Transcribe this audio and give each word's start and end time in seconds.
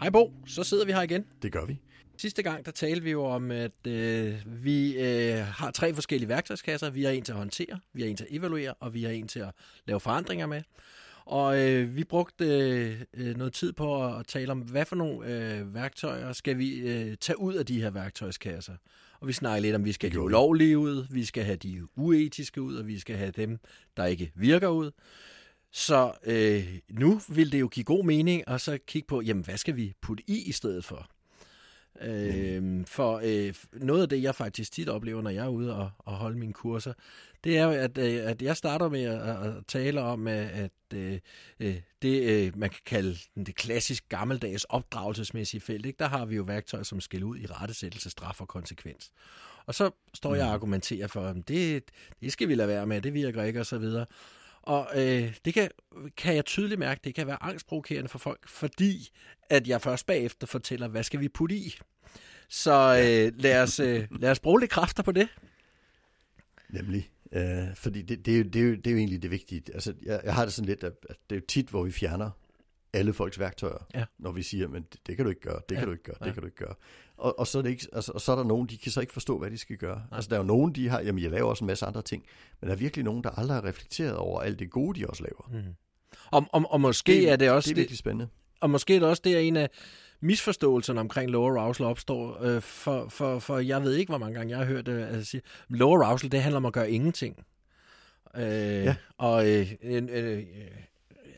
Hej 0.00 0.10
Bo, 0.10 0.32
så 0.46 0.64
sidder 0.64 0.84
vi 0.84 0.92
her 0.92 1.02
igen. 1.02 1.24
Det 1.42 1.52
gør 1.52 1.64
vi. 1.64 1.80
Sidste 2.16 2.42
gang, 2.42 2.66
der 2.66 2.72
talte 2.72 3.02
vi 3.02 3.10
jo 3.10 3.24
om, 3.24 3.50
at 3.50 3.86
øh, 3.86 4.34
vi 4.46 4.98
øh, 4.98 5.38
har 5.46 5.70
tre 5.70 5.94
forskellige 5.94 6.28
værktøjskasser. 6.28 6.90
Vi 6.90 7.04
har 7.04 7.10
en 7.10 7.22
til 7.22 7.32
at 7.32 7.38
håndtere, 7.38 7.78
vi 7.92 8.02
har 8.02 8.08
en 8.08 8.16
til 8.16 8.24
at 8.24 8.36
evaluere, 8.36 8.74
og 8.74 8.94
vi 8.94 9.02
har 9.02 9.10
en 9.10 9.28
til 9.28 9.40
at 9.40 9.50
lave 9.86 10.00
forandringer 10.00 10.46
med. 10.46 10.62
Og 11.24 11.58
øh, 11.58 11.96
vi 11.96 12.04
brugte 12.04 12.44
øh, 13.14 13.36
noget 13.36 13.52
tid 13.52 13.72
på 13.72 14.04
at, 14.04 14.20
at 14.20 14.26
tale 14.26 14.52
om, 14.52 14.58
hvad 14.58 14.84
for 14.84 14.96
nogle 14.96 15.26
øh, 15.26 15.74
værktøjer 15.74 16.32
skal 16.32 16.58
vi 16.58 16.78
øh, 16.78 17.16
tage 17.16 17.40
ud 17.40 17.54
af 17.54 17.66
de 17.66 17.82
her 17.82 17.90
værktøjskasser. 17.90 18.74
Og 19.20 19.28
vi 19.28 19.32
snakker 19.32 19.60
lidt 19.60 19.74
om, 19.74 19.84
vi 19.84 19.92
skal 19.92 20.10
have 20.10 20.20
de 20.20 20.24
ulovlige 20.24 20.78
ud, 20.78 21.06
vi 21.10 21.24
skal 21.24 21.44
have 21.44 21.56
de 21.56 21.82
uetiske 21.96 22.62
ud, 22.62 22.76
og 22.76 22.86
vi 22.86 22.98
skal 22.98 23.16
have 23.16 23.30
dem, 23.30 23.58
der 23.96 24.04
ikke 24.04 24.32
virker 24.34 24.68
ud. 24.68 24.90
Så 25.72 26.12
øh, 26.24 26.78
nu 26.88 27.20
vil 27.28 27.52
det 27.52 27.60
jo 27.60 27.68
give 27.68 27.84
god 27.84 28.04
mening 28.04 28.48
at 28.48 28.60
så 28.60 28.78
kigge 28.86 29.06
på, 29.06 29.20
jamen 29.20 29.44
hvad 29.44 29.56
skal 29.56 29.76
vi 29.76 29.94
putte 30.00 30.24
i 30.26 30.42
i 30.42 30.52
stedet 30.52 30.84
for? 30.84 31.10
Øh, 32.00 32.86
for 32.86 33.20
øh, 33.24 33.54
noget 33.72 34.02
af 34.02 34.08
det, 34.08 34.22
jeg 34.22 34.34
faktisk 34.34 34.72
tit 34.72 34.88
oplever, 34.88 35.22
når 35.22 35.30
jeg 35.30 35.44
er 35.44 35.48
ude 35.48 35.76
og, 35.76 35.90
og 35.98 36.12
holde 36.12 36.38
mine 36.38 36.52
kurser, 36.52 36.92
det 37.44 37.58
er 37.58 37.64
jo, 37.64 37.70
at, 37.70 37.98
øh, 37.98 38.30
at 38.30 38.42
jeg 38.42 38.56
starter 38.56 38.88
med 38.88 39.04
at, 39.04 39.46
at 39.46 39.66
tale 39.68 40.00
om, 40.00 40.26
at 40.26 40.70
øh, 40.94 41.18
øh, 41.60 41.76
det, 42.02 42.22
øh, 42.22 42.58
man 42.58 42.70
kan 42.70 42.80
kalde 42.86 43.16
det 43.36 43.54
klassisk 43.54 44.08
gammeldags 44.08 44.64
opdragelsesmæssige 44.64 45.60
felt, 45.60 45.86
ikke? 45.86 45.98
der 45.98 46.08
har 46.08 46.24
vi 46.24 46.36
jo 46.36 46.42
værktøjer, 46.42 46.84
som 46.84 47.00
skal 47.00 47.24
ud 47.24 47.38
i 47.38 47.46
rettesættelse, 47.46 48.10
straf 48.10 48.40
og 48.40 48.48
konsekvens. 48.48 49.10
Og 49.66 49.74
så 49.74 49.90
står 50.14 50.34
jeg 50.34 50.44
og 50.44 50.48
mm. 50.48 50.54
argumenterer 50.54 51.06
for, 51.06 51.22
at 51.26 51.36
det, 51.48 51.84
det 52.20 52.32
skal 52.32 52.48
vi 52.48 52.54
lade 52.54 52.68
være 52.68 52.86
med, 52.86 53.02
det 53.02 53.14
virker 53.14 53.42
ikke, 53.42 53.60
og 53.60 53.66
så 53.66 53.78
videre. 53.78 54.06
Og 54.70 54.88
øh, 54.94 55.34
det 55.44 55.54
kan, 55.54 55.70
kan 56.16 56.36
jeg 56.36 56.44
tydeligt 56.44 56.78
mærke, 56.78 57.00
det 57.04 57.14
kan 57.14 57.26
være 57.26 57.42
angstprovokerende 57.42 58.08
for 58.08 58.18
folk, 58.18 58.48
fordi 58.48 59.10
at 59.50 59.68
jeg 59.68 59.82
først 59.82 60.06
bagefter 60.06 60.46
fortæller, 60.46 60.88
hvad 60.88 61.02
skal 61.02 61.20
vi 61.20 61.28
putte 61.28 61.54
i. 61.54 61.78
Så 62.48 62.72
øh, 62.72 63.42
lad, 63.42 63.62
os, 63.62 63.80
øh, 63.80 64.06
lad 64.10 64.30
os 64.30 64.40
bruge 64.40 64.60
lidt 64.60 64.70
kræfter 64.70 65.02
på 65.02 65.12
det. 65.12 65.28
Nemlig. 66.68 67.10
Øh, 67.32 67.76
fordi 67.76 68.02
det, 68.02 68.26
det, 68.26 68.34
er 68.34 68.38
jo, 68.38 68.44
det, 68.44 68.56
er 68.56 68.66
jo, 68.66 68.74
det 68.74 68.86
er 68.86 68.90
jo 68.90 68.96
egentlig 68.96 69.22
det 69.22 69.30
vigtige. 69.30 69.62
Altså, 69.74 69.94
jeg, 70.02 70.20
jeg 70.24 70.34
har 70.34 70.44
det 70.44 70.52
sådan 70.52 70.68
lidt, 70.68 70.84
at, 70.84 70.92
at 71.08 71.16
det 71.30 71.36
er 71.36 71.40
jo 71.40 71.46
tit, 71.48 71.68
hvor 71.68 71.82
vi 71.82 71.92
fjerner 71.92 72.30
alle 72.92 73.12
folks 73.12 73.38
værktøjer, 73.38 73.86
ja. 73.94 74.04
når 74.18 74.32
vi 74.32 74.42
siger, 74.42 74.68
men 74.68 74.82
det, 74.82 75.00
det 75.06 75.16
kan 75.16 75.24
du 75.24 75.30
ikke 75.30 75.42
gøre, 75.42 75.60
det 75.68 75.74
ja. 75.74 75.80
kan 75.80 75.86
du 75.86 75.92
ikke 75.92 76.04
gøre, 76.04 76.16
det 76.20 76.26
ja. 76.26 76.32
kan 76.32 76.40
du 76.40 76.46
ikke 76.46 76.64
gøre. 76.64 76.74
Og, 77.20 77.38
og, 77.38 77.46
så 77.46 77.58
er 77.58 77.62
det 77.62 77.70
ikke, 77.70 77.86
altså, 77.92 78.12
og 78.12 78.20
så 78.20 78.32
er 78.32 78.36
der 78.36 78.44
nogen, 78.44 78.66
de 78.66 78.78
kan 78.78 78.92
så 78.92 79.00
ikke 79.00 79.12
forstå, 79.12 79.38
hvad 79.38 79.50
de 79.50 79.58
skal 79.58 79.76
gøre. 79.76 79.96
Nej. 79.96 80.16
Altså 80.16 80.28
der 80.28 80.36
er 80.36 80.40
jo 80.40 80.46
nogen, 80.46 80.72
de 80.72 80.88
har, 80.88 81.00
jamen 81.00 81.22
jeg 81.22 81.30
laver 81.30 81.48
også 81.48 81.64
en 81.64 81.66
masse 81.66 81.86
andre 81.86 82.02
ting, 82.02 82.24
men 82.60 82.68
der 82.68 82.74
er 82.74 82.78
virkelig 82.78 83.04
nogen, 83.04 83.24
der 83.24 83.30
aldrig 83.30 83.56
har 83.56 83.64
reflekteret 83.64 84.16
over 84.16 84.40
alt 84.40 84.58
det 84.58 84.70
gode, 84.70 85.00
de 85.00 85.06
også 85.06 85.22
laver. 85.22 85.62
Mm. 85.62 85.74
Og, 86.30 86.46
og, 86.52 86.72
og 86.72 86.80
måske 86.80 87.12
det, 87.12 87.30
er 87.30 87.36
det 87.36 87.50
også... 87.50 87.68
Det 87.68 87.74
er 87.74 87.80
virkelig 87.80 87.98
spændende. 87.98 88.28
Og 88.60 88.70
måske 88.70 88.94
er 88.94 88.98
det 88.98 89.08
også 89.08 89.22
det, 89.24 89.34
at 89.34 89.44
en 89.44 89.56
af 89.56 89.70
misforståelserne 90.20 91.00
omkring 91.00 91.30
lower 91.30 91.60
arousal 91.60 91.86
opstår, 91.86 92.44
øh, 92.44 92.62
for, 92.62 93.08
for, 93.08 93.38
for 93.38 93.58
jeg 93.58 93.82
ved 93.82 93.94
ikke, 93.94 94.10
hvor 94.10 94.18
mange 94.18 94.34
gange 94.38 94.50
jeg 94.50 94.58
har 94.58 94.64
hørt 94.64 94.86
det, 94.86 95.02
altså 95.02 95.30
sige, 95.30 95.42
lower 95.68 96.04
arousal, 96.04 96.32
det 96.32 96.42
handler 96.42 96.56
om 96.56 96.66
at 96.66 96.72
gøre 96.72 96.90
ingenting. 96.90 97.36
Øh, 98.36 98.44
ja. 98.84 98.96
Og 99.18 99.48
øh, 99.48 99.72
øh, 99.82 100.02
øh, 100.10 100.42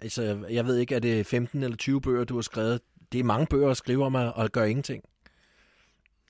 altså, 0.02 0.46
jeg 0.50 0.66
ved 0.66 0.76
ikke, 0.76 0.94
er 0.94 0.98
det 0.98 1.26
15 1.26 1.62
eller 1.62 1.76
20 1.76 2.00
bøger, 2.00 2.24
du 2.24 2.34
har 2.34 2.42
skrevet? 2.42 2.80
Det 3.12 3.20
er 3.20 3.24
mange 3.24 3.46
bøger 3.46 3.70
at 3.70 3.76
skrive 3.76 4.04
om 4.04 4.16
at, 4.16 4.32
at 4.38 4.52
gøre 4.52 4.70
ingenting. 4.70 5.04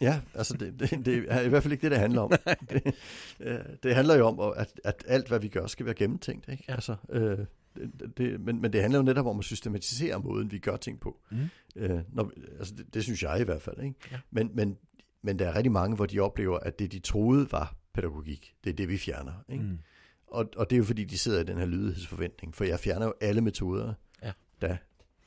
Ja, 0.02 0.20
altså 0.34 0.56
det, 0.56 0.80
det, 0.80 1.06
det 1.06 1.24
er 1.28 1.40
i 1.40 1.48
hvert 1.48 1.62
fald 1.62 1.72
ikke 1.72 1.82
det, 1.82 1.90
det 1.90 1.98
handler 1.98 2.20
om. 2.20 2.32
det, 2.70 2.94
øh, 3.40 3.58
det 3.82 3.94
handler 3.94 4.16
jo 4.16 4.26
om, 4.26 4.54
at, 4.56 4.80
at 4.84 5.04
alt, 5.08 5.28
hvad 5.28 5.40
vi 5.40 5.48
gør, 5.48 5.66
skal 5.66 5.86
være 5.86 5.94
gennemtænkt. 5.94 6.48
Ikke? 6.48 6.64
Ja. 6.68 6.74
Altså, 6.74 6.96
øh, 7.10 7.38
det, 7.76 8.18
det, 8.18 8.40
men, 8.40 8.60
men 8.60 8.72
det 8.72 8.80
handler 8.80 8.98
jo 8.98 9.04
netop 9.04 9.26
om 9.26 9.38
at 9.38 9.44
systematisere 9.44 10.20
måden, 10.20 10.52
vi 10.52 10.58
gør 10.58 10.76
ting 10.76 11.00
på. 11.00 11.20
Mm. 11.30 11.38
Øh, 11.76 12.00
når, 12.12 12.30
altså 12.58 12.74
det, 12.74 12.94
det 12.94 13.02
synes 13.02 13.22
jeg 13.22 13.40
i 13.40 13.44
hvert 13.44 13.62
fald. 13.62 13.78
Ikke? 13.82 13.94
Ja. 14.12 14.18
Men, 14.30 14.50
men, 14.54 14.76
men 15.22 15.38
der 15.38 15.48
er 15.48 15.56
rigtig 15.56 15.72
mange, 15.72 15.96
hvor 15.96 16.06
de 16.06 16.20
oplever, 16.20 16.58
at 16.58 16.78
det, 16.78 16.92
de 16.92 16.98
troede 16.98 17.52
var 17.52 17.76
pædagogik, 17.94 18.54
det 18.64 18.70
er 18.70 18.74
det, 18.74 18.88
vi 18.88 18.98
fjerner. 18.98 19.32
Ikke? 19.48 19.64
Mm. 19.64 19.78
Og, 20.26 20.48
og 20.56 20.70
det 20.70 20.76
er 20.76 20.78
jo 20.78 20.84
fordi, 20.84 21.04
de 21.04 21.18
sidder 21.18 21.40
i 21.40 21.44
den 21.44 21.58
her 21.58 21.66
lydighedsforventning, 21.66 22.54
for 22.54 22.64
jeg 22.64 22.80
fjerner 22.80 23.06
jo 23.06 23.14
alle 23.20 23.40
metoder, 23.40 23.94
ja. 24.22 24.32
der, 24.60 24.76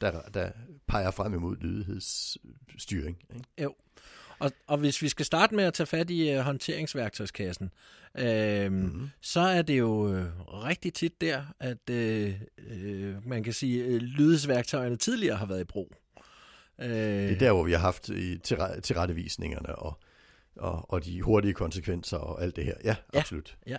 der, 0.02 0.22
der 0.22 0.52
peger 0.88 1.12
frem 1.12 1.34
imod 1.34 1.58
lydighedsstyring. 1.58 3.18
Ikke? 3.34 3.46
Jo. 3.64 3.76
Og, 4.40 4.52
og 4.68 4.78
hvis 4.78 5.02
vi 5.02 5.10
skal 5.10 5.26
starte 5.26 5.56
med 5.56 5.64
at 5.64 5.74
tage 5.74 5.88
fat 5.88 6.10
i 6.10 6.38
uh, 6.38 6.40
håndteringsværktøjskassen, 6.40 7.72
øh, 8.18 8.72
mm-hmm. 8.72 9.10
så 9.22 9.40
er 9.40 9.62
det 9.62 9.80
jo 9.80 10.14
øh, 10.14 10.26
rigtig 10.48 10.94
tit 10.94 11.22
der, 11.22 11.44
at 11.60 11.90
øh, 11.90 12.34
øh, 12.72 13.28
man 13.28 13.44
kan 13.44 13.54
sige, 13.54 13.84
øh, 13.84 14.02
lydighedsværktøjerne 14.02 14.96
tidligere 14.96 15.38
har 15.38 15.46
været 15.46 15.62
i 15.62 15.64
brug. 15.64 15.92
Øh, 16.82 16.90
det 16.90 17.32
er 17.32 17.40
der, 17.40 17.52
hvor 17.52 17.64
vi 17.64 17.72
har 17.72 17.80
haft 17.80 18.10
i 18.10 18.38
tilrettevisningerne 18.84 19.76
og, 19.76 20.00
og, 20.56 20.94
og 20.94 21.06
de 21.06 21.22
hurtige 21.22 21.54
konsekvenser 21.54 22.18
og 22.18 22.44
alt 22.44 22.56
det 22.56 22.66
her. 22.66 22.74
Ja, 22.84 22.96
ja 23.14 23.20
absolut. 23.20 23.58
Ja. 23.68 23.78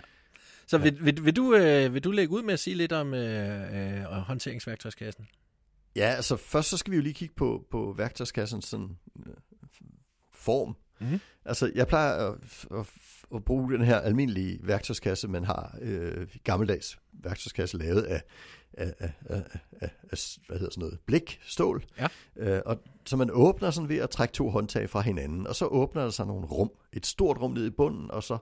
Så 0.67 0.77
vil, 0.77 1.05
vil, 1.05 1.25
vil, 1.25 1.35
du, 1.35 1.55
øh, 1.55 1.93
vil 1.93 2.03
du 2.03 2.11
lægge 2.11 2.33
ud 2.33 2.43
med 2.43 2.53
at 2.53 2.59
sige 2.59 2.75
lidt 2.75 2.91
om 2.91 3.13
øh, 3.13 3.99
øh, 3.99 4.03
håndteringsværktøjskassen? 4.03 5.27
Ja, 5.95 6.13
altså 6.15 6.37
først 6.37 6.69
så 6.69 6.77
skal 6.77 6.91
vi 6.91 6.95
jo 6.95 7.03
lige 7.03 7.13
kigge 7.13 7.35
på, 7.35 7.65
på 7.71 7.93
værktøjskassens 7.97 8.65
sådan, 8.65 8.97
øh, 9.25 9.33
form. 10.47 10.75
Mm-hmm. 10.99 11.19
Altså 11.45 11.71
jeg 11.75 11.87
plejer 11.87 12.13
at, 12.13 12.35
at, 12.71 12.85
at 13.35 13.45
bruge 13.45 13.73
den 13.73 13.81
her 13.81 13.99
almindelige 13.99 14.59
værktøjskasse, 14.63 15.27
man 15.27 15.43
har 15.43 15.77
øh, 15.81 16.27
gammeldags 16.43 16.99
værktøjskasse 17.13 17.77
lavet 17.77 18.01
af, 18.01 18.21
af, 18.73 18.93
af, 18.99 19.11
af, 19.25 19.43
af, 19.81 19.89
af 20.11 20.19
hvad 20.47 20.57
hedder 20.57 20.71
sådan 20.71 20.81
noget, 20.81 20.99
blik, 21.05 21.39
stål. 21.43 21.83
Ja. 21.99 22.07
Øh, 22.35 22.61
og 22.65 22.77
så 23.05 23.17
man 23.17 23.29
åbner 23.31 23.71
sådan 23.71 23.89
ved 23.89 23.97
at 23.97 24.09
trække 24.09 24.33
to 24.33 24.49
håndtag 24.49 24.89
fra 24.89 25.01
hinanden, 25.01 25.47
og 25.47 25.55
så 25.55 25.65
åbner 25.65 26.03
der 26.03 26.09
sig 26.09 26.27
nogle 26.27 26.45
rum. 26.45 26.71
Et 26.93 27.05
stort 27.05 27.37
rum 27.41 27.51
ned 27.51 27.65
i 27.65 27.69
bunden, 27.69 28.11
og 28.11 28.23
så 28.23 28.37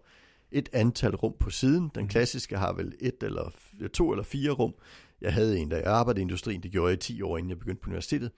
et 0.51 0.69
antal 0.73 1.15
rum 1.15 1.35
på 1.39 1.49
siden. 1.49 1.91
Den 1.95 2.03
mhm. 2.03 2.09
klassiske 2.09 2.57
har 2.57 2.73
vel 2.73 2.93
et 2.99 3.23
eller 3.23 3.53
to 3.93 4.11
eller 4.11 4.23
fire 4.23 4.51
rum. 4.51 4.73
Jeg 5.21 5.33
havde 5.33 5.59
en, 5.59 5.69
da 5.69 5.75
jeg 5.75 5.85
arbejdede 5.85 6.21
i 6.21 6.27
industrien, 6.27 6.63
det 6.63 6.71
gjorde 6.71 6.89
jeg 6.89 6.97
i 6.97 7.13
10 7.13 7.21
år, 7.21 7.37
inden 7.37 7.49
jeg 7.49 7.59
begyndte 7.59 7.81
på 7.81 7.89
universitetet. 7.89 8.31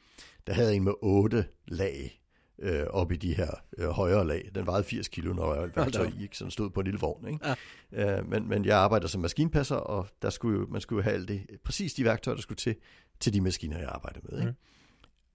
Der 0.48 0.54
havde 0.54 0.68
jeg 0.68 0.76
en 0.76 0.84
med 0.84 0.94
otte 1.02 1.46
lag 1.68 2.22
øh, 2.60 2.84
op 2.90 3.12
i 3.12 3.16
de 3.16 3.34
her 3.34 3.52
øh, 3.78 3.90
højere 3.90 4.28
lag. 4.28 4.50
Den 4.56 4.66
vejede 4.66 4.84
80 4.84 5.08
kilo, 5.08 5.34
når 5.34 5.56
jeg 5.56 5.70
værktøj 5.76 6.12
i, 6.20 6.24
ikke? 6.24 6.38
så 6.38 6.44
den 6.44 6.52
stod 6.52 6.70
på 6.70 6.80
en 6.80 6.86
lille 6.86 7.00
vogn. 7.00 7.28
Ikke? 7.28 7.56
Ja. 7.92 8.20
Øh, 8.20 8.30
men, 8.30 8.50
men 8.50 8.66
jeg 8.66 8.78
arbejder 8.78 9.08
som 9.08 9.22
maskinpasser, 9.22 9.76
og 9.76 10.08
der 10.22 10.30
skulle 10.30 10.60
jo, 10.60 10.68
man 10.70 10.82
skulle 10.82 11.00
jo 11.00 11.04
have 11.04 11.14
alt 11.14 11.28
det, 11.28 11.46
præcis 11.64 11.94
de 11.94 12.04
værktøjer, 12.04 12.36
der 12.36 12.42
skulle 12.42 12.58
til, 12.58 12.76
til 13.20 13.34
de 13.34 13.42
maskiner, 13.42 13.80
jeg 13.80 13.90
arbejder 13.90 14.20
med. 14.24 14.40
Ikke? 14.40 14.52
Mm. 14.52 14.58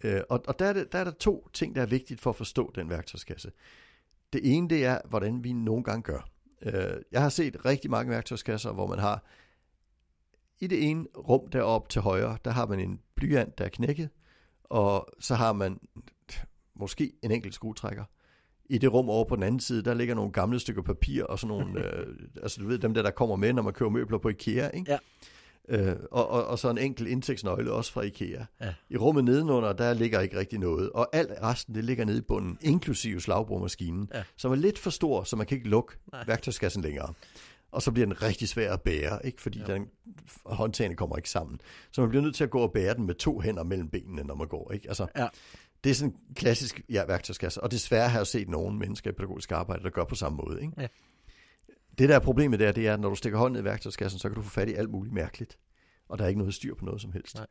Øh, 0.04 0.22
og 0.28 0.44
og 0.48 0.58
der, 0.58 0.66
er 0.66 0.72
det, 0.72 0.92
der 0.92 0.98
er 0.98 1.04
der 1.04 1.10
to 1.10 1.48
ting, 1.52 1.74
der 1.74 1.82
er 1.82 1.86
vigtigt 1.86 2.20
for 2.20 2.30
at 2.30 2.36
forstå 2.36 2.72
den 2.74 2.90
værktøjskasse. 2.90 3.52
Det 4.32 4.56
ene, 4.56 4.68
det 4.68 4.84
er, 4.84 4.98
hvordan 5.08 5.44
vi 5.44 5.52
nogle 5.52 5.84
gange 5.84 6.02
gør. 6.02 6.28
Øh, 6.62 7.02
jeg 7.12 7.22
har 7.22 7.28
set 7.28 7.64
rigtig 7.64 7.90
mange 7.90 8.10
værktøjskasser, 8.10 8.72
hvor 8.72 8.86
man 8.86 8.98
har 8.98 9.24
i 10.60 10.66
det 10.66 10.90
ene 10.90 11.06
rum 11.16 11.50
deroppe 11.50 11.88
til 11.88 12.00
højre, 12.00 12.38
der 12.44 12.50
har 12.50 12.66
man 12.66 12.80
en 12.80 13.00
blyant, 13.14 13.58
der 13.58 13.64
er 13.64 13.68
knækket, 13.68 14.08
og 14.64 15.08
så 15.20 15.34
har 15.34 15.52
man 15.52 15.80
måske 16.82 17.12
en 17.22 17.30
enkelt 17.30 17.54
skruetrækker. 17.54 18.04
I 18.64 18.78
det 18.78 18.92
rum 18.92 19.10
over 19.10 19.24
på 19.24 19.36
den 19.36 19.42
anden 19.42 19.60
side, 19.60 19.82
der 19.82 19.94
ligger 19.94 20.14
nogle 20.14 20.32
gamle 20.32 20.60
stykker 20.60 20.82
papir 20.82 21.24
og 21.24 21.38
sådan 21.38 21.56
nogle, 21.56 21.80
øh, 21.84 22.06
altså 22.42 22.60
du 22.60 22.66
ved, 22.66 22.78
dem 22.78 22.94
der, 22.94 23.02
der 23.02 23.10
kommer 23.10 23.36
med, 23.36 23.52
når 23.52 23.62
man 23.62 23.72
køber 23.72 23.90
møbler 23.90 24.18
på 24.18 24.28
IKEA, 24.28 24.68
ikke? 24.68 24.92
Ja. 24.92 24.98
Øh, 25.68 25.96
og, 26.10 26.28
og, 26.28 26.46
og 26.46 26.58
så 26.58 26.70
en 26.70 26.78
enkelt 26.78 27.08
indtægtsnøgle 27.08 27.72
også 27.72 27.92
fra 27.92 28.02
IKEA. 28.02 28.44
Ja. 28.60 28.74
I 28.90 28.96
rummet 28.96 29.24
nedenunder, 29.24 29.72
der 29.72 29.94
ligger 29.94 30.20
ikke 30.20 30.38
rigtig 30.38 30.58
noget. 30.58 30.90
Og 30.90 31.08
alt 31.12 31.30
resten, 31.42 31.74
det 31.74 31.84
ligger 31.84 32.04
nede 32.04 32.18
i 32.18 32.20
bunden, 32.20 32.58
inklusive 32.60 33.20
slagbrugmaskinen, 33.20 34.08
ja. 34.14 34.22
som 34.36 34.52
er 34.52 34.56
lidt 34.56 34.78
for 34.78 34.90
stor, 34.90 35.24
så 35.24 35.36
man 35.36 35.46
kan 35.46 35.56
ikke 35.56 35.68
lukke 35.68 35.94
Nej. 36.12 36.24
værktøjskassen 36.26 36.82
længere. 36.82 37.12
Og 37.72 37.82
så 37.82 37.92
bliver 37.92 38.06
den 38.06 38.22
rigtig 38.22 38.48
svær 38.48 38.72
at 38.72 38.82
bære, 38.82 39.26
ikke? 39.26 39.42
fordi 39.42 39.58
ja. 39.58 39.74
den, 39.74 39.86
håndtagene 40.46 40.96
kommer 40.96 41.16
ikke 41.16 41.30
sammen. 41.30 41.60
Så 41.92 42.00
man 42.00 42.10
bliver 42.10 42.22
nødt 42.22 42.34
til 42.34 42.44
at 42.44 42.50
gå 42.50 42.58
og 42.58 42.72
bære 42.72 42.94
den 42.94 43.06
med 43.06 43.14
to 43.14 43.40
hænder 43.40 43.64
mellem 43.64 43.88
benene, 43.88 44.22
når 44.22 44.34
man 44.34 44.48
går. 44.48 44.72
Ikke? 44.72 44.88
Altså, 44.88 45.06
ja. 45.16 45.28
Det 45.84 45.90
er 45.90 45.94
sådan 45.94 46.12
en 46.12 46.34
klassisk 46.34 46.80
ja, 46.88 47.04
værktøjskasse, 47.04 47.62
og 47.62 47.70
desværre 47.70 48.08
har 48.08 48.18
jeg 48.18 48.26
set 48.26 48.48
nogle 48.48 48.78
mennesker 48.78 49.10
i 49.10 49.12
pædagogisk 49.12 49.52
arbejde, 49.52 49.82
der 49.82 49.90
gør 49.90 50.04
på 50.04 50.14
samme 50.14 50.36
måde. 50.36 50.62
Ikke? 50.62 50.72
Ja. 50.78 50.86
Det 51.98 52.08
der 52.08 52.14
er 52.14 52.20
problemet 52.20 52.60
der, 52.60 52.72
det 52.72 52.88
er, 52.88 52.94
at 52.94 53.00
når 53.00 53.08
du 53.08 53.14
stikker 53.14 53.38
hånden 53.38 53.60
i 53.60 53.64
værktøjskassen, 53.64 54.18
så 54.18 54.28
kan 54.28 54.36
du 54.36 54.42
få 54.42 54.50
fat 54.50 54.68
i 54.68 54.74
alt 54.74 54.90
muligt 54.90 55.14
mærkeligt. 55.14 55.58
Og 56.08 56.18
der 56.18 56.24
er 56.24 56.28
ikke 56.28 56.38
noget 56.38 56.54
styr 56.54 56.74
på 56.74 56.84
noget 56.84 57.00
som 57.00 57.12
helst. 57.12 57.34
Nej. 57.34 57.46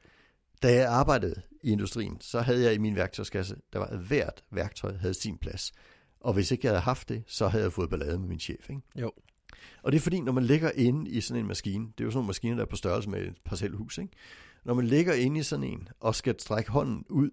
Da 0.63 0.73
jeg 0.73 0.87
arbejdede 0.87 1.41
i 1.63 1.71
industrien, 1.71 2.21
så 2.21 2.41
havde 2.41 2.63
jeg 2.63 2.73
i 2.73 2.77
min 2.77 2.95
værktøjskasse, 2.95 3.55
der 3.73 3.79
var 3.79 3.97
hvert 3.97 4.43
værktøj 4.51 4.93
havde 4.97 5.13
sin 5.13 5.37
plads. 5.37 5.71
Og 6.19 6.33
hvis 6.33 6.51
ikke 6.51 6.65
jeg 6.65 6.71
havde 6.71 6.81
haft 6.81 7.09
det, 7.09 7.23
så 7.27 7.47
havde 7.47 7.63
jeg 7.63 7.73
fået 7.73 7.89
ballade 7.89 8.19
med 8.19 8.27
min 8.27 8.39
chef. 8.39 8.69
Ikke? 8.69 8.81
Jo. 8.95 9.11
Og 9.83 9.91
det 9.91 9.97
er 9.97 10.01
fordi, 10.01 10.19
når 10.19 10.31
man 10.31 10.43
ligger 10.43 10.71
inde 10.75 11.11
i 11.11 11.21
sådan 11.21 11.41
en 11.41 11.47
maskine, 11.47 11.85
det 11.85 12.03
er 12.03 12.05
jo 12.05 12.11
sådan 12.11 12.23
en 12.23 12.27
maskine, 12.27 12.55
der 12.55 12.61
er 12.61 12.69
på 12.69 12.75
størrelse 12.75 13.09
med 13.09 13.21
et 13.21 13.35
parcelhus, 13.45 13.97
ikke? 13.97 14.13
Når 14.65 14.73
man 14.73 14.85
ligger 14.85 15.13
inde 15.13 15.39
i 15.39 15.43
sådan 15.43 15.63
en, 15.63 15.87
og 15.99 16.15
skal 16.15 16.39
strække 16.39 16.71
hånden 16.71 17.05
ud 17.09 17.29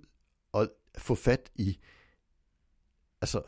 få 1.00 1.14
fat 1.14 1.50
i 1.54 1.78
altså 3.20 3.42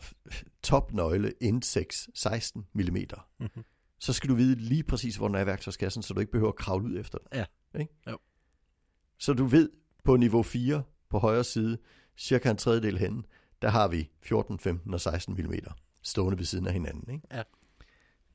topnøgle 0.63 1.33
index 1.41 2.07
16 2.15 2.67
mm, 2.73 2.83
mm-hmm. 2.83 3.65
så 3.99 4.13
skal 4.13 4.31
du 4.31 4.35
vide 4.35 4.55
lige 4.55 4.83
præcis, 4.83 5.17
hvor 5.17 5.29
den 5.29 5.35
er 5.35 5.41
i 5.41 5.47
værktøjskassen, 5.47 6.03
så 6.03 6.15
du 6.15 6.21
ikke 6.21 6.33
behøver 6.33 6.53
at 6.53 6.57
kravle 6.57 6.85
ud 6.85 6.99
efter 6.99 7.19
den. 7.19 7.27
Ja. 7.35 7.45
Ikke? 7.81 7.95
Jo. 8.11 8.19
Så 9.19 9.33
du 9.33 9.45
ved 9.45 9.71
på 10.05 10.17
niveau 10.17 10.43
4 10.43 10.83
på 11.11 11.19
højre 11.19 11.45
side, 11.45 11.79
cirka 12.17 12.51
en 12.51 12.57
tredjedel 12.57 12.99
henne, 12.99 13.23
der 13.63 13.69
har 13.69 13.89
vi 13.89 14.11
14, 14.23 14.59
15 14.59 14.95
og 14.95 15.01
16 15.01 15.35
mm 15.35 15.55
stående 16.03 16.39
ved 16.39 16.45
siden 16.45 16.67
af 16.67 16.73
hinanden. 16.73 17.15
Ikke? 17.15 17.27
Ja. 17.33 17.43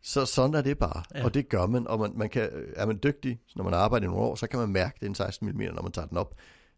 Så 0.01 0.25
sådan 0.25 0.53
er 0.53 0.61
det 0.61 0.77
bare, 0.77 1.03
Ja. 1.15 1.23
og 1.25 1.33
det 1.33 1.49
gør 1.49 1.65
man, 1.65 1.87
og 1.87 1.99
man, 1.99 2.11
man 2.17 2.29
kan, 2.29 2.49
er 2.75 2.85
man 2.85 2.99
dygtig, 3.03 3.39
når 3.55 3.63
man 3.63 3.73
arbejder 3.73 4.05
i 4.05 4.09
nogle 4.09 4.23
år, 4.23 4.35
så 4.35 4.47
kan 4.47 4.59
man 4.59 4.69
mærke, 4.69 4.95
det 4.99 5.05
er 5.05 5.09
en 5.09 5.15
16 5.15 5.47
mm, 5.47 5.57
når 5.57 5.81
man 5.81 5.91
tager 5.91 6.07
den 6.07 6.17
op 6.17 6.35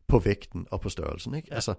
på 0.07 0.19
vægten 0.19 0.67
og 0.71 0.81
på 0.81 0.89
størrelsen. 0.89 1.35
Ikke? 1.35 1.53
Altså, 1.53 1.73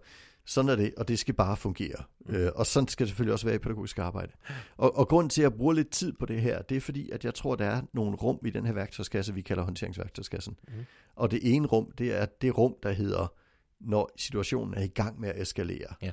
sådan 0.45 0.69
er 0.69 0.77
det, 0.77 0.95
og 0.97 1.09
det 1.09 1.19
skal 1.19 1.35
bare 1.35 1.57
fungere. 1.57 2.05
Mm. 2.21 2.35
Øh, 2.35 2.53
og 2.55 2.67
sådan 2.67 2.89
skal 2.89 3.05
det 3.05 3.11
selvfølgelig 3.11 3.33
også 3.33 3.47
være 3.47 3.57
i 3.57 3.59
pædagogisk 3.59 3.99
arbejde. 3.99 4.33
Og, 4.77 4.97
og 4.97 5.09
grunden 5.09 5.31
til, 5.31 5.43
at 5.43 5.51
jeg 5.51 5.59
bruger 5.59 5.73
lidt 5.73 5.91
tid 5.91 6.13
på 6.13 6.27
det 6.27 6.43
her, 6.43 6.63
det 6.63 6.77
er 6.77 6.81
fordi, 6.81 7.11
at 7.11 7.25
jeg 7.25 7.35
tror, 7.35 7.55
der 7.55 7.67
er 7.67 7.83
nogle 7.93 8.17
rum 8.17 8.39
i 8.45 8.51
den 8.51 8.67
her 8.67 8.73
værktøjskasse, 8.73 9.35
vi 9.35 9.41
kalder 9.41 9.63
håndteringsværktøjskassen. 9.63 10.59
Mm. 10.69 10.75
Og 11.17 11.31
det 11.31 11.55
ene 11.55 11.67
rum, 11.67 11.91
det 11.99 12.15
er 12.15 12.27
det 12.27 12.59
rum, 12.59 12.75
der 12.83 12.93
hedder, 12.93 13.33
når 13.81 14.11
situationen 14.17 14.75
er 14.75 14.83
i 14.83 14.89
gang 14.89 15.21
med 15.21 15.29
at 15.29 15.43
eskalere. 15.43 15.95
Ja. 16.03 16.13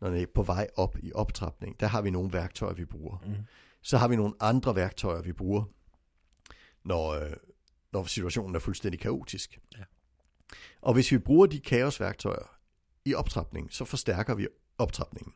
Når 0.00 0.10
den 0.10 0.22
er 0.22 0.26
på 0.34 0.42
vej 0.42 0.68
op 0.76 0.96
i 1.02 1.12
optrapning, 1.14 1.80
der 1.80 1.86
har 1.86 2.02
vi 2.02 2.10
nogle 2.10 2.32
værktøjer, 2.32 2.74
vi 2.74 2.84
bruger. 2.84 3.22
Mm. 3.26 3.34
Så 3.82 3.98
har 3.98 4.08
vi 4.08 4.16
nogle 4.16 4.34
andre 4.40 4.76
værktøjer, 4.76 5.22
vi 5.22 5.32
bruger, 5.32 5.64
når, 6.84 7.10
øh, 7.10 7.32
når 7.92 8.04
situationen 8.04 8.54
er 8.54 8.58
fuldstændig 8.58 9.00
kaotisk. 9.00 9.60
Ja. 9.78 9.84
Og 10.80 10.94
hvis 10.94 11.12
vi 11.12 11.18
bruger 11.18 11.46
de 11.46 11.60
kaosværktøjer 11.60 12.58
i 13.04 13.14
optrapning, 13.14 13.72
så 13.72 13.84
forstærker 13.84 14.34
vi 14.34 14.48
optrapningen. 14.78 15.32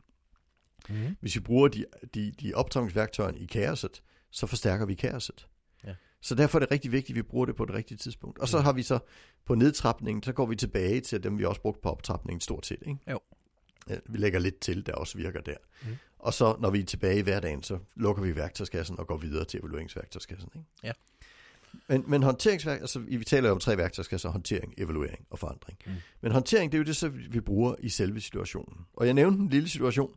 Mm. 0.89 1.15
Hvis 1.19 1.35
vi 1.35 1.39
bruger 1.39 1.67
de, 1.67 1.85
de, 2.13 2.31
de 2.31 2.53
optrapningsværktøjer 2.53 3.31
i 3.31 3.45
kaoset, 3.45 4.03
så 4.31 4.47
forstærker 4.47 4.85
vi 4.85 4.93
kaoset. 4.93 5.47
Ja. 5.85 5.95
Så 6.21 6.35
derfor 6.35 6.57
er 6.57 6.59
det 6.59 6.71
rigtig 6.71 6.91
vigtigt, 6.91 7.09
at 7.09 7.15
vi 7.15 7.21
bruger 7.21 7.45
det 7.45 7.55
på 7.55 7.65
det 7.65 7.73
rigtige 7.73 7.97
tidspunkt. 7.97 8.39
Og 8.39 8.47
så 8.47 8.59
har 8.59 8.73
vi 8.73 8.83
så 8.83 8.99
på 9.45 9.55
nedtrapningen, 9.55 10.23
så 10.23 10.33
går 10.33 10.45
vi 10.45 10.55
tilbage 10.55 11.01
til 11.01 11.23
dem, 11.23 11.37
vi 11.37 11.45
også 11.45 11.61
brugte 11.61 11.81
på 11.81 11.89
optrapningen 11.89 12.41
stort 12.41 12.65
set. 12.65 12.83
Ikke? 12.87 12.99
Jo. 13.11 13.19
Ja, 13.89 13.95
Vi 14.05 14.17
lægger 14.17 14.39
lidt 14.39 14.59
til, 14.59 14.85
der 14.85 14.93
også 14.93 15.17
virker 15.17 15.41
der. 15.41 15.55
Mm. 15.83 15.97
Og 16.19 16.33
så 16.33 16.57
når 16.59 16.69
vi 16.69 16.79
er 16.79 16.85
tilbage 16.85 17.19
i 17.19 17.21
hverdagen, 17.21 17.63
så 17.63 17.79
lukker 17.95 18.23
vi 18.23 18.35
værktøjskassen 18.35 18.99
og 18.99 19.07
går 19.07 19.17
videre 19.17 19.45
til 19.45 19.59
evalueringsværktøjskassen. 19.59 20.51
Ikke? 20.55 20.67
Ja. 20.83 20.91
Men, 21.87 22.03
men 22.07 22.23
håndteringsværk, 22.23 22.81
altså 22.81 22.99
vi 22.99 23.23
taler 23.23 23.49
jo 23.49 23.53
om 23.53 23.59
tre 23.59 23.77
værktøjskasser, 23.77 24.29
håndtering, 24.29 24.73
evaluering 24.77 25.25
og 25.29 25.39
forandring. 25.39 25.79
Mm. 25.85 25.91
Men 26.21 26.31
håndtering, 26.31 26.71
det 26.71 26.77
er 26.77 26.79
jo 26.79 26.85
det, 26.85 26.95
så 26.95 27.07
vi 27.09 27.39
bruger 27.41 27.75
i 27.79 27.89
selve 27.89 28.21
situationen. 28.21 28.85
Og 28.93 29.05
jeg 29.05 29.13
nævnte 29.13 29.39
en 29.43 29.49
lille 29.49 29.69
situation, 29.69 30.15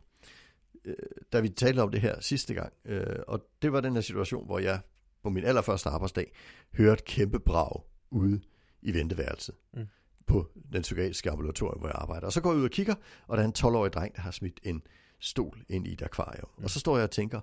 øh, 0.85 0.95
da 1.33 1.39
vi 1.39 1.49
talte 1.49 1.79
om 1.79 1.91
det 1.91 2.01
her 2.01 2.21
sidste 2.21 2.53
gang. 2.53 2.73
Øh, 2.85 3.05
og 3.27 3.47
det 3.61 3.71
var 3.71 3.81
den 3.81 3.93
her 3.93 4.01
situation, 4.01 4.45
hvor 4.45 4.59
jeg 4.59 4.79
på 5.23 5.29
min 5.29 5.43
allerførste 5.43 5.89
arbejdsdag 5.89 6.31
hørte 6.73 6.93
et 6.93 7.05
kæmpe 7.05 7.39
brag 7.39 7.81
ude 8.11 8.41
i 8.81 8.93
venteværelset 8.93 9.55
Mm. 9.73 9.87
på 10.27 10.51
den 10.73 10.81
psykiatriske 10.81 11.31
ambulatorium, 11.31 11.79
hvor 11.79 11.87
jeg 11.87 11.95
arbejder. 11.99 12.25
Og 12.27 12.33
så 12.33 12.41
går 12.41 12.51
jeg 12.51 12.59
ud 12.59 12.63
og 12.65 12.71
kigger, 12.71 12.95
og 13.27 13.37
der 13.37 13.43
er 13.43 13.47
en 13.47 13.53
12-årig 13.57 13.93
dreng, 13.93 14.15
der 14.15 14.21
har 14.21 14.31
smidt 14.31 14.59
en 14.63 14.83
stol 15.19 15.63
ind 15.69 15.87
i 15.87 15.93
et 15.93 16.01
akvarium. 16.01 16.49
Mm. 16.57 16.63
Og 16.63 16.69
så 16.69 16.79
står 16.79 16.97
jeg 16.97 17.03
og 17.03 17.11
tænker, 17.11 17.41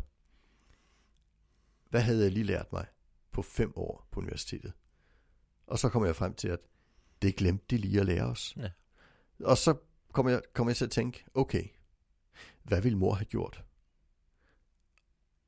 hvad 1.90 2.00
havde 2.00 2.22
jeg 2.22 2.32
lige 2.32 2.44
lært 2.44 2.72
mig 2.72 2.86
på 3.40 3.44
fem 3.44 3.72
år 3.76 4.08
på 4.10 4.20
universitetet? 4.20 4.72
Og 5.66 5.78
så 5.78 5.88
kommer 5.88 6.06
jeg 6.06 6.16
frem 6.16 6.34
til, 6.34 6.48
at 6.48 6.58
det 7.22 7.36
glemte 7.36 7.64
de 7.70 7.76
lige 7.76 8.00
at 8.00 8.06
lære 8.06 8.24
os. 8.24 8.56
Ja. 8.56 8.70
Og 9.44 9.58
så 9.58 9.74
kommer 10.12 10.30
jeg, 10.30 10.42
kommer 10.54 10.70
jeg 10.70 10.76
til 10.76 10.84
at 10.84 10.90
tænke, 10.90 11.24
okay, 11.34 11.64
hvad 12.62 12.80
ville 12.80 12.98
mor 12.98 13.14
have 13.14 13.24
gjort? 13.24 13.64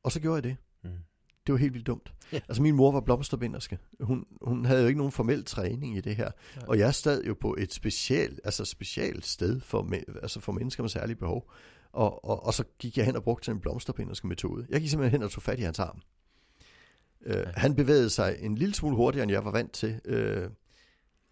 Og 0.02 0.12
så 0.12 0.20
gjorde 0.20 0.34
jeg 0.34 0.42
det. 0.42 0.56
Mm. 0.82 0.98
Det 1.46 1.52
var 1.52 1.58
helt 1.58 1.72
vildt 1.74 1.86
dumt. 1.86 2.14
Ja. 2.32 2.40
Altså 2.48 2.62
min 2.62 2.74
mor 2.74 2.92
var 2.92 3.00
blomsterbinderske. 3.00 3.78
Hun, 4.00 4.26
hun 4.42 4.64
havde 4.64 4.80
jo 4.80 4.86
ikke 4.86 4.98
nogen 4.98 5.12
formel 5.12 5.44
træning 5.44 5.96
i 5.96 6.00
det 6.00 6.16
her. 6.16 6.30
Nej. 6.56 6.66
Og 6.68 6.78
jeg 6.78 6.94
stod 6.94 7.24
jo 7.24 7.34
på 7.34 7.56
et 7.58 7.72
specielt, 7.72 8.40
altså 8.44 8.64
specielt 8.64 9.26
sted 9.26 9.60
for, 9.60 9.90
altså 10.22 10.40
for 10.40 10.52
mennesker 10.52 10.82
med 10.82 10.90
særlige 10.90 11.16
behov. 11.16 11.50
Og, 11.92 12.24
og, 12.24 12.46
og 12.46 12.54
så 12.54 12.64
gik 12.78 12.96
jeg 12.96 13.04
hen 13.04 13.16
og 13.16 13.22
brugte 13.22 13.50
en 13.50 13.60
blomsterbinderske 13.60 14.26
metode. 14.26 14.66
Jeg 14.68 14.80
gik 14.80 14.90
simpelthen 14.90 15.20
hen 15.20 15.24
og 15.24 15.30
tog 15.30 15.42
fat 15.42 15.58
i 15.58 15.62
hans 15.62 15.78
arm. 15.78 16.02
Øh, 17.26 17.36
Ja. 17.36 17.42
Han 17.56 17.74
bevægede 17.74 18.10
sig 18.10 18.36
en 18.40 18.54
lille 18.54 18.74
smule 18.74 18.96
hurtigere, 18.96 19.22
end 19.22 19.32
jeg 19.32 19.44
var 19.44 19.50
vant 19.50 19.72
til. 19.72 20.00
Øh, 20.04 20.48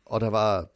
og 0.06 0.20
der 0.20 0.31
var 0.31 0.66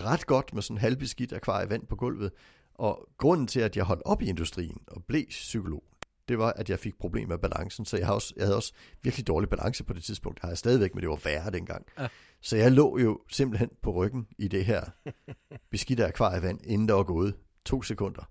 ret 0.00 0.26
godt 0.26 0.54
med 0.54 0.62
sådan 0.62 0.78
halvbeskidt 0.78 1.32
akvarievand 1.32 1.86
på 1.86 1.96
gulvet. 1.96 2.32
Og 2.74 3.08
grunden 3.18 3.46
til, 3.46 3.60
at 3.60 3.76
jeg 3.76 3.84
holdt 3.84 4.02
op 4.04 4.22
i 4.22 4.26
industrien 4.28 4.78
og 4.86 5.04
blev 5.04 5.24
psykolog, 5.28 5.82
det 6.28 6.38
var, 6.38 6.52
at 6.52 6.70
jeg 6.70 6.78
fik 6.78 6.98
problemer 6.98 7.28
med 7.28 7.38
balancen. 7.38 7.84
Så 7.84 7.96
jeg, 7.96 8.06
har 8.06 8.14
også, 8.14 8.34
jeg 8.36 8.44
havde 8.44 8.56
også 8.56 8.72
virkelig 9.02 9.26
dårlig 9.26 9.48
balance 9.48 9.84
på 9.84 9.92
det 9.92 10.04
tidspunkt. 10.04 10.36
Det 10.36 10.42
har 10.42 10.50
jeg 10.50 10.58
stadigvæk, 10.58 10.94
men 10.94 11.00
det 11.02 11.08
var 11.08 11.20
værre 11.24 11.50
dengang. 11.50 11.86
Ja. 11.98 12.08
Så 12.40 12.56
jeg 12.56 12.72
lå 12.72 12.98
jo 12.98 13.20
simpelthen 13.30 13.70
på 13.82 13.90
ryggen 13.90 14.26
i 14.38 14.48
det 14.48 14.64
her 14.64 14.84
beskidte 15.70 16.06
akvarievand, 16.06 16.60
inden 16.64 16.88
der 16.88 16.94
var 16.94 17.02
gået 17.02 17.34
to 17.64 17.82
sekunder. 17.82 18.30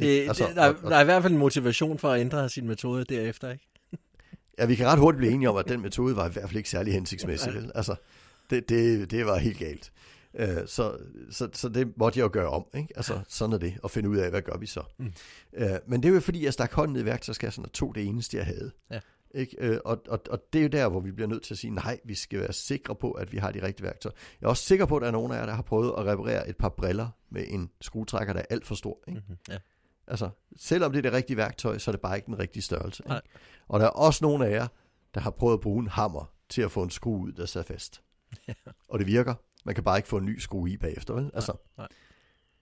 Det, 0.00 0.28
altså, 0.28 0.46
det, 0.46 0.56
der, 0.56 0.68
og, 0.68 0.74
og, 0.82 0.90
der 0.90 0.96
er 0.96 1.00
i 1.00 1.04
hvert 1.04 1.22
fald 1.22 1.32
en 1.32 1.38
motivation 1.38 1.98
for 1.98 2.10
at 2.10 2.20
ændre 2.20 2.48
sin 2.48 2.66
metode 2.66 3.04
derefter, 3.04 3.50
ikke? 3.52 3.68
Ja, 4.58 4.66
vi 4.66 4.74
kan 4.74 4.86
ret 4.86 4.98
hurtigt 4.98 5.18
blive 5.18 5.32
enige 5.32 5.50
om, 5.50 5.56
at 5.56 5.68
den 5.68 5.80
metode 5.80 6.16
var 6.16 6.28
i 6.28 6.32
hvert 6.32 6.44
fald 6.48 6.56
ikke 6.56 6.70
særlig 6.70 6.92
hensigtsmæssig. 6.92 7.54
Vel? 7.54 7.72
Altså, 7.74 7.94
det, 8.50 8.68
det, 8.68 9.10
det 9.10 9.26
var 9.26 9.36
helt 9.36 9.58
galt. 9.58 9.92
Øh, 10.34 10.56
Så, 10.66 10.98
så, 11.30 11.48
så 11.52 11.68
det 11.68 11.92
måtte 11.96 12.18
jeg 12.18 12.24
jo 12.24 12.30
gøre 12.32 12.48
om. 12.48 12.66
Ikke? 12.74 12.88
Altså, 12.96 13.20
sådan 13.28 13.52
er 13.52 13.58
det, 13.58 13.74
og 13.82 13.90
finde 13.90 14.08
ud 14.08 14.16
af, 14.16 14.30
hvad 14.30 14.42
gør 14.42 14.56
vi 14.56 14.66
så. 14.66 14.82
Mm. 14.98 15.12
Øh, 15.52 15.70
Men 15.86 16.02
det 16.02 16.10
var 16.10 16.14
jo 16.16 16.20
fordi, 16.20 16.44
jeg 16.44 16.52
stak 16.52 16.72
hånden 16.72 16.92
ned 16.92 17.02
i 17.02 17.04
værktøjskassen 17.04 17.64
og 17.64 17.72
tog 17.72 17.94
det 17.94 18.04
eneste, 18.04 18.36
jeg 18.36 18.46
havde. 18.46 18.70
Ja. 18.90 19.00
Ikke? 19.34 19.56
Øh, 19.60 19.78
Og, 19.84 20.02
og, 20.08 20.20
og 20.30 20.38
det 20.52 20.58
er 20.58 20.62
jo 20.62 20.68
der, 20.68 20.88
hvor 20.88 21.00
vi 21.00 21.12
bliver 21.12 21.28
nødt 21.28 21.42
til 21.42 21.54
at 21.54 21.58
sige, 21.58 21.70
nej, 21.70 21.98
vi 22.04 22.14
skal 22.14 22.40
være 22.40 22.52
sikre 22.52 22.94
på, 22.94 23.10
at 23.12 23.32
vi 23.32 23.38
har 23.38 23.50
de 23.50 23.62
rigtige 23.66 23.84
værktøjer. 23.86 24.14
Jeg 24.40 24.46
er 24.46 24.50
også 24.50 24.64
sikker 24.64 24.86
på, 24.86 24.96
at 24.96 25.00
der 25.00 25.06
er 25.08 25.12
nogen 25.12 25.32
af 25.32 25.38
jer, 25.38 25.46
der 25.46 25.52
har 25.52 25.62
prøvet 25.62 25.92
at 25.98 26.06
reparere 26.06 26.48
et 26.48 26.56
par 26.56 26.68
briller 26.68 27.08
med 27.30 27.44
en 27.48 27.70
skruetrækker, 27.80 28.32
der 28.32 28.40
er 28.40 28.44
alt 28.50 28.66
for 28.66 28.74
stor. 28.74 28.98
Ikke? 29.08 29.20
Mm-hmm. 29.20 29.36
Ja. 29.48 29.58
Altså, 30.08 30.30
selvom 30.56 30.92
det 30.92 30.98
er 30.98 31.02
det 31.02 31.12
rigtige 31.12 31.36
værktøj, 31.36 31.78
så 31.78 31.90
er 31.90 31.92
det 31.92 32.00
bare 32.00 32.16
ikke 32.16 32.26
den 32.26 32.38
rigtige 32.38 32.62
størrelse. 32.62 33.02
Ikke? 33.02 33.08
Nej. 33.08 33.20
Og 33.68 33.80
der 33.80 33.86
er 33.86 33.90
også 33.90 34.24
nogle 34.24 34.46
af 34.46 34.50
jer, 34.50 34.66
der 35.14 35.20
har 35.20 35.30
prøvet 35.30 35.54
at 35.54 35.60
bruge 35.60 35.82
en 35.82 35.88
hammer 35.88 36.32
til 36.48 36.62
at 36.62 36.70
få 36.70 36.82
en 36.82 36.90
skrue 36.90 37.20
ud, 37.20 37.32
der 37.32 37.46
sidder 37.46 37.66
fast. 37.66 38.02
Ja. 38.48 38.54
Og 38.88 38.98
det 38.98 39.06
virker. 39.06 39.34
Man 39.64 39.74
kan 39.74 39.84
bare 39.84 39.96
ikke 39.98 40.08
få 40.08 40.16
en 40.16 40.24
ny 40.24 40.38
skrue 40.38 40.70
i 40.70 40.76
bagefter, 40.76 41.14
vel? 41.14 41.30
Altså, 41.34 41.52
nej. 41.78 41.88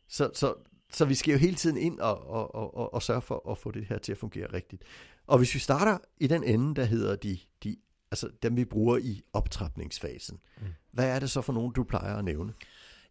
Så, 0.09 0.31
så, 0.35 0.55
så 0.93 1.05
vi 1.05 1.15
skal 1.15 1.33
jo 1.33 1.39
hele 1.39 1.57
tiden 1.57 1.77
ind 1.77 2.01
og, 2.01 2.27
og, 2.31 2.55
og, 2.55 2.77
og, 2.77 2.95
og 2.95 3.03
sørge 3.03 3.21
for 3.23 3.51
at 3.51 3.59
få 3.59 3.71
det 3.71 3.87
her 3.87 3.99
til 3.99 4.13
at 4.13 4.19
fungere 4.19 4.53
rigtigt. 4.53 4.83
Og 5.27 5.39
hvis 5.39 5.55
vi 5.55 5.59
starter 5.59 5.99
i 6.19 6.27
den 6.27 6.45
ende, 6.45 6.75
der 6.75 6.85
hedder 6.85 7.17
de, 7.17 7.39
de 7.65 7.77
altså 8.11 8.31
dem 8.43 8.57
vi 8.57 8.65
bruger 8.65 8.97
i 8.99 9.23
optrapningsfasen, 9.33 10.41
Mm. 10.61 10.67
hvad 10.91 11.09
er 11.09 11.19
det 11.19 11.31
så 11.31 11.41
for 11.43 11.53
nogen, 11.53 11.73
du 11.73 11.85
plejer 11.85 12.17
at 12.17 12.25
nævne? 12.25 12.53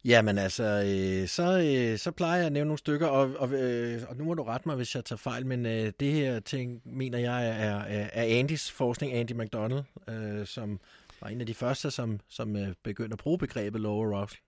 Jamen 0.04 0.38
altså, 0.38 0.64
øh, 0.64 1.28
så, 1.28 1.58
øh, 1.58 1.98
så 1.98 2.10
plejer 2.10 2.36
jeg 2.36 2.46
at 2.46 2.52
nævne 2.52 2.68
nogle 2.68 2.78
stykker, 2.78 3.06
og, 3.06 3.30
og, 3.38 3.52
øh, 3.52 4.02
og 4.08 4.16
nu 4.16 4.24
må 4.24 4.34
du 4.34 4.42
rette 4.42 4.68
mig, 4.68 4.76
hvis 4.76 4.94
jeg 4.94 5.04
tager 5.04 5.18
fejl, 5.18 5.46
men 5.46 5.66
øh, 5.66 5.92
det 6.00 6.12
her 6.12 6.40
ting, 6.40 6.82
mener 6.84 7.18
jeg, 7.18 7.48
er, 7.48 7.78
er, 7.78 8.10
er 8.12 8.38
Andys 8.38 8.70
forskning, 8.70 9.12
Andy 9.12 9.32
McDonald, 9.32 9.84
øh, 10.08 10.46
som 10.46 10.80
var 11.20 11.28
en 11.28 11.40
af 11.40 11.46
de 11.46 11.54
første, 11.54 11.90
som, 11.90 12.20
som 12.28 12.56
øh, 12.56 12.74
begyndte 12.82 13.14
at 13.14 13.18
bruge 13.18 13.38
begrebet 13.38 13.80
low 13.80 14.14
arousal. 14.14 14.38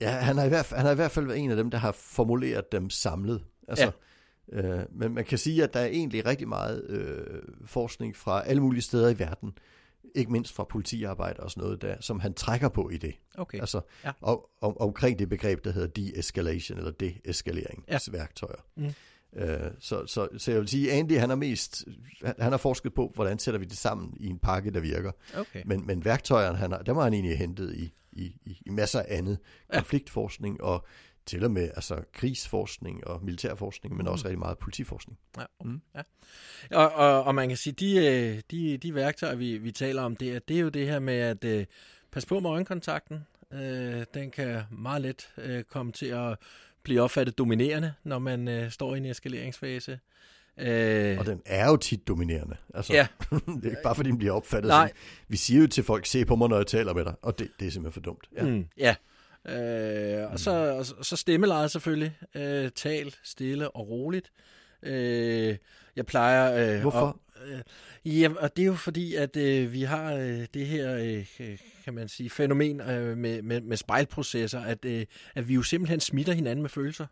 Ja, 0.00 0.10
han 0.10 0.36
har, 0.36 0.44
i 0.44 0.48
hvert 0.48 0.66
fald, 0.66 0.78
han 0.78 0.86
har 0.86 0.92
i 0.92 0.96
hvert 0.96 1.10
fald 1.10 1.26
været 1.26 1.38
en 1.38 1.50
af 1.50 1.56
dem, 1.56 1.70
der 1.70 1.78
har 1.78 1.92
formuleret 1.92 2.72
dem 2.72 2.90
samlet. 2.90 3.44
Altså, 3.68 3.92
ja. 4.52 4.62
øh, 4.62 4.86
men 4.90 5.14
man 5.14 5.24
kan 5.24 5.38
sige, 5.38 5.64
at 5.64 5.74
der 5.74 5.80
er 5.80 5.86
egentlig 5.86 6.26
rigtig 6.26 6.48
meget 6.48 6.84
øh, 6.88 7.42
forskning 7.66 8.16
fra 8.16 8.42
alle 8.46 8.62
mulige 8.62 8.82
steder 8.82 9.08
i 9.08 9.18
verden, 9.18 9.52
ikke 10.14 10.32
mindst 10.32 10.52
fra 10.52 10.64
politiarbejde 10.64 11.40
og 11.40 11.50
sådan 11.50 11.62
noget 11.62 11.82
der, 11.82 11.96
som 12.00 12.20
han 12.20 12.34
trækker 12.34 12.68
på 12.68 12.90
i 12.90 12.96
det. 12.96 13.14
Okay. 13.34 13.60
Altså, 13.60 13.80
Ja. 14.04 14.12
og, 14.20 14.50
om, 14.60 14.76
omkring 14.80 15.18
det 15.18 15.28
begreb, 15.28 15.64
der 15.64 15.70
hedder 15.72 15.88
de-escalation 15.88 16.78
eller 16.78 16.90
deeskaleringsværktøjer. 16.90 18.60
Mm. 18.76 18.90
Øh, 19.36 19.70
så, 19.80 20.06
så, 20.06 20.28
så 20.38 20.50
jeg 20.50 20.60
vil 20.60 20.68
sige, 20.68 20.92
Andy 20.92 21.18
han 21.18 21.28
har 21.28 21.36
mest, 21.36 21.84
han, 22.24 22.34
han 22.38 22.52
har 22.52 22.58
forsket 22.58 22.94
på, 22.94 23.12
hvordan 23.14 23.38
sætter 23.38 23.58
vi 23.58 23.64
det 23.66 23.76
sammen 23.78 24.16
i 24.20 24.26
en 24.26 24.38
pakke, 24.38 24.70
der 24.70 24.80
virker. 24.80 25.12
okay. 25.36 25.62
Men, 25.66 25.86
men 25.86 26.04
værktøjerne, 26.04 26.58
han 26.58 26.72
har, 26.72 26.78
dem 26.78 26.96
har 26.96 27.02
han 27.02 27.14
egentlig 27.14 27.38
hentet 27.38 27.74
i, 27.74 27.92
i, 28.12 28.24
i, 28.44 28.62
i 28.66 28.70
masser 28.70 29.00
af 29.00 29.06
andet. 29.18 29.38
Ja. 29.72 29.78
Konfliktforskning 29.78 30.62
og 30.62 30.86
til 31.26 31.44
og 31.44 31.50
med 31.50 31.62
altså, 31.74 32.02
krigsforskning 32.12 33.06
og 33.06 33.24
militærforskning, 33.24 33.96
men 33.96 34.06
Mm. 34.06 34.12
også 34.12 34.24
rigtig 34.24 34.38
meget 34.38 34.58
politiforskning. 34.58 35.18
Ja. 35.38 35.44
Mm. 35.64 35.80
ja. 35.94 36.02
Og, 36.70 36.92
og, 36.92 37.24
og 37.24 37.34
man 37.34 37.48
kan 37.48 37.56
sige, 37.56 37.72
de, 37.72 37.96
øh, 38.06 38.40
de, 38.50 38.76
de 38.78 38.94
værktøjer, 38.94 39.34
vi, 39.34 39.58
vi 39.58 39.72
taler 39.72 40.02
om, 40.02 40.16
det 40.16 40.32
er, 40.32 40.38
det 40.38 40.56
er 40.56 40.60
jo 40.60 40.68
det 40.68 40.86
her 40.86 40.98
med 40.98 41.14
at 41.14 41.44
øh, 41.44 41.66
passe 42.12 42.28
på 42.28 42.40
med 42.40 42.50
øjenkontakten. 42.50 43.26
Øh, 43.52 44.04
den 44.14 44.30
kan 44.30 44.62
meget 44.70 45.02
let 45.02 45.28
øh, 45.38 45.64
komme 45.64 45.92
til 45.92 46.06
at 46.06 46.38
blive 46.82 47.02
opfattet 47.02 47.38
dominerende, 47.38 47.94
når 48.04 48.18
man 48.18 48.48
øh, 48.48 48.70
står 48.70 48.94
i 48.94 48.98
en 48.98 49.04
eskaleringsfase. 49.04 49.98
Øh, 50.58 51.18
Og 51.18 51.26
den 51.26 51.42
er 51.46 51.68
jo 51.70 51.76
tit 51.76 52.08
dominerende. 52.08 52.56
Altså, 52.74 52.92
Ja. 52.92 53.06
det 53.30 53.64
er 53.64 53.70
ikke 53.70 53.82
bare 53.82 53.94
fordi, 53.94 54.10
den 54.10 54.18
bliver 54.18 54.32
opfattet 54.32 54.68
Nej. 54.68 54.86
sådan. 54.88 54.96
Vi 55.28 55.36
siger 55.36 55.60
jo 55.60 55.66
til 55.66 55.84
folk, 55.84 56.06
se 56.06 56.24
på 56.24 56.36
mig, 56.36 56.48
når 56.48 56.56
jeg 56.56 56.66
taler 56.66 56.94
med 56.94 57.04
dig. 57.04 57.14
Og 57.22 57.38
det, 57.38 57.48
det 57.60 57.66
er 57.66 57.70
simpelthen 57.70 57.92
for 57.92 58.00
dumt. 58.00 58.28
Ja. 58.36 58.42
Mm, 58.44 58.66
ja. 58.78 58.94
Øh, 59.48 60.32
og, 60.32 60.40
så, 60.40 60.50
og 60.98 61.06
så- 61.06 61.16
stemmelejet 61.16 61.70
selvfølgelig. 61.70 62.16
Øh, 62.34 62.70
tal 62.74 63.14
stille 63.24 63.70
og 63.70 63.88
roligt. 63.88 64.32
Øh, 64.82 65.56
jeg 65.96 66.06
plejer... 66.06 66.74
Øh, 66.74 66.80
Hvorfor? 66.80 67.06
At, 67.08 67.14
Øh, 68.04 68.20
ja, 68.20 68.28
og 68.38 68.56
det 68.56 68.62
er 68.62 68.66
jo 68.66 68.74
fordi, 68.74 69.14
at 69.14 69.36
øh, 69.36 69.72
vi 69.72 69.82
har 69.82 70.14
øh, 70.14 70.46
det 70.54 70.66
her, 70.66 70.96
øh, 71.40 71.56
kan 71.84 71.94
man 71.94 72.08
sige, 72.08 72.30
fænomen 72.30 72.80
øh, 72.80 73.16
med, 73.16 73.42
med, 73.42 73.60
med 73.60 73.76
spejlprocesser, 73.76 74.60
at, 74.60 74.84
øh, 74.84 75.06
at 75.34 75.48
vi 75.48 75.54
jo 75.54 75.62
simpelthen 75.62 76.00
smitter 76.00 76.32
hinanden 76.32 76.62
med 76.62 76.70
følelser. 76.70 77.06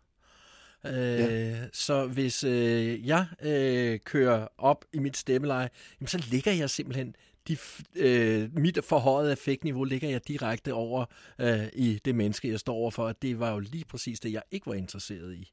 Øh, 0.85 0.93
ja. 0.93 1.55
Så 1.73 2.05
hvis 2.07 2.43
øh, 2.43 3.07
jeg 3.07 3.25
øh, 3.41 3.99
kører 3.99 4.47
op 4.57 4.85
i 4.93 4.99
mit 4.99 5.17
stemmeleje, 5.17 5.69
jamen, 5.99 6.07
så 6.07 6.23
ligger 6.31 6.51
jeg 6.51 6.69
simpelthen 6.69 7.15
de, 7.47 7.57
øh, 7.95 8.49
mit 8.57 8.79
forhøjet 8.83 9.31
effektniveau 9.31 9.83
ligger 9.83 10.09
jeg 10.09 10.27
direkte 10.27 10.73
over 10.73 11.05
øh, 11.39 11.67
i 11.73 11.99
det 12.05 12.15
menneske, 12.15 12.49
jeg 12.49 12.59
står 12.59 12.73
overfor, 12.73 13.07
og 13.07 13.21
det 13.21 13.39
var 13.39 13.51
jo 13.51 13.59
lige 13.59 13.85
præcis 13.85 14.19
det, 14.19 14.33
jeg 14.33 14.41
ikke 14.51 14.67
var 14.67 14.73
interesseret 14.73 15.35
i. 15.35 15.51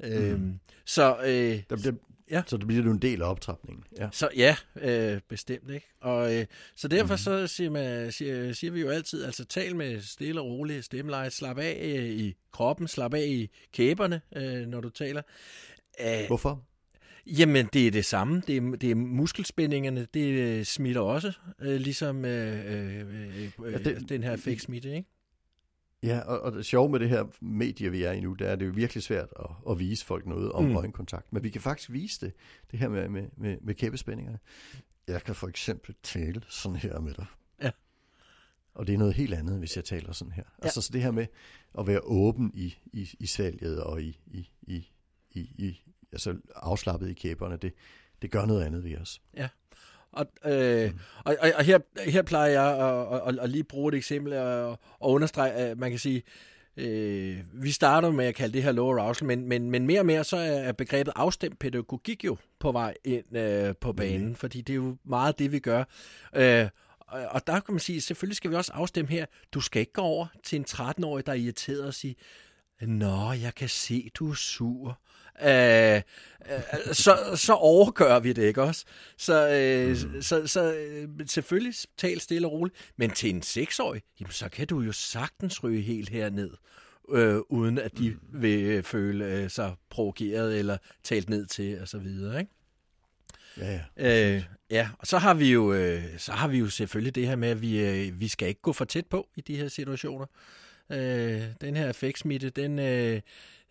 Mm. 0.00 0.06
Øhm, 0.06 0.60
så, 0.84 1.16
øh, 1.24 1.62
der 1.70 1.76
bliver, 1.76 1.92
ja. 2.30 2.42
så 2.46 2.56
det 2.56 2.66
bliver 2.66 2.84
jo 2.84 2.90
en 2.90 3.02
del 3.02 3.22
af 3.22 3.30
optrapningen. 3.30 3.84
Ja, 3.98 4.08
så, 4.12 4.28
ja 4.36 4.56
øh, 4.76 5.20
bestemt. 5.28 5.70
ikke. 5.70 5.86
Og, 6.00 6.34
øh, 6.34 6.46
så 6.76 6.88
derfor 6.88 7.14
mm. 7.14 7.18
så 7.18 7.46
siger, 7.46 7.70
man, 7.70 8.12
siger, 8.12 8.52
siger 8.52 8.70
vi 8.70 8.80
jo 8.80 8.88
altid, 8.88 9.24
altså 9.24 9.44
tal 9.44 9.76
med 9.76 10.00
stille 10.00 10.40
og 10.40 10.46
roligt 10.46 10.84
stemmeleje, 10.84 11.30
slap 11.30 11.58
af 11.58 11.80
øh, 11.84 12.04
i 12.04 12.36
kroppen, 12.52 12.88
slap 12.88 13.14
af 13.14 13.26
i 13.28 13.50
kæberne, 13.72 14.20
øh, 14.36 14.66
når 14.66 14.80
du 14.80 14.88
taler. 14.88 15.22
Æh, 16.00 16.26
Hvorfor? 16.26 16.67
Jamen, 17.28 17.68
det 17.72 17.86
er 17.86 17.90
det 17.90 18.04
samme. 18.04 18.42
Det 18.46 18.56
er, 18.56 18.60
det 18.60 18.90
er 18.90 18.94
muskelspændingerne, 18.94 20.06
det 20.14 20.30
øh, 20.30 20.64
smitter 20.64 21.00
også, 21.00 21.32
øh, 21.60 21.80
ligesom 21.80 22.24
øh, 22.24 22.74
øh, 22.74 23.00
øh, 23.64 23.72
ja, 23.72 23.78
det, 23.78 24.08
den 24.08 24.22
her 24.22 24.36
fake 24.36 24.60
smitte, 24.60 24.96
ikke? 24.96 25.08
Ja, 26.02 26.20
og, 26.20 26.40
og 26.40 26.52
det 26.52 26.66
sjove 26.66 26.88
med 26.88 27.00
det 27.00 27.08
her 27.08 27.24
medie, 27.40 27.90
vi 27.90 28.02
er 28.02 28.12
i 28.12 28.20
nu, 28.20 28.32
det 28.32 28.48
er, 28.48 28.56
det 28.56 28.62
er 28.62 28.66
jo 28.66 28.72
virkelig 28.74 29.02
svært 29.02 29.28
at, 29.38 29.50
at 29.70 29.78
vise 29.78 30.04
folk 30.04 30.26
noget 30.26 30.52
om 30.52 30.64
mm. 30.64 30.76
øjenkontakt. 30.76 31.32
Men 31.32 31.42
vi 31.42 31.50
kan 31.50 31.60
faktisk 31.60 31.92
vise 31.92 32.26
det, 32.26 32.32
det 32.70 32.78
her 32.78 32.88
med, 32.88 33.08
med, 33.08 33.24
med, 33.36 33.56
med 33.60 33.74
kæbespændingerne. 33.74 34.38
Jeg 35.08 35.22
kan 35.22 35.34
for 35.34 35.48
eksempel 35.48 35.94
tale 36.02 36.42
sådan 36.48 36.76
her 36.76 37.00
med 37.00 37.14
dig. 37.14 37.26
Ja. 37.62 37.70
Og 38.74 38.86
det 38.86 38.94
er 38.94 38.98
noget 38.98 39.14
helt 39.14 39.34
andet, 39.34 39.58
hvis 39.58 39.76
jeg 39.76 39.84
taler 39.84 40.12
sådan 40.12 40.32
her. 40.32 40.42
Ja. 40.58 40.64
Altså 40.64 40.80
så 40.80 40.90
det 40.92 41.02
her 41.02 41.10
med 41.10 41.26
at 41.78 41.86
være 41.86 42.00
åben 42.04 42.50
i, 42.54 42.74
i, 42.92 43.10
i 43.20 43.26
svalget 43.26 43.82
og 43.82 44.02
i, 44.02 44.18
i, 44.26 44.50
i, 44.62 44.88
i, 45.30 45.40
i 45.40 45.82
altså 46.12 46.36
afslappet 46.56 47.10
i 47.10 47.12
kæberne, 47.12 47.56
det, 47.56 47.72
det 48.22 48.30
gør 48.30 48.46
noget 48.46 48.64
andet 48.64 48.84
ved 48.84 48.96
os. 48.96 49.20
Ja. 49.36 49.48
Og, 50.12 50.26
øh, 50.44 50.90
mm. 50.90 50.98
og, 51.24 51.36
og, 51.40 51.50
og 51.56 51.64
her, 51.64 51.78
her 52.10 52.22
plejer 52.22 52.50
jeg 52.50 52.88
at, 52.88 53.28
at, 53.28 53.38
at 53.38 53.50
lige 53.50 53.64
bruge 53.64 53.92
et 53.92 53.96
eksempel 53.96 54.32
og, 54.32 54.70
og 54.70 55.10
understrege, 55.10 55.52
at 55.52 55.78
man 55.78 55.90
kan 55.90 55.98
sige, 55.98 56.22
øh, 56.76 57.38
vi 57.52 57.70
starter 57.70 58.10
med 58.10 58.24
at 58.24 58.34
kalde 58.34 58.52
det 58.52 58.62
her 58.62 58.72
lower 58.72 58.98
arousal, 59.02 59.26
men, 59.26 59.48
men, 59.48 59.70
men 59.70 59.86
mere 59.86 60.00
og 60.00 60.06
mere 60.06 60.24
så 60.24 60.36
er 60.36 60.72
begrebet 60.72 61.12
afstemt 61.16 61.58
pædagogik 61.58 62.24
jo 62.24 62.36
på 62.58 62.72
vej 62.72 62.94
ind 63.04 63.36
øh, 63.36 63.74
på 63.80 63.92
banen, 63.92 64.28
mm. 64.28 64.34
fordi 64.34 64.60
det 64.60 64.72
er 64.72 64.76
jo 64.76 64.96
meget 65.04 65.38
det, 65.38 65.52
vi 65.52 65.58
gør. 65.58 65.84
Øh, 66.36 66.68
og 67.08 67.46
der 67.46 67.60
kan 67.60 67.74
man 67.74 67.80
sige, 67.80 68.00
selvfølgelig 68.00 68.36
skal 68.36 68.50
vi 68.50 68.56
også 68.56 68.72
afstemme 68.74 69.10
her, 69.10 69.26
du 69.52 69.60
skal 69.60 69.80
ikke 69.80 69.92
gå 69.92 70.02
over 70.02 70.26
til 70.44 70.56
en 70.56 70.64
13-årig, 70.70 71.26
der 71.26 71.32
er 71.32 71.36
irriteret 71.36 71.84
og 71.84 71.94
sige, 71.94 72.16
Nå, 72.80 73.32
jeg 73.32 73.54
kan 73.54 73.68
se, 73.68 74.10
du 74.14 74.30
er 74.30 74.34
sur 74.34 75.00
øh, 75.42 76.02
øh, 76.50 76.94
så, 76.94 77.16
så 77.36 77.52
overgør 77.52 78.18
vi 78.18 78.32
det, 78.32 78.42
ikke 78.42 78.62
også? 78.62 78.84
Så, 79.16 79.48
øh, 79.48 80.14
mm. 80.14 80.22
så, 80.22 80.46
så 80.46 80.74
øh, 80.74 81.08
selvfølgelig 81.26 81.74
tal 81.96 82.20
stille 82.20 82.48
og 82.48 82.52
roligt, 82.52 82.76
men 82.96 83.10
til 83.10 83.30
en 83.30 83.42
seksårig, 83.42 84.02
jamen, 84.20 84.32
så 84.32 84.48
kan 84.48 84.66
du 84.66 84.80
jo 84.80 84.92
sagtens 84.92 85.64
ryge 85.64 85.82
helt 85.82 86.08
herned, 86.08 86.50
øh, 87.12 87.38
uden 87.48 87.78
at 87.78 87.98
de 87.98 88.10
mm. 88.10 88.42
vil 88.42 88.82
føle 88.82 89.24
øh, 89.24 89.50
sig 89.50 89.74
provokeret 89.90 90.58
eller 90.58 90.78
talt 91.04 91.30
ned 91.30 91.46
til, 91.46 91.80
og 91.80 91.88
så 91.88 91.98
videre, 91.98 92.40
ikke? 92.40 92.52
Ja, 93.58 93.80
ja. 93.96 94.34
Øh, 94.36 94.42
ja, 94.70 94.88
og 94.98 95.06
så 95.06 95.18
har 95.18 95.34
vi 95.34 95.52
jo 95.52 95.72
øh, 95.72 96.02
så 96.18 96.32
har 96.32 96.48
vi 96.48 96.58
jo 96.58 96.68
selvfølgelig 96.68 97.14
det 97.14 97.26
her 97.26 97.36
med 97.36 97.48
at 97.48 97.62
vi 97.62 97.80
øh, 97.80 98.20
vi 98.20 98.28
skal 98.28 98.48
ikke 98.48 98.60
gå 98.60 98.72
for 98.72 98.84
tæt 98.84 99.06
på 99.06 99.28
i 99.36 99.40
de 99.40 99.56
her 99.56 99.68
situationer. 99.68 100.26
Øh, 100.92 101.42
den 101.60 101.76
her 101.76 101.90
effektsmitte, 101.90 102.50
den 102.50 102.78
øh, 102.78 103.20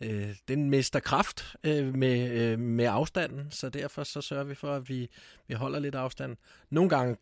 øh, 0.01 0.35
den 0.47 0.69
mister 0.69 0.99
kraft 0.99 1.55
øh, 1.63 1.95
med, 1.95 2.31
øh, 2.31 2.59
med 2.59 2.85
afstanden, 2.85 3.51
så 3.51 3.69
derfor 3.69 4.03
så 4.03 4.21
sørger 4.21 4.43
vi 4.43 4.55
for, 4.55 4.73
at 4.73 4.89
vi, 4.89 5.09
vi 5.47 5.53
holder 5.53 5.79
lidt 5.79 5.95
afstand. 5.95 6.37
Nogle 6.69 6.89
gange 6.89 7.17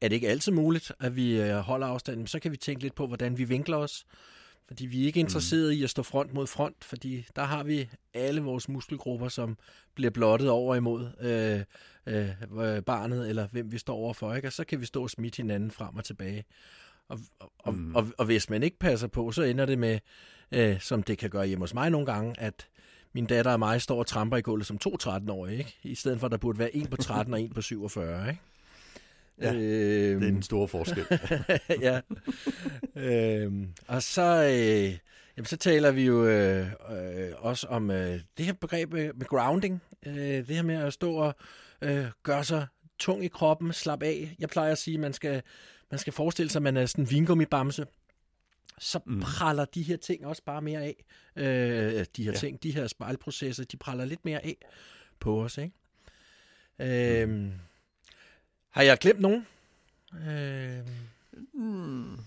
er 0.00 0.08
det 0.08 0.14
ikke 0.16 0.28
altid 0.28 0.52
muligt, 0.52 0.92
at 1.00 1.16
vi 1.16 1.40
øh, 1.40 1.56
holder 1.56 1.86
afstanden, 1.86 2.20
men 2.20 2.26
så 2.26 2.38
kan 2.38 2.52
vi 2.52 2.56
tænke 2.56 2.82
lidt 2.82 2.94
på, 2.94 3.06
hvordan 3.06 3.38
vi 3.38 3.44
vinkler 3.44 3.76
os. 3.76 4.06
Fordi 4.66 4.86
vi 4.86 5.02
er 5.02 5.06
ikke 5.06 5.20
interesseret 5.20 5.74
mm. 5.74 5.80
i 5.80 5.82
at 5.82 5.90
stå 5.90 6.02
front 6.02 6.34
mod 6.34 6.46
front, 6.46 6.84
fordi 6.84 7.26
der 7.36 7.42
har 7.42 7.62
vi 7.62 7.88
alle 8.14 8.40
vores 8.40 8.68
muskelgrupper, 8.68 9.28
som 9.28 9.58
bliver 9.94 10.10
blottet 10.10 10.50
over 10.50 10.74
imod 10.74 11.08
øh, 11.20 11.60
øh, 12.06 12.82
barnet, 12.82 13.28
eller 13.28 13.48
hvem 13.52 13.72
vi 13.72 13.78
står 13.78 13.94
overfor, 13.94 14.34
ikke? 14.34 14.48
og 14.48 14.52
så 14.52 14.64
kan 14.64 14.80
vi 14.80 14.86
stå 14.86 15.02
og 15.02 15.10
smitte 15.10 15.36
hinanden 15.36 15.70
frem 15.70 15.96
og 15.96 16.04
tilbage. 16.04 16.44
Og, 17.08 17.18
og, 17.58 17.74
mm. 17.74 17.94
og, 17.94 18.06
og 18.18 18.24
hvis 18.24 18.50
man 18.50 18.62
ikke 18.62 18.78
passer 18.78 19.06
på, 19.06 19.32
så 19.32 19.42
ender 19.42 19.66
det 19.66 19.78
med, 19.78 19.98
øh, 20.52 20.80
som 20.80 21.02
det 21.02 21.18
kan 21.18 21.30
gøre 21.30 21.46
hjemme 21.46 21.62
hos 21.62 21.74
mig 21.74 21.90
nogle 21.90 22.06
gange, 22.06 22.40
at 22.40 22.66
min 23.12 23.26
datter 23.26 23.52
og 23.52 23.58
mig 23.58 23.82
står 23.82 23.98
og 23.98 24.06
tramper 24.06 24.36
i 24.36 24.40
gulvet 24.40 24.66
som 24.66 24.78
to 24.78 24.96
13-årige, 25.02 25.58
ikke? 25.58 25.76
I 25.82 25.94
stedet 25.94 26.20
for, 26.20 26.26
at 26.26 26.32
der 26.32 26.38
burde 26.38 26.58
være 26.58 26.76
en 26.76 26.86
på 26.86 26.96
13 26.96 27.34
og 27.34 27.40
en 27.40 27.50
på 27.50 27.62
47, 27.62 28.28
ikke? 28.28 28.40
Ja, 29.40 29.54
øhm, 29.54 30.20
det 30.20 30.28
er 30.28 30.32
en 30.32 30.42
stor 30.42 30.66
forskel. 30.66 31.04
ja. 31.86 32.00
øhm, 32.96 33.68
og 33.86 34.02
så, 34.02 34.44
øh, 34.44 34.98
jamen, 35.36 35.46
så 35.46 35.56
taler 35.56 35.90
vi 35.90 36.04
jo 36.04 36.26
øh, 36.26 36.66
øh, 36.90 37.32
også 37.38 37.66
om 37.66 37.90
øh, 37.90 38.20
det 38.38 38.46
her 38.46 38.52
begreb 38.52 38.92
med, 38.92 39.26
grounding. 39.26 39.82
Øh, 40.06 40.14
det 40.16 40.48
her 40.48 40.62
med 40.62 40.74
at 40.74 40.92
stå 40.92 41.14
og 41.14 41.34
øh, 41.82 42.04
gøre 42.22 42.44
sig 42.44 42.66
tung 42.98 43.24
i 43.24 43.28
kroppen, 43.28 43.72
slap 43.72 44.02
af. 44.02 44.36
Jeg 44.38 44.48
plejer 44.48 44.72
at 44.72 44.78
sige, 44.78 44.94
at 44.94 45.00
man 45.00 45.12
skal, 45.12 45.42
man 45.90 45.98
skal 45.98 46.12
forestille 46.12 46.50
sig, 46.50 46.58
at 46.58 46.62
man 46.62 46.76
er 46.76 46.86
sådan 46.86 47.04
en 47.04 47.10
vingummibamse 47.10 47.86
så 48.80 49.00
mm. 49.06 49.20
praller 49.20 49.64
de 49.64 49.82
her 49.82 49.96
ting 49.96 50.26
også 50.26 50.42
bare 50.44 50.62
mere 50.62 50.82
af. 50.82 51.04
Øh, 51.36 52.06
de 52.16 52.24
her 52.24 52.32
ja. 52.32 52.38
ting, 52.38 52.62
de 52.62 52.74
her 52.74 52.86
spejlprocesser, 52.86 53.64
de 53.64 53.76
praller 53.76 54.04
lidt 54.04 54.24
mere 54.24 54.44
af 54.44 54.56
på 55.18 55.42
os. 55.42 55.58
Ikke? 55.58 57.22
Øh, 57.22 57.28
mm. 57.28 57.52
Har 58.70 58.82
jeg 58.82 58.98
glemt 58.98 59.20
nogen? 59.20 59.46
Øh... 60.28 60.78
Mm. 61.54 62.18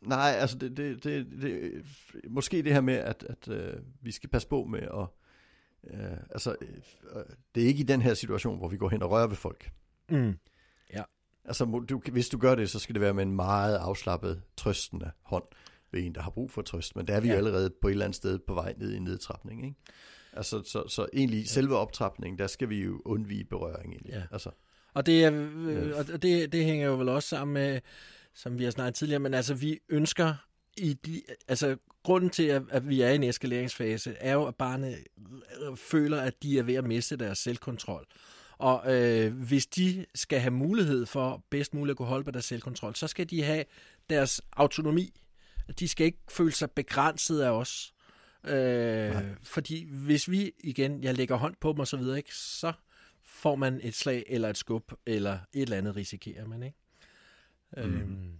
Nej, 0.00 0.36
altså 0.38 0.58
det, 0.58 0.76
det, 0.76 1.04
det, 1.04 1.26
det, 1.42 1.84
måske 2.28 2.62
det 2.62 2.72
her 2.72 2.80
med, 2.80 2.94
at, 2.94 3.26
at 3.28 3.48
uh, 3.48 3.82
vi 4.00 4.12
skal 4.12 4.28
passe 4.30 4.48
på 4.48 4.64
med 4.64 4.82
at, 4.82 5.06
uh, 5.82 6.18
altså 6.30 6.56
uh, 7.14 7.22
det 7.54 7.62
er 7.62 7.66
ikke 7.66 7.80
i 7.80 7.86
den 7.86 8.02
her 8.02 8.14
situation, 8.14 8.58
hvor 8.58 8.68
vi 8.68 8.76
går 8.76 8.88
hen 8.88 9.02
og 9.02 9.10
rører 9.10 9.26
ved 9.26 9.36
folk. 9.36 9.70
Mm. 10.08 10.38
Ja. 10.92 11.02
Altså 11.44 11.64
du, 11.88 12.02
hvis 12.12 12.28
du 12.28 12.38
gør 12.38 12.54
det, 12.54 12.70
så 12.70 12.78
skal 12.78 12.94
det 12.94 13.02
være 13.02 13.14
med 13.14 13.22
en 13.22 13.36
meget 13.36 13.76
afslappet, 13.76 14.42
trøstende 14.56 15.10
hånd 15.22 15.44
ved 15.92 16.02
en, 16.02 16.14
der 16.14 16.22
har 16.22 16.30
brug 16.30 16.50
for 16.50 16.62
trøst. 16.62 16.96
Men 16.96 17.06
der 17.06 17.14
er 17.14 17.20
vi 17.20 17.28
ja. 17.28 17.34
allerede 17.34 17.70
på 17.80 17.88
et 17.88 17.92
eller 17.92 18.04
andet 18.04 18.16
sted 18.16 18.38
på 18.38 18.54
vej 18.54 18.74
ned 18.78 18.92
i 18.92 18.98
nedtrapning. 18.98 19.64
Ikke? 19.64 19.76
Altså, 20.32 20.62
så, 20.64 20.88
så 20.88 21.06
egentlig 21.12 21.40
ja. 21.40 21.46
selve 21.46 21.76
optrapningen, 21.76 22.38
der 22.38 22.46
skal 22.46 22.68
vi 22.68 22.82
jo 22.82 23.02
undvige 23.04 23.44
berøring. 23.44 23.92
Egentlig. 23.92 24.12
Ja. 24.12 24.22
Altså, 24.32 24.50
og 24.94 25.06
det, 25.06 25.24
er, 25.24 25.32
øh, 25.56 25.92
og 25.98 26.22
det, 26.22 26.52
det 26.52 26.64
hænger 26.64 26.86
jo 26.86 26.94
vel 26.96 27.08
også 27.08 27.28
sammen 27.28 27.54
med, 27.54 27.80
som 28.34 28.58
vi 28.58 28.64
har 28.64 28.70
snakket 28.70 28.94
tidligere, 28.94 29.20
men 29.20 29.34
altså 29.34 29.54
vi 29.54 29.78
ønsker 29.88 30.34
i 30.76 30.92
de, 30.92 31.22
altså 31.48 31.76
grunden 32.02 32.30
til, 32.30 32.42
at, 32.42 32.62
at 32.70 32.88
vi 32.88 33.00
er 33.00 33.10
i 33.10 33.14
en 33.14 33.22
eskaleringsfase, 33.22 34.14
er 34.20 34.32
jo, 34.32 34.46
at 34.46 34.54
barnet 34.54 34.98
øh, 35.62 35.76
føler, 35.76 36.20
at 36.20 36.42
de 36.42 36.58
er 36.58 36.62
ved 36.62 36.74
at 36.74 36.84
miste 36.84 37.16
deres 37.16 37.38
selvkontrol. 37.38 38.06
Og 38.58 38.96
øh, 38.96 39.34
hvis 39.34 39.66
de 39.66 40.06
skal 40.14 40.40
have 40.40 40.50
mulighed 40.50 41.06
for 41.06 41.44
bedst 41.50 41.74
muligt 41.74 41.90
at 41.90 41.96
kunne 41.96 42.08
holde 42.08 42.24
på 42.24 42.30
deres 42.30 42.44
selvkontrol, 42.44 42.94
så 42.94 43.06
skal 43.06 43.30
de 43.30 43.42
have 43.42 43.64
deres 44.10 44.40
autonomi 44.52 45.20
de 45.78 45.88
skal 45.88 46.06
ikke 46.06 46.18
føle 46.30 46.52
sig 46.52 46.70
begrænset 46.70 47.40
af 47.40 47.50
os. 47.50 47.94
Øh, 48.44 49.16
fordi 49.42 49.84
hvis 49.90 50.30
vi 50.30 50.52
igen, 50.58 51.02
jeg 51.02 51.14
lægger 51.14 51.36
hånd 51.36 51.54
på 51.60 51.72
dem 51.72 51.78
og 51.78 51.86
så 51.86 51.96
videre, 51.96 52.16
ikke, 52.16 52.34
så 52.34 52.72
får 53.24 53.56
man 53.56 53.80
et 53.82 53.94
slag 53.94 54.24
eller 54.26 54.48
et 54.48 54.56
skub, 54.56 54.92
eller 55.06 55.38
et 55.52 55.62
eller 55.62 55.76
andet 55.76 55.96
risikerer 55.96 56.46
man, 56.46 56.62
ikke? 56.62 56.78
Mm. 57.76 57.82
Øhm, 57.82 58.32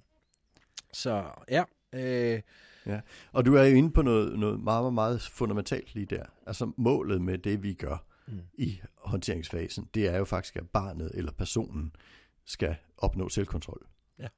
så 0.92 1.24
ja. 1.48 1.64
Øh, 1.92 2.40
ja. 2.86 3.00
Og 3.32 3.46
du 3.46 3.54
er 3.54 3.64
jo 3.64 3.76
inde 3.76 3.92
på 3.92 4.02
noget, 4.02 4.38
noget 4.38 4.60
meget, 4.60 4.82
meget, 4.82 4.94
meget 4.94 5.22
fundamentalt 5.22 5.94
lige 5.94 6.06
der. 6.06 6.24
Altså 6.46 6.72
målet 6.76 7.22
med 7.22 7.38
det, 7.38 7.62
vi 7.62 7.74
gør 7.74 8.06
mm. 8.26 8.40
i 8.54 8.80
håndteringsfasen, 8.96 9.88
det 9.94 10.08
er 10.08 10.18
jo 10.18 10.24
faktisk, 10.24 10.56
at 10.56 10.68
barnet 10.68 11.10
eller 11.14 11.32
personen 11.32 11.92
skal 12.44 12.76
opnå 12.96 13.28
selvkontrol. 13.28 13.86
Ja. 14.18 14.28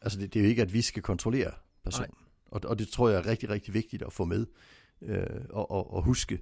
Altså 0.00 0.20
det, 0.20 0.34
det 0.34 0.40
er 0.40 0.44
jo 0.44 0.48
ikke, 0.48 0.62
at 0.62 0.72
vi 0.72 0.82
skal 0.82 1.02
kontrollere 1.02 1.52
person. 1.84 2.06
Og, 2.46 2.60
og 2.64 2.78
det 2.78 2.88
tror 2.88 3.08
jeg 3.08 3.18
er 3.18 3.26
rigtig, 3.26 3.50
rigtig 3.50 3.74
vigtigt 3.74 4.02
at 4.02 4.12
få 4.12 4.24
med 4.24 4.46
øh, 5.02 5.26
og, 5.50 5.70
og, 5.70 5.94
og 5.94 6.02
huske 6.02 6.40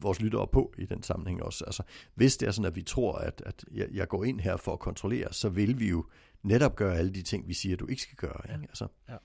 vores 0.00 0.20
lyttere 0.20 0.46
på 0.46 0.74
i 0.78 0.86
den 0.86 1.02
sammenhæng 1.02 1.42
også. 1.42 1.64
Altså, 1.64 1.82
hvis 2.14 2.36
det 2.36 2.46
er 2.46 2.50
sådan, 2.50 2.66
at 2.66 2.76
vi 2.76 2.82
tror, 2.82 3.12
at, 3.18 3.42
at 3.46 3.64
jeg, 3.72 3.88
jeg 3.92 4.08
går 4.08 4.24
ind 4.24 4.40
her 4.40 4.56
for 4.56 4.72
at 4.72 4.78
kontrollere, 4.78 5.32
så 5.32 5.48
vil 5.48 5.80
vi 5.80 5.88
jo 5.88 6.04
netop 6.42 6.76
gøre 6.76 6.96
alle 6.96 7.14
de 7.14 7.22
ting, 7.22 7.48
vi 7.48 7.54
siger, 7.54 7.76
du 7.76 7.86
ikke 7.86 8.02
skal 8.02 8.16
gøre. 8.16 8.40
Ikke? 8.44 8.66
Altså, 8.68 8.86
ja. 9.08 9.16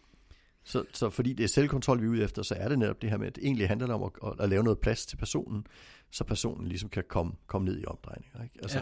Så, 0.64 0.86
så 0.94 1.10
fordi 1.10 1.34
det 1.34 1.44
er 1.44 1.48
selvkontrol, 1.48 2.02
vi 2.02 2.06
er 2.06 2.10
ude 2.10 2.24
efter, 2.24 2.44
så 2.44 2.56
er 2.56 2.70
det 2.70 2.80
netop 2.80 3.02
det 3.02 3.10
her 3.10 3.18
med, 3.18 3.28
at 3.28 3.36
det 3.36 3.44
egentlig 3.44 3.68
handler 3.68 3.94
om 3.94 4.04
at, 4.04 4.32
at, 4.32 4.44
at 4.44 4.50
lave 4.50 4.64
noget 4.64 4.80
plads 4.80 5.06
til 5.06 5.18
personen, 5.18 5.68
så 6.12 6.24
personen 6.24 6.68
ligesom 6.68 6.90
kan 6.90 7.04
komme, 7.08 7.34
komme 7.48 7.66
ned 7.66 7.80
i 7.80 7.86
omdrejninger. 7.86 8.44
Ikke? 8.44 8.56
Altså, 8.62 8.78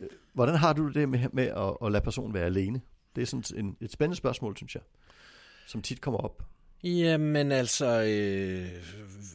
ja. 0.00 0.06
Hvordan 0.32 0.54
har 0.54 0.72
du 0.72 0.88
det 0.88 1.08
med, 1.08 1.28
med 1.32 1.44
at, 1.44 1.76
at 1.84 1.92
lade 1.92 2.04
personen 2.04 2.34
være 2.34 2.44
alene? 2.44 2.80
Det 3.16 3.22
er 3.22 3.26
sådan 3.26 3.64
en, 3.64 3.76
et 3.80 3.92
spændende 3.92 4.16
spørgsmål, 4.16 4.56
synes 4.56 4.74
jeg, 4.74 4.82
som 5.66 5.82
tit 5.82 6.00
kommer 6.00 6.20
op. 6.20 6.42
Jamen 6.84 7.52
altså, 7.52 8.02
øh, 8.02 8.68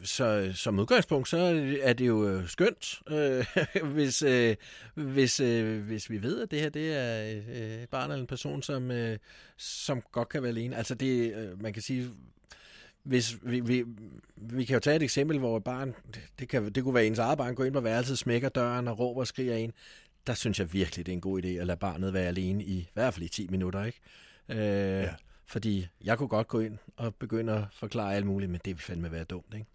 så 0.04 0.50
som 0.54 0.78
udgangspunkt, 0.78 1.28
så 1.28 1.38
er 1.82 1.92
det 1.92 2.06
jo 2.06 2.28
øh, 2.28 2.48
skønt, 2.48 3.00
øh, 3.10 3.46
hvis, 3.94 4.22
øh, 4.22 4.56
hvis, 4.94 5.40
øh, 5.40 5.82
hvis 5.82 6.10
vi 6.10 6.22
ved, 6.22 6.42
at 6.42 6.50
det 6.50 6.60
her 6.60 6.68
det 6.68 6.96
er 6.96 7.40
øh, 7.48 7.82
et 7.82 7.88
barn 7.88 8.10
eller 8.10 8.22
en 8.22 8.26
person, 8.26 8.62
som, 8.62 8.90
øh, 8.90 9.18
som 9.56 10.02
godt 10.12 10.28
kan 10.28 10.42
være 10.42 10.50
alene. 10.50 10.76
Altså 10.76 10.94
det, 10.94 11.34
øh, 11.34 11.62
man 11.62 11.72
kan 11.72 11.82
sige, 11.82 12.10
hvis 13.02 13.36
vi, 13.42 13.60
vi, 13.60 13.84
vi 14.36 14.64
kan 14.64 14.74
jo 14.74 14.80
tage 14.80 14.96
et 14.96 15.02
eksempel, 15.02 15.38
hvor 15.38 15.56
et 15.56 15.64
barn, 15.64 15.94
det, 16.38 16.48
kan, 16.48 16.72
det 16.72 16.84
kunne 16.84 16.94
være 16.94 17.06
ens 17.06 17.18
eget 17.18 17.38
barn, 17.38 17.54
går 17.54 17.64
ind 17.64 17.74
på 17.74 17.80
værelset, 17.80 18.18
smækker 18.18 18.48
døren 18.48 18.88
og 18.88 18.98
råber 18.98 19.20
og 19.20 19.26
skriger 19.26 19.54
en. 19.56 19.72
Der 20.26 20.34
synes 20.34 20.58
jeg 20.58 20.72
virkelig, 20.72 21.06
det 21.06 21.12
er 21.12 21.16
en 21.16 21.20
god 21.20 21.42
idé 21.42 21.48
at 21.48 21.66
lade 21.66 21.78
barnet 21.78 22.12
være 22.12 22.26
alene 22.26 22.64
i, 22.64 22.78
i 22.78 22.88
hvert 22.94 23.14
fald 23.14 23.24
i 23.24 23.28
10 23.28 23.48
minutter, 23.50 23.84
ikke? 23.84 24.00
Øh, 24.48 24.58
ja. 25.02 25.14
Fordi 25.48 25.86
jeg 26.04 26.18
kunne 26.18 26.28
godt 26.28 26.48
gå 26.48 26.60
ind 26.60 26.78
og 26.96 27.14
begynde 27.14 27.52
at 27.52 27.64
forklare 27.72 28.14
alt 28.14 28.26
muligt, 28.26 28.50
men 28.50 28.60
det 28.64 28.66
ville 28.66 28.82
fandme 28.82 29.12
være 29.12 29.24
dumt, 29.24 29.54
ikke? 29.54 29.66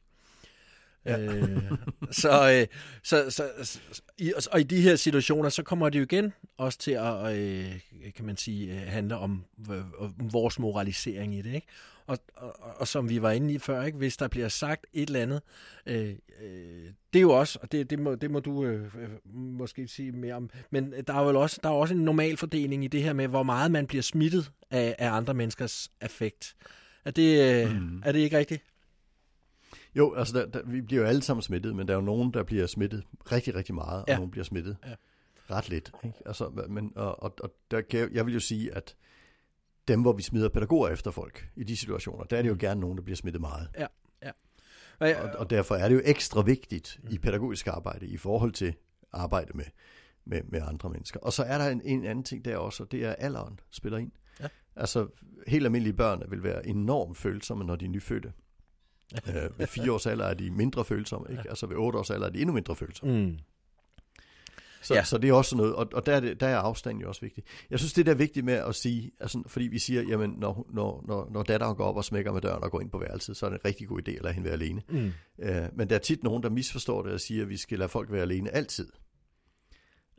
Ja. 1.05 1.19
øh, 1.19 1.71
så, 2.11 2.51
øh, 2.51 2.67
så, 3.03 3.29
så, 3.29 3.49
så 3.63 4.01
i, 4.17 4.33
og 4.51 4.59
i 4.59 4.63
de 4.63 4.81
her 4.81 4.95
situationer, 4.95 5.49
så 5.49 5.63
kommer 5.63 5.89
det 5.89 5.99
jo 5.99 6.03
igen 6.03 6.33
også 6.57 6.79
til 6.79 6.91
at, 6.91 7.37
øh, 7.37 7.79
kan 8.15 8.25
man 8.25 8.37
sige, 8.37 8.73
øh, 8.73 8.87
handle 8.87 9.17
om 9.17 9.45
øh, 9.71 10.33
vores 10.33 10.59
moralisering 10.59 11.35
i 11.35 11.41
det, 11.41 11.53
ikke? 11.53 11.67
Og, 12.07 12.17
og, 12.35 12.55
og 12.77 12.87
som 12.87 13.09
vi 13.09 13.21
var 13.21 13.31
inde 13.31 13.53
i 13.53 13.59
før, 13.59 13.83
ikke? 13.83 13.97
hvis 13.97 14.17
der 14.17 14.27
bliver 14.27 14.47
sagt 14.47 14.85
et 14.93 15.07
eller 15.07 15.21
andet, 15.21 15.41
øh, 15.85 16.15
øh, 16.41 16.89
det 17.13 17.19
er 17.19 17.21
jo 17.21 17.31
også, 17.31 17.59
og 17.61 17.71
det, 17.71 17.89
det, 17.89 17.99
må, 17.99 18.15
det 18.15 18.31
må 18.31 18.39
du 18.39 18.65
øh, 18.65 18.91
måske 19.33 19.87
sige 19.87 20.11
mere 20.11 20.33
om, 20.33 20.49
men 20.69 20.93
der 21.07 21.13
er 21.13 21.29
jo 21.29 21.41
også, 21.41 21.59
der 21.63 21.69
er 21.69 21.73
også 21.73 21.93
en 21.93 22.01
normal 22.01 22.37
fordeling 22.37 22.83
i 22.83 22.87
det 22.87 23.03
her 23.03 23.13
med, 23.13 23.27
hvor 23.27 23.43
meget 23.43 23.71
man 23.71 23.87
bliver 23.87 24.01
smittet 24.01 24.51
af, 24.71 24.95
af 24.99 25.11
andre 25.11 25.33
menneskers 25.33 25.91
affekt. 26.01 26.55
Er 27.05 27.11
det, 27.11 27.63
øh, 27.65 27.81
mm. 27.81 28.01
er 28.05 28.11
det 28.11 28.19
ikke 28.19 28.37
rigtigt? 28.37 28.63
Jo, 29.95 30.13
altså 30.13 30.39
der, 30.39 30.45
der, 30.45 30.61
vi 30.65 30.81
bliver 30.81 31.01
jo 31.01 31.07
alle 31.07 31.21
sammen 31.21 31.41
smittet, 31.41 31.75
men 31.75 31.87
der 31.87 31.93
er 31.93 31.97
jo 31.97 32.05
nogen, 32.05 32.33
der 32.33 32.43
bliver 32.43 32.67
smittet 32.67 33.03
rigtig, 33.31 33.55
rigtig 33.55 33.75
meget, 33.75 34.05
ja. 34.07 34.13
og 34.13 34.19
nogen 34.19 34.31
bliver 34.31 34.43
smittet 34.43 34.77
ja. 34.85 34.93
ret 35.55 35.69
lidt. 35.69 35.91
Ikke? 36.03 36.17
Altså, 36.25 36.65
men, 36.69 36.91
og, 36.95 37.23
og, 37.23 37.35
og 37.39 37.55
der 37.71 37.81
kan 37.81 37.99
jeg, 37.99 38.09
jeg 38.11 38.25
vil 38.25 38.33
jo 38.33 38.39
sige, 38.39 38.75
at 38.75 38.95
dem, 39.87 40.01
hvor 40.01 40.13
vi 40.13 40.21
smider 40.21 40.49
pædagoger 40.49 40.89
efter 40.89 41.11
folk 41.11 41.49
i 41.55 41.63
de 41.63 41.77
situationer, 41.77 42.23
der 42.23 42.37
er 42.37 42.41
det 42.41 42.49
jo 42.49 42.53
mm. 42.53 42.59
gerne 42.59 42.81
nogen, 42.81 42.97
der 42.97 43.03
bliver 43.03 43.17
smittet 43.17 43.41
meget. 43.41 43.67
Ja, 43.77 43.87
ja. 44.23 44.31
Og, 44.99 45.29
og, 45.29 45.39
og 45.39 45.49
derfor 45.49 45.75
er 45.75 45.89
det 45.89 45.95
jo 45.95 46.01
ekstra 46.05 46.41
vigtigt 46.41 46.99
mm. 47.03 47.09
i 47.11 47.17
pædagogisk 47.17 47.67
arbejde 47.67 48.07
i 48.07 48.17
forhold 48.17 48.51
til 48.51 48.75
arbejde 49.11 49.51
med, 49.57 49.65
med, 50.25 50.41
med 50.43 50.61
andre 50.61 50.89
mennesker. 50.89 51.19
Og 51.19 51.33
så 51.33 51.43
er 51.43 51.57
der 51.57 51.69
en, 51.69 51.81
en 51.81 52.05
anden 52.05 52.23
ting 52.23 52.45
der 52.45 52.57
også, 52.57 52.83
og 52.83 52.91
det 52.91 53.05
er 53.05 53.13
alderen 53.13 53.59
spiller 53.71 53.97
ind. 53.97 54.11
Ja. 54.39 54.47
Altså, 54.75 55.07
helt 55.47 55.65
almindelige 55.65 55.93
børn 55.93 56.23
vil 56.29 56.43
være 56.43 56.67
enormt 56.67 57.17
følsomme, 57.17 57.63
når 57.63 57.75
de 57.75 57.85
er 57.85 57.89
nyfødte. 57.89 58.33
Øh, 59.27 59.59
ved 59.59 59.67
fire 59.67 59.91
års 59.91 60.05
alder 60.05 60.25
er 60.25 60.33
de 60.33 60.51
mindre 60.51 60.85
følsomme, 60.85 61.27
ikke? 61.31 61.49
Altså 61.49 61.67
ved 61.67 61.75
otte 61.75 61.99
års 61.99 62.09
alder 62.09 62.27
er 62.27 62.31
de 62.31 62.39
endnu 62.39 62.53
mindre 62.53 62.75
følsomme. 62.75 63.25
Mm. 63.25 63.37
Så, 64.83 64.93
ja. 64.93 65.03
så 65.03 65.17
det 65.17 65.29
er 65.29 65.33
også 65.33 65.57
noget, 65.57 65.75
og, 65.75 65.89
og 65.93 66.05
der, 66.05 66.15
er 66.15 66.19
det, 66.19 66.39
der 66.39 66.47
er 66.47 66.57
afstanden 66.57 67.01
jo 67.01 67.07
også 67.07 67.21
vigtig. 67.21 67.43
Jeg 67.69 67.79
synes, 67.79 67.93
det 67.93 68.05
der 68.05 68.11
er 68.11 68.15
vigtigt 68.15 68.45
med 68.45 68.53
at 68.53 68.75
sige, 68.75 69.11
altså, 69.19 69.43
fordi 69.47 69.67
vi 69.67 69.79
siger, 69.79 70.01
jamen, 70.01 70.29
når, 70.29 70.67
når, 70.73 71.03
når, 71.07 71.29
når 71.31 71.43
datteren 71.43 71.75
går 71.75 71.83
op 71.83 71.97
og 71.97 72.05
smækker 72.05 72.31
med 72.31 72.41
døren 72.41 72.63
og 72.63 72.71
går 72.71 72.81
ind 72.81 72.91
på 72.91 72.97
værelset, 72.97 73.37
så 73.37 73.45
er 73.45 73.49
det 73.49 73.59
en 73.59 73.65
rigtig 73.65 73.87
god 73.87 74.01
idé 74.07 74.11
at 74.11 74.21
lade 74.21 74.33
hende 74.33 74.45
være 74.45 74.53
alene. 74.53 74.81
Mm. 74.89 75.11
Øh, 75.39 75.67
men 75.73 75.89
der 75.89 75.95
er 75.95 75.99
tit 75.99 76.23
nogen, 76.23 76.43
der 76.43 76.49
misforstår 76.49 77.03
det 77.03 77.11
og 77.11 77.19
siger, 77.19 77.43
at 77.43 77.49
vi 77.49 77.57
skal 77.57 77.79
lade 77.79 77.89
folk 77.89 78.11
være 78.11 78.21
alene 78.21 78.49
altid. 78.49 78.87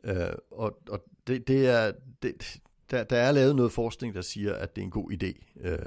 Øh, 0.03 0.15
og 0.51 0.79
og 0.89 1.03
det, 1.27 1.47
det 1.47 1.67
er, 1.67 1.91
det, 2.21 2.59
der, 2.91 3.03
der 3.03 3.17
er 3.17 3.31
lavet 3.31 3.55
noget 3.55 3.71
forskning, 3.71 4.13
der 4.13 4.21
siger, 4.21 4.53
at 4.53 4.75
det 4.75 4.81
er 4.81 4.85
en 4.85 4.91
god 4.91 5.11
idé. 5.11 5.59
Øh, 5.67 5.79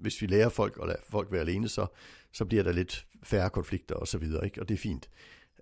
hvis 0.00 0.22
vi 0.22 0.26
lærer 0.26 0.48
folk 0.48 0.78
at 0.82 0.88
lade 0.88 0.98
folk 1.08 1.32
være 1.32 1.40
alene, 1.40 1.68
så, 1.68 1.86
så 2.32 2.44
bliver 2.44 2.62
der 2.62 2.72
lidt 2.72 3.06
færre 3.22 3.50
konflikter 3.50 3.94
og 3.94 4.08
så 4.08 4.18
videre, 4.18 4.44
ikke? 4.44 4.60
og 4.60 4.68
det 4.68 4.74
er 4.74 4.78
fint. 4.78 5.08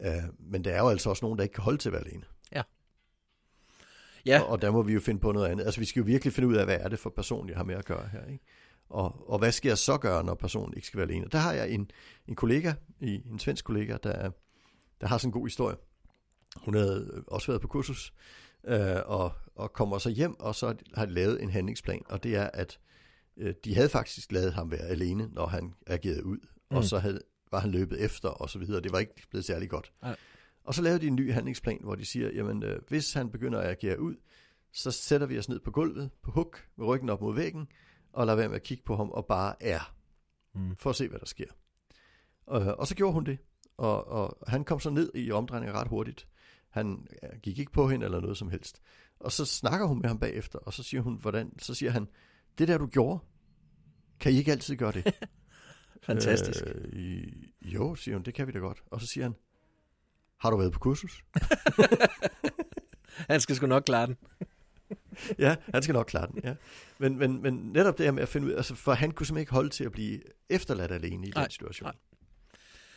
Uh, 0.01 0.07
men 0.39 0.65
der 0.65 0.71
er 0.73 0.79
jo 0.79 0.89
altså 0.89 1.11
også 1.11 1.25
nogen, 1.25 1.39
der 1.39 1.43
ikke 1.43 1.53
kan 1.53 1.65
holde 1.65 1.79
til 1.79 1.89
at 1.89 1.93
være 1.93 2.05
alene. 2.07 2.25
Ja. 2.53 2.63
Ja. 4.27 4.41
Og, 4.41 4.49
og 4.49 4.63
der 4.63 4.71
må 4.71 4.83
vi 4.83 4.93
jo 4.93 5.01
finde 5.01 5.21
på 5.21 5.33
noget 5.33 5.49
andet. 5.49 5.65
Altså 5.65 5.81
vi 5.81 5.87
skal 5.87 6.01
jo 6.01 6.07
virkelig 6.07 6.33
finde 6.33 6.49
ud 6.49 6.55
af, 6.55 6.65
hvad 6.65 6.79
er 6.81 6.89
det 6.89 6.99
for 6.99 7.11
person, 7.11 7.49
jeg 7.49 7.57
har 7.57 7.65
med 7.65 7.75
at 7.75 7.85
gøre 7.85 8.09
her. 8.13 8.27
Ikke? 8.27 8.45
Og, 8.89 9.31
og 9.31 9.39
hvad 9.39 9.53
skal 9.53 9.69
jeg 9.69 9.79
så 9.79 9.99
gøre, 9.99 10.25
når 10.25 10.35
personen 10.35 10.75
ikke 10.77 10.87
skal 10.87 10.99
være 10.99 11.09
alene? 11.09 11.27
Der 11.33 11.39
har 11.39 11.53
jeg 11.53 11.71
en, 11.71 11.91
en 12.29 12.35
kollega, 12.35 12.73
en 13.01 13.39
svensk 13.39 13.65
kollega, 13.65 13.97
der, 14.03 14.31
der 15.01 15.07
har 15.07 15.19
sådan 15.19 15.29
en 15.29 15.33
god 15.33 15.47
historie. 15.47 15.77
Hun 16.57 16.75
havde 16.75 17.25
også 17.27 17.47
været 17.47 17.63
på 17.63 17.69
kursus, 17.69 18.15
øh, 18.67 18.97
og, 19.07 19.33
og 19.55 19.73
kommer 19.73 19.99
så 19.99 20.11
hjem, 20.11 20.41
og 20.41 20.55
så 20.55 20.75
har 20.95 21.07
de 21.07 21.13
lavet 21.13 21.43
en 21.43 21.51
handlingsplan, 21.51 22.03
og 22.09 22.23
det 22.23 22.37
er, 22.37 22.51
at 22.55 22.79
øh, 23.37 23.55
de 23.65 23.75
havde 23.75 23.89
faktisk 23.89 24.33
lavet 24.33 24.53
ham 24.53 24.71
være 24.71 24.87
alene, 24.89 25.29
når 25.33 25.47
han 25.47 25.75
agerede 25.87 26.25
ud, 26.25 26.39
mm. 26.71 26.77
og 26.77 26.85
så 26.85 26.99
havde, 26.99 27.21
var 27.51 27.61
han 27.61 27.71
løbet 27.71 28.01
efter, 28.05 28.29
og 28.29 28.51
så 28.51 28.59
videre. 28.59 28.81
Det 28.81 28.93
var 28.93 28.99
ikke 28.99 29.23
blevet 29.31 29.45
særlig 29.45 29.71
godt. 29.71 29.93
Nej. 30.03 30.17
Og 30.65 30.75
så 30.75 30.83
lavede 30.83 31.01
de 31.01 31.07
en 31.07 31.17
ny 31.17 31.33
handlingsplan, 31.33 31.81
hvor 31.83 31.95
de 31.95 32.05
siger, 32.05 32.31
jamen 32.31 32.63
øh, 32.63 32.81
hvis 32.89 33.13
han 33.13 33.31
begynder 33.31 33.59
at 33.59 33.71
agere 33.71 34.01
ud, 34.01 34.17
så 34.73 34.91
sætter 34.91 35.27
vi 35.27 35.39
os 35.39 35.49
ned 35.49 35.61
på 35.61 35.71
gulvet, 35.71 36.11
på 36.23 36.31
huk, 36.31 36.69
med 36.77 36.87
ryggen 36.87 37.09
op 37.09 37.21
mod 37.21 37.35
væggen, 37.35 37.69
og 38.13 38.27
lader 38.27 38.37
være 38.37 38.49
med 38.49 38.57
at 38.57 38.63
kigge 38.63 38.85
på 38.85 38.97
ham, 38.97 39.11
og 39.11 39.27
bare 39.27 39.63
er, 39.63 39.95
mm. 40.55 40.77
for 40.77 40.91
at 40.91 40.97
se, 40.97 41.09
hvad 41.09 41.19
der 41.19 41.27
sker. 41.27 41.47
Og, 42.47 42.63
og 42.63 42.87
så 42.87 42.95
gjorde 42.95 43.13
hun 43.13 43.27
det, 43.27 43.39
og, 43.77 44.09
og 44.09 44.39
han 44.47 44.65
kom 44.65 44.81
så 44.81 44.91
ned 44.91 45.11
i 45.15 45.31
omdrejninger 45.31 45.75
ret 45.75 45.89
hurtigt. 45.89 46.29
Han 46.69 47.07
gik 47.43 47.59
ikke 47.59 47.73
på 47.73 47.89
hende 47.89 48.05
eller 48.05 48.21
noget 48.21 48.37
som 48.37 48.51
helst. 48.51 48.83
Og 49.21 49.33
så 49.33 49.45
snakker 49.45 49.87
hun 49.87 49.99
med 49.99 50.09
ham 50.09 50.19
bagefter, 50.19 50.59
og 50.59 50.73
så 50.73 50.83
siger 50.83 51.01
hun, 51.01 51.15
hvordan, 51.15 51.59
så 51.59 51.75
siger 51.75 51.91
han, 51.91 52.09
det 52.59 52.69
der 52.69 52.79
du 52.79 52.87
gjorde, 52.87 53.19
kan 54.21 54.33
I 54.33 54.37
ikke 54.37 54.53
altid 54.53 54.77
gøre 54.77 54.93
det? 54.93 55.15
Fantastisk. 56.03 56.65
Øh, 56.67 57.33
jo, 57.63 57.95
siger 57.95 58.15
hun, 58.15 58.23
det 58.25 58.35
kan 58.35 58.47
vi 58.47 58.53
da 58.53 58.59
godt. 58.59 58.83
Og 58.91 59.01
så 59.01 59.07
siger 59.07 59.25
han, 59.25 59.35
har 60.39 60.51
du 60.51 60.57
været 60.57 60.73
på 60.73 60.79
kursus? 60.79 61.25
han 63.31 63.41
skal 63.41 63.57
sgu 63.57 63.67
nok 63.67 63.83
klare 63.83 64.07
den. 64.07 64.17
ja, 65.45 65.57
han 65.75 65.83
skal 65.83 65.93
nok 65.93 66.07
klare 66.07 66.27
den, 66.27 66.41
ja. 66.45 66.55
Men, 66.99 67.19
men, 67.19 67.43
men 67.43 67.55
netop 67.55 67.99
det 67.99 68.07
her 68.07 68.13
med 68.13 68.23
at 68.23 68.29
finde 68.29 68.47
ud, 68.47 68.53
altså 68.53 68.75
for 68.75 68.93
han 68.93 69.11
kunne 69.11 69.27
simpelthen 69.27 69.43
ikke 69.43 69.53
holde 69.53 69.69
til 69.69 69.85
at 69.85 69.93
blive 69.93 70.21
efterladt 70.51 70.93
alene 70.93 71.27
i 71.27 71.31
nej, 71.31 71.43
den 71.43 71.51
situation. 71.51 71.87
Nej. 71.87 71.95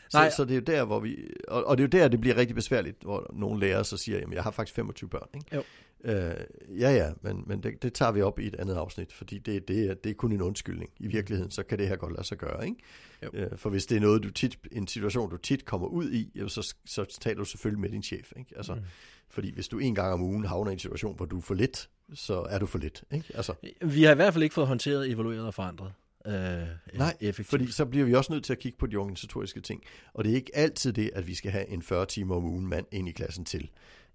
Så, 0.10 0.18
Nej. 0.18 0.30
så 0.30 0.46
det 0.46 0.52
er 0.52 0.56
jo 0.56 0.62
der, 0.62 0.86
hvor 0.86 1.00
vi, 1.00 1.30
og, 1.48 1.64
og 1.64 1.78
det 1.78 1.84
er 1.84 2.00
jo 2.00 2.04
der, 2.04 2.08
det 2.08 2.22
bliver 2.22 2.36
rigtig 2.38 2.56
besværligt, 2.56 3.02
hvor 3.02 3.32
nogle 3.34 3.60
lærere 3.60 3.84
så 3.84 3.98
siger, 3.98 4.20
jamen 4.20 4.34
jeg 4.34 4.44
har 4.44 4.52
faktisk 4.52 4.76
25 4.76 5.10
børn, 5.10 5.28
ikke? 5.34 5.56
Jo. 5.56 5.64
Øh, 6.04 6.34
ja, 6.80 6.92
ja, 6.92 7.12
men, 7.22 7.44
men 7.46 7.64
det, 7.64 7.84
det 7.84 7.94
tager 7.94 8.12
vi 8.12 8.22
op 8.22 8.40
i 8.40 8.48
et 8.48 8.56
andet 8.56 8.76
afsnit, 8.76 9.14
fordi 9.14 9.40
det, 9.40 9.68
det, 9.68 9.90
er, 9.90 9.94
det 9.94 10.10
er 10.10 10.14
kun 10.14 10.32
en 10.32 10.42
undskyldning. 10.42 10.90
I 11.00 11.08
virkeligheden, 11.08 11.52
så 11.52 11.64
kan 11.64 11.80
det 11.80 11.88
her 11.88 11.96
godt 11.96 12.14
lade 12.14 12.24
sig 12.24 12.38
gøre, 12.38 12.66
ikke? 12.66 12.78
Jo. 13.24 13.30
Øh, 13.34 13.58
for 13.58 13.70
hvis 13.70 13.86
det 13.86 13.96
er 13.96 14.02
noget, 14.02 14.24
du 14.24 14.30
tit, 14.30 14.60
en 14.72 14.88
situation, 14.88 15.30
du 15.30 15.38
tit 15.38 15.66
kommer 15.66 15.88
ud 15.88 16.12
i, 16.12 16.32
så, 16.48 16.76
så 16.86 17.18
taler 17.22 17.38
du 17.38 17.46
selvfølgelig 17.46 17.80
med 17.82 17.90
din 17.90 18.04
chef, 18.04 18.34
ikke? 18.38 18.54
Altså, 18.58 18.76
mm. 18.76 18.82
Fordi 19.30 19.54
hvis 19.54 19.68
du 19.68 19.80
en 19.80 19.96
gang 19.96 20.14
om 20.14 20.22
ugen 20.22 20.46
havner 20.46 20.72
i 20.72 20.74
en 20.74 20.80
situation, 20.80 21.16
hvor 21.16 21.26
du 21.26 21.38
er 21.38 21.42
for 21.42 21.54
lidt, 21.54 21.90
så 22.14 22.46
er 22.50 22.60
du 22.60 22.66
for 22.66 22.78
lidt, 22.78 23.04
ikke? 23.12 23.32
Altså. 23.36 23.54
Vi 23.82 24.04
har 24.04 24.12
i 24.12 24.16
hvert 24.16 24.34
fald 24.34 24.44
ikke 24.44 24.54
fået 24.54 24.68
håndteret, 24.68 25.12
evalueret 25.12 25.46
og 25.46 25.54
forandret. 25.54 25.92
Øh, 26.28 26.34
Nej, 26.94 27.18
effektivt. 27.20 27.48
fordi 27.48 27.72
så 27.72 27.86
bliver 27.86 28.06
vi 28.06 28.14
også 28.14 28.34
nødt 28.34 28.44
til 28.44 28.54
at 28.54 28.60
kigge 28.60 28.78
på 28.78 28.86
de 28.86 28.96
organisatoriske 28.96 29.62
ting. 29.62 29.84
Og 30.14 30.24
det 30.24 30.32
er 30.32 30.36
ikke 30.36 30.52
altid 30.54 30.94
det, 30.94 31.12
at 31.14 31.28
vi 31.28 31.36
skal 31.36 31.52
have 31.52 31.68
en 31.68 31.82
40 31.82 32.06
timer 32.06 32.36
om 32.36 32.46
ugen 32.46 32.68
mand 32.68 32.86
ind 32.92 33.10
i 33.10 33.12
klassen 33.12 33.46
til 33.46 33.70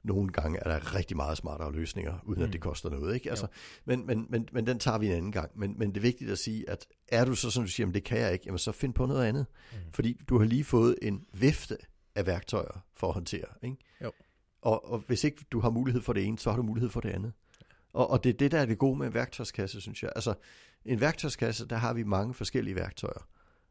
nogle 0.04 0.32
gange 0.32 0.58
er 0.58 0.64
der 0.64 0.94
rigtig 0.94 1.16
meget 1.16 1.38
smartere 1.38 1.72
løsninger, 1.72 2.18
uden 2.24 2.38
mm. 2.40 2.46
at 2.46 2.52
det 2.52 2.60
koster 2.60 2.90
noget. 2.90 3.14
Ikke? 3.14 3.30
Altså, 3.30 3.46
men, 3.84 4.06
men, 4.06 4.26
men, 4.28 4.48
men 4.52 4.66
den 4.66 4.78
tager 4.78 4.98
vi 4.98 5.06
en 5.06 5.12
anden 5.12 5.32
gang. 5.32 5.50
Men, 5.58 5.74
men 5.78 5.88
det 5.88 5.96
er 5.96 6.00
vigtigt 6.00 6.30
at 6.30 6.38
sige, 6.38 6.70
at 6.70 6.86
er 7.08 7.24
du 7.24 7.34
så 7.34 7.50
sådan, 7.50 7.66
du 7.66 7.72
siger, 7.72 7.84
jamen 7.84 7.94
det 7.94 8.04
kan 8.04 8.18
jeg 8.18 8.32
ikke, 8.32 8.42
jamen 8.46 8.58
så 8.58 8.72
find 8.72 8.94
på 8.94 9.06
noget 9.06 9.24
andet. 9.24 9.46
Mm. 9.72 9.78
Fordi 9.92 10.20
du 10.28 10.38
har 10.38 10.44
lige 10.44 10.64
fået 10.64 10.96
en 11.02 11.24
vifte 11.32 11.78
af 12.14 12.26
værktøjer 12.26 12.84
for 12.94 13.08
at 13.08 13.14
håndtere. 13.14 13.46
Ikke? 13.62 13.76
Jo. 14.04 14.12
Og, 14.62 14.92
og 14.92 14.98
hvis 14.98 15.24
ikke 15.24 15.44
du 15.52 15.60
har 15.60 15.70
mulighed 15.70 16.02
for 16.02 16.12
det 16.12 16.24
ene, 16.24 16.38
så 16.38 16.50
har 16.50 16.56
du 16.56 16.62
mulighed 16.62 16.90
for 16.90 17.00
det 17.00 17.08
andet. 17.08 17.32
Og, 17.92 18.10
og 18.10 18.24
det 18.24 18.30
er 18.30 18.38
det, 18.38 18.52
der 18.52 18.58
er 18.58 18.66
det 18.66 18.78
gode 18.78 18.98
med 18.98 19.06
en 19.06 19.14
værktøjskasse, 19.14 19.80
synes 19.80 20.02
jeg. 20.02 20.12
Altså, 20.16 20.34
en 20.84 21.00
værktøjskasse, 21.00 21.66
der 21.66 21.76
har 21.76 21.94
vi 21.94 22.02
mange 22.02 22.34
forskellige 22.34 22.74
værktøjer. 22.74 23.28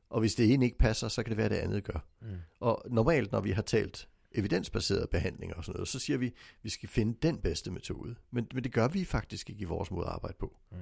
Og 0.09 0.19
hvis 0.19 0.35
det 0.35 0.53
ene 0.53 0.65
ikke 0.65 0.77
passer, 0.77 1.07
så 1.07 1.23
kan 1.23 1.29
det 1.29 1.37
være, 1.37 1.45
at 1.45 1.51
det 1.51 1.57
andet 1.57 1.83
gør. 1.83 2.05
Mm. 2.21 2.27
Og 2.59 2.83
normalt, 2.89 3.31
når 3.31 3.41
vi 3.41 3.51
har 3.51 3.61
talt 3.61 4.07
evidensbaserede 4.35 5.07
behandlinger 5.11 5.55
og 5.55 5.65
sådan 5.65 5.77
noget, 5.77 5.87
så 5.87 5.99
siger 5.99 6.17
vi, 6.17 6.25
at 6.25 6.33
vi 6.63 6.69
skal 6.69 6.89
finde 6.89 7.17
den 7.21 7.37
bedste 7.37 7.71
metode. 7.71 8.15
Men, 8.31 8.47
men 8.53 8.63
det 8.63 8.73
gør 8.73 8.87
vi 8.87 9.05
faktisk 9.05 9.49
ikke 9.49 9.61
i 9.61 9.65
vores 9.65 9.91
måde 9.91 10.05
at 10.05 10.11
arbejde 10.11 10.37
på. 10.39 10.57
Mm. 10.71 10.77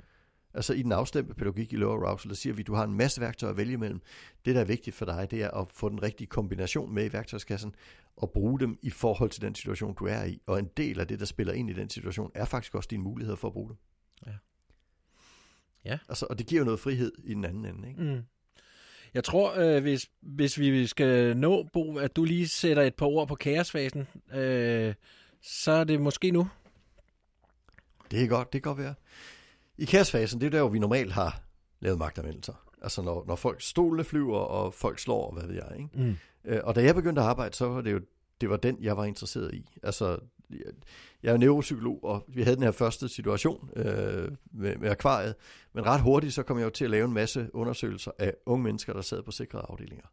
Altså 0.53 0.73
i 0.73 0.81
den 0.81 0.91
afstemte 0.91 1.33
pædagogik 1.33 1.73
i 1.73 1.75
lower 1.75 2.07
arousal, 2.07 2.29
der 2.29 2.35
siger 2.35 2.53
vi, 2.53 2.61
at 2.61 2.67
du 2.67 2.73
har 2.73 2.83
en 2.83 2.93
masse 2.93 3.21
værktøjer 3.21 3.51
at 3.51 3.57
vælge 3.57 3.73
imellem. 3.73 4.01
Det, 4.45 4.55
der 4.55 4.61
er 4.61 4.65
vigtigt 4.65 4.95
for 4.95 5.05
dig, 5.05 5.31
det 5.31 5.43
er 5.43 5.51
at 5.51 5.67
få 5.71 5.89
den 5.89 6.03
rigtige 6.03 6.27
kombination 6.27 6.93
med 6.93 7.05
i 7.05 7.13
værktøjskassen, 7.13 7.75
og 8.15 8.31
bruge 8.31 8.59
dem 8.59 8.79
i 8.81 8.89
forhold 8.89 9.29
til 9.29 9.41
den 9.41 9.55
situation, 9.55 9.93
du 9.93 10.05
er 10.05 10.23
i. 10.23 10.41
Og 10.45 10.59
en 10.59 10.69
del 10.77 10.99
af 10.99 11.07
det, 11.07 11.19
der 11.19 11.25
spiller 11.25 11.53
ind 11.53 11.69
i 11.69 11.73
den 11.73 11.89
situation, 11.89 12.31
er 12.35 12.45
faktisk 12.45 12.75
også 12.75 12.87
dine 12.91 13.03
muligheder 13.03 13.35
for 13.35 13.47
at 13.47 13.53
bruge 13.53 13.69
dem. 13.69 13.77
Ja. 14.27 14.33
Ja. 15.85 15.99
Altså, 16.09 16.27
og 16.29 16.39
det 16.39 16.47
giver 16.47 16.59
jo 16.59 16.65
noget 16.65 16.79
frihed 16.79 17.11
i 17.23 17.33
den 17.33 17.45
anden 17.45 17.65
ende. 17.65 17.89
Ikke? 17.89 18.03
Mm. 18.03 18.21
Jeg 19.13 19.23
tror, 19.23 19.53
øh, 19.57 19.81
hvis, 19.81 20.09
hvis 20.21 20.59
vi 20.59 20.87
skal 20.87 21.37
nå, 21.37 21.63
Bo, 21.73 21.97
at 21.97 22.15
du 22.15 22.23
lige 22.23 22.47
sætter 22.47 22.83
et 22.83 22.95
par 22.95 23.05
ord 23.05 23.27
på 23.27 23.35
kaosfasen, 23.35 24.07
øh, 24.33 24.93
så 25.41 25.71
er 25.71 25.83
det 25.83 26.01
måske 26.01 26.31
nu. 26.31 26.47
Det 28.11 28.23
er 28.23 28.27
godt, 28.27 28.53
det 28.53 28.63
kan 28.63 28.69
godt 28.69 28.83
være. 28.83 28.93
I 29.77 29.85
kaosfasen, 29.85 30.41
det 30.41 30.47
er 30.47 30.51
der, 30.51 30.59
hvor 30.59 30.69
vi 30.69 30.79
normalt 30.79 31.11
har 31.11 31.41
lavet 31.79 31.99
magtanvendelser. 31.99 32.53
Altså 32.81 33.01
når, 33.01 33.25
når 33.27 33.35
folk 33.35 33.61
stolene 33.61 34.03
flyver, 34.03 34.37
og 34.37 34.73
folk 34.73 34.99
slår, 34.99 35.27
og 35.27 35.33
hvad 35.33 35.47
ved 35.47 35.55
jeg. 35.55 35.77
Ikke? 35.77 35.89
Mm. 35.93 36.17
Øh, 36.45 36.59
og 36.63 36.75
da 36.75 36.83
jeg 36.83 36.95
begyndte 36.95 37.21
at 37.21 37.27
arbejde, 37.27 37.55
så 37.55 37.67
var 37.67 37.81
det 37.81 37.91
jo 37.91 37.99
det 38.41 38.49
var 38.49 38.57
den, 38.57 38.77
jeg 38.81 38.97
var 38.97 39.05
interesseret 39.05 39.53
i. 39.53 39.69
Altså, 39.83 40.19
jeg, 41.23 41.33
er 41.33 41.37
neuropsykolog, 41.37 42.03
og 42.03 42.25
vi 42.27 42.43
havde 42.43 42.55
den 42.55 42.63
her 42.63 42.71
første 42.71 43.09
situation 43.09 43.69
øh, 43.75 44.31
med, 44.51 44.75
med 44.77 44.89
akvariet, 44.89 45.35
men 45.73 45.85
ret 45.85 46.01
hurtigt 46.01 46.33
så 46.33 46.43
kom 46.43 46.57
jeg 46.57 46.65
jo 46.65 46.69
til 46.69 46.85
at 46.85 46.91
lave 46.91 47.05
en 47.05 47.13
masse 47.13 47.49
undersøgelser 47.53 48.11
af 48.19 48.33
unge 48.45 48.63
mennesker, 48.63 48.93
der 48.93 49.01
sad 49.01 49.23
på 49.23 49.31
sikrede 49.31 49.65
afdelinger. 49.69 50.05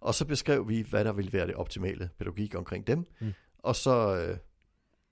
Og 0.00 0.14
så 0.14 0.24
beskrev 0.24 0.68
vi, 0.68 0.80
hvad 0.90 1.04
der 1.04 1.12
ville 1.12 1.32
være 1.32 1.46
det 1.46 1.54
optimale 1.54 2.10
pædagogik 2.18 2.54
omkring 2.54 2.86
dem, 2.86 3.06
Mm. 3.20 3.32
og 3.58 3.76
så, 3.76 4.16
øh, 4.16 4.36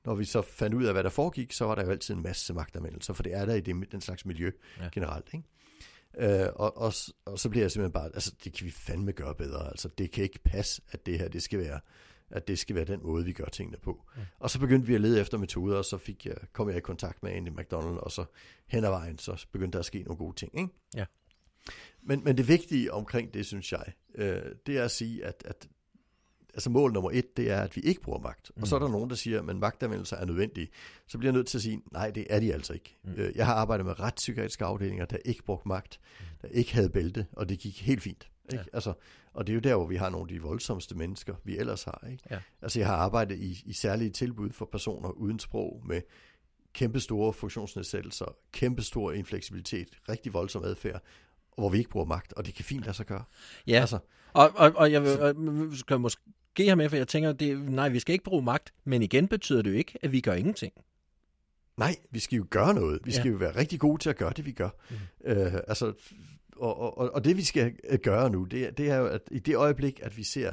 når 0.05 0.15
vi 0.15 0.25
så 0.25 0.43
fandt 0.43 0.75
ud 0.77 0.85
af, 0.85 0.93
hvad 0.95 1.05
der 1.05 1.11
foregik, 1.11 1.53
så 1.53 1.65
var 1.65 1.75
der 1.75 1.85
jo 1.85 1.91
altid 1.91 2.15
en 2.15 2.23
masse 2.23 2.55
magtanvendelser, 2.55 3.13
for 3.13 3.23
det 3.23 3.35
er 3.35 3.45
der 3.47 3.55
i 3.55 3.61
det, 3.61 3.93
den 3.93 4.01
slags 4.01 4.27
miljø 4.27 4.51
Ja. 4.81 4.89
generelt. 4.93 5.27
Ikke? 5.35 6.43
Øh, 6.43 6.49
og, 6.57 6.77
og, 6.77 6.93
og 7.25 7.39
så 7.39 7.49
bliver 7.51 7.65
jeg 7.65 7.71
simpelthen 7.71 7.93
bare, 7.93 8.11
altså 8.15 8.35
det 8.45 8.53
kan 8.53 8.67
vi 8.67 8.71
fandme 8.71 9.13
gøre 9.13 9.35
bedre. 9.35 9.69
Altså 9.69 9.89
det 9.99 10.11
kan 10.11 10.25
ikke 10.25 10.39
passe, 10.45 10.83
at 10.91 11.07
det 11.07 11.19
her, 11.19 11.29
det 11.29 11.43
skal 11.43 11.59
være, 11.59 11.81
at 12.31 12.49
det 12.49 12.59
skal 12.59 12.77
være 12.77 12.85
den 12.85 13.01
måde, 13.03 13.25
vi 13.25 13.33
gør 13.33 13.45
tingene 13.45 13.79
på. 13.83 13.93
Mm. 13.93 14.21
Mm. 14.21 14.27
Og 14.39 14.51
så 14.51 14.61
begyndte 14.61 14.87
vi 14.87 14.95
at 14.95 15.01
lede 15.01 15.21
efter 15.21 15.39
metoder, 15.39 15.77
og 15.77 15.85
så 15.85 15.99
fik 15.99 16.27
jeg, 16.27 16.37
kom 16.53 16.69
jeg 16.69 16.77
i 16.77 16.81
kontakt 16.81 17.23
med 17.23 17.33
Andy 17.33 17.49
McDonald, 17.49 17.97
og 17.97 18.13
så 18.13 18.25
hen 18.67 18.85
ad 18.85 18.91
vejen, 18.91 19.19
så 19.19 19.47
begyndte 19.53 19.77
der 19.77 19.81
at 19.81 19.87
ske 19.87 20.03
nogle 20.03 20.19
gode 20.19 20.37
ting. 20.37 20.59
Ikke? 20.59 20.71
Ja. 20.95 21.05
Men, 22.03 22.25
men 22.25 22.37
det 22.37 22.49
vigtige 22.49 22.93
omkring 22.93 23.35
det, 23.35 23.47
synes 23.47 23.73
jeg, 23.73 23.93
øh, 24.15 24.43
det 24.67 24.79
er 24.79 24.85
at 24.85 24.91
sige, 24.91 25.25
at, 25.25 25.43
at 25.45 25.69
altså 26.55 26.71
mål 26.71 26.93
nummer 26.93 27.11
et, 27.11 27.37
det 27.37 27.51
er, 27.51 27.61
at 27.61 27.77
vi 27.77 27.81
ikke 27.81 28.01
bruger 28.01 28.19
magt. 28.19 28.51
Mm. 28.57 28.63
Og 28.63 28.69
så 28.69 28.75
er 28.75 28.79
der 28.79 28.89
nogen, 28.89 29.11
der 29.11 29.17
siger, 29.17 29.49
at 29.49 29.57
magtanvendelser 29.57 30.17
er 30.17 30.25
nødvendige. 30.25 30.69
Så 31.07 31.19
bliver 31.19 31.33
jeg 31.33 31.37
nødt 31.37 31.47
til 31.47 31.59
at 31.59 31.63
sige, 31.63 31.83
nej, 31.93 32.11
det 32.11 32.27
er 32.31 32.41
de 32.41 32.55
altså 32.55 32.73
ikke. 32.73 32.99
Mm. 33.05 33.11
Mm. 33.11 33.33
Jeg 33.35 33.47
har 33.47 33.55
arbejdet 33.55 33.87
med 33.87 34.01
retspsykiatriske 34.01 34.65
afdelinger, 34.65 35.05
der 35.05 35.17
ikke 35.25 35.43
brugte 35.45 35.69
magt, 35.69 36.01
der 36.43 36.49
ikke 36.49 36.75
havde 36.75 36.91
bælte, 36.91 37.27
og 37.33 37.49
det 37.49 37.59
gik 37.59 37.83
helt 37.83 38.03
fint. 38.03 38.31
Ikke? 38.53 38.65
Ja. 38.73 38.77
Altså, 38.77 38.93
og 39.35 39.47
det 39.47 39.53
er 39.53 39.55
jo 39.55 39.61
der, 39.61 39.77
hvor 39.77 39.87
vi 39.87 39.97
har 39.97 40.11
nogle 40.11 40.25
af 40.25 40.29
de 40.29 40.43
voldsomste 40.43 40.95
mennesker, 40.95 41.35
vi 41.45 41.59
ellers 41.59 41.83
har. 41.85 42.07
Ikke? 42.11 42.23
Ja. 42.31 42.39
Altså, 42.63 42.79
jeg 42.79 42.89
har 42.89 42.97
arbejdet 42.97 43.39
i, 43.39 43.63
i 43.67 43.73
særlige 43.73 44.11
tilbud 44.11 44.51
for 44.51 44.65
personer 44.73 45.09
uden 45.11 45.39
sprog, 45.39 45.83
med 45.87 46.03
kæmpe 46.73 47.01
store 47.01 47.33
funktionsnedsættelser, 47.33 48.37
kæmpe 48.53 48.83
stor 48.83 49.13
infleksibilitet, 49.13 49.89
rigtig 50.09 50.33
voldsom 50.33 50.65
adfærd, 50.65 51.03
hvor 51.59 51.69
vi 51.69 51.79
ikke 51.79 51.91
bruger 51.91 52.07
magt, 52.07 52.33
og 52.33 52.47
det 52.47 52.55
kan 52.55 52.65
fint 52.65 52.83
lade 52.85 52.97
sig 52.97 53.07
gøre. 53.07 53.25
Ja, 53.67 53.81
Altså, 53.81 53.99
og, 54.33 54.51
og, 54.57 54.73
og 54.77 54.93
jeg 54.93 55.03
vil, 55.03 55.21
og 55.21 55.35
skal 55.77 56.01
måske 56.01 56.23
have 56.59 56.77
med, 56.77 56.89
for 56.89 56.97
jeg 56.97 57.09
tænker, 57.09 57.33
det, 57.33 57.61
nej, 57.71 57.89
vi 57.89 57.99
skal 57.99 58.13
ikke 58.13 58.25
bruge 58.25 58.43
magt, 58.43 58.73
men 58.85 59.03
igen 59.03 59.29
betyder 59.29 59.63
det 59.63 59.71
jo 59.71 59.77
ikke, 59.77 59.99
at 60.03 60.13
vi 60.13 60.21
gør 60.21 60.33
ingenting. 60.33 60.73
Nej, 61.77 61.97
vi 62.11 62.19
skal 62.19 62.37
jo 62.37 62.47
gøre 62.51 62.75
noget. 62.75 63.01
Vi 63.05 63.11
Ja. 63.11 63.19
skal 63.19 63.31
jo 63.31 63.37
være 63.37 63.57
rigtig 63.57 63.81
gode 63.81 64.03
til 64.03 64.11
at 64.11 64.17
gøre 64.17 64.33
det, 64.37 64.47
vi 64.47 64.53
gør. 64.53 64.69
Mm. 64.91 64.97
Øh, 65.25 65.53
altså, 65.69 65.93
og, 66.61 66.99
og, 66.99 67.15
og 67.15 67.25
det 67.25 67.37
vi 67.37 67.45
skal 67.45 67.75
øh, 67.89 67.99
gøre 67.99 68.31
nu, 68.31 68.45
det, 68.45 68.67
er- 68.67 68.71
det 68.71 68.91
er 68.91 68.97
jo, 68.97 69.07
at 69.07 69.21
i 69.31 69.39
det 69.39 69.57
øjeblik, 69.57 70.01
at 70.03 70.17
vi 70.17 70.23
ser, 70.25 70.53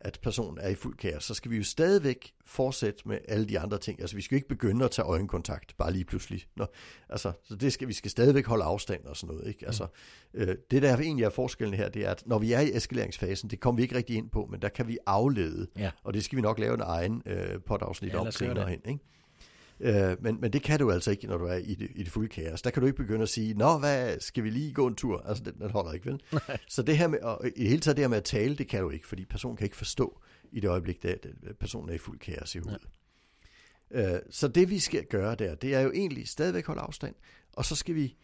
at 0.00 0.18
personen 0.22 0.58
er 0.60 0.68
i 0.68 0.74
fuld 0.74 0.96
kaos, 0.96 1.24
så 1.24 1.34
skal 1.34 1.50
vi 1.50 1.56
jo 1.56 1.64
stadigvæk 1.64 2.32
fortsætte 2.46 3.08
med 3.08 3.18
alle 3.28 3.46
de 3.48 3.58
andre 3.58 3.78
ting. 3.78 4.00
Altså, 4.00 4.16
vi 4.16 4.22
skal 4.22 4.34
jo 4.34 4.36
ikke 4.36 4.48
begynde 4.48 4.84
at 4.84 4.90
tage 4.90 5.06
øjenkontakt, 5.06 5.76
bare 5.76 5.92
lige 5.92 6.04
pludselig. 6.04 6.46
Nå, 6.56 6.66
altså, 7.08 7.32
så 7.44 7.56
det 7.56 7.72
skal, 7.72 7.88
vi 7.88 7.92
skal 7.92 8.10
stadigvæk 8.10 8.46
holde 8.46 8.64
afstand 8.64 9.04
og 9.04 9.16
sådan 9.16 9.34
noget. 9.34 9.48
Ikke? 9.48 9.66
Altså, 9.66 9.86
øh, 10.34 10.56
det, 10.70 10.82
der 10.82 10.96
egentlig 10.96 11.24
er 11.24 11.30
forskellen 11.30 11.74
her, 11.74 11.88
det 11.88 12.06
er, 12.06 12.10
at 12.10 12.22
når 12.26 12.38
vi 12.38 12.52
er 12.52 12.60
i 12.60 12.76
eskaleringsfasen, 12.76 13.50
det 13.50 13.60
kommer 13.60 13.76
vi 13.76 13.82
ikke 13.82 13.96
rigtig 13.96 14.16
ind 14.16 14.30
på, 14.30 14.46
men 14.50 14.62
der 14.62 14.68
kan 14.68 14.88
vi 14.88 14.98
aflede, 15.06 15.66
Ja. 15.78 15.90
og 16.04 16.14
det 16.14 16.24
skal 16.24 16.36
vi 16.36 16.42
nok 16.42 16.58
lave 16.58 16.74
en 16.74 16.82
egen 16.84 17.22
øh, 17.26 17.60
podafsnit 17.66 18.12
Ja, 18.12 18.18
om 18.18 18.30
senere 18.32 18.68
hen. 18.68 18.80
Ikke? 18.88 19.00
Øh, 19.80 20.16
men, 20.22 20.40
men 20.40 20.52
det 20.52 20.62
kan 20.62 20.78
du 20.78 20.90
altså 20.90 21.10
ikke, 21.10 21.26
når 21.26 21.38
du 21.38 21.44
er 21.44 21.56
i 21.56 21.74
det, 21.74 21.90
i 21.94 22.02
det 22.02 22.12
fulde 22.12 22.28
kaos. 22.28 22.62
Der 22.62 22.70
kan 22.70 22.80
du 22.80 22.86
ikke 22.86 22.96
begynde 22.96 23.22
at 23.22 23.28
sige, 23.28 23.54
nå, 23.54 23.78
hvad, 23.78 24.20
skal 24.20 24.44
vi 24.44 24.50
lige 24.50 24.72
gå 24.72 24.86
en 24.86 24.94
tur? 24.94 25.22
Altså, 25.26 25.44
den, 25.44 25.54
den 25.60 25.70
holder 25.70 25.92
ikke, 25.92 26.06
vel? 26.06 26.22
Så 26.68 26.82
det 26.82 26.98
her 26.98 27.08
med, 27.08 27.18
og 27.18 27.40
i 27.56 27.60
det 27.60 27.68
hele 27.68 27.80
taget 27.80 27.96
det 27.96 28.02
her 28.02 28.08
med 28.08 28.18
at 28.18 28.24
tale, 28.24 28.56
det 28.56 28.68
kan 28.68 28.82
du 28.82 28.90
ikke, 28.90 29.06
fordi 29.06 29.24
personen 29.24 29.56
kan 29.56 29.64
ikke 29.64 29.76
forstå 29.76 30.20
i 30.52 30.60
det 30.60 30.68
øjeblik, 30.68 31.04
at 31.04 31.26
personen 31.60 31.90
er 31.90 31.94
i 31.94 31.98
fuld 31.98 32.18
kaos 32.18 32.54
i 32.54 32.58
hovedet. 32.58 32.88
Ja. 33.90 34.14
Øh, 34.14 34.20
så 34.30 34.48
det 34.48 34.70
vi 34.70 34.78
skal 34.78 35.04
gøre 35.04 35.34
der, 35.34 35.54
det 35.54 35.74
er 35.74 35.80
jo 35.80 35.92
egentlig 35.94 36.28
stadigvæk 36.28 36.66
holde 36.66 36.80
afstand, 36.80 37.14
og 37.52 37.64
så 37.64 37.76
skal 37.76 37.94
vi 37.94 38.16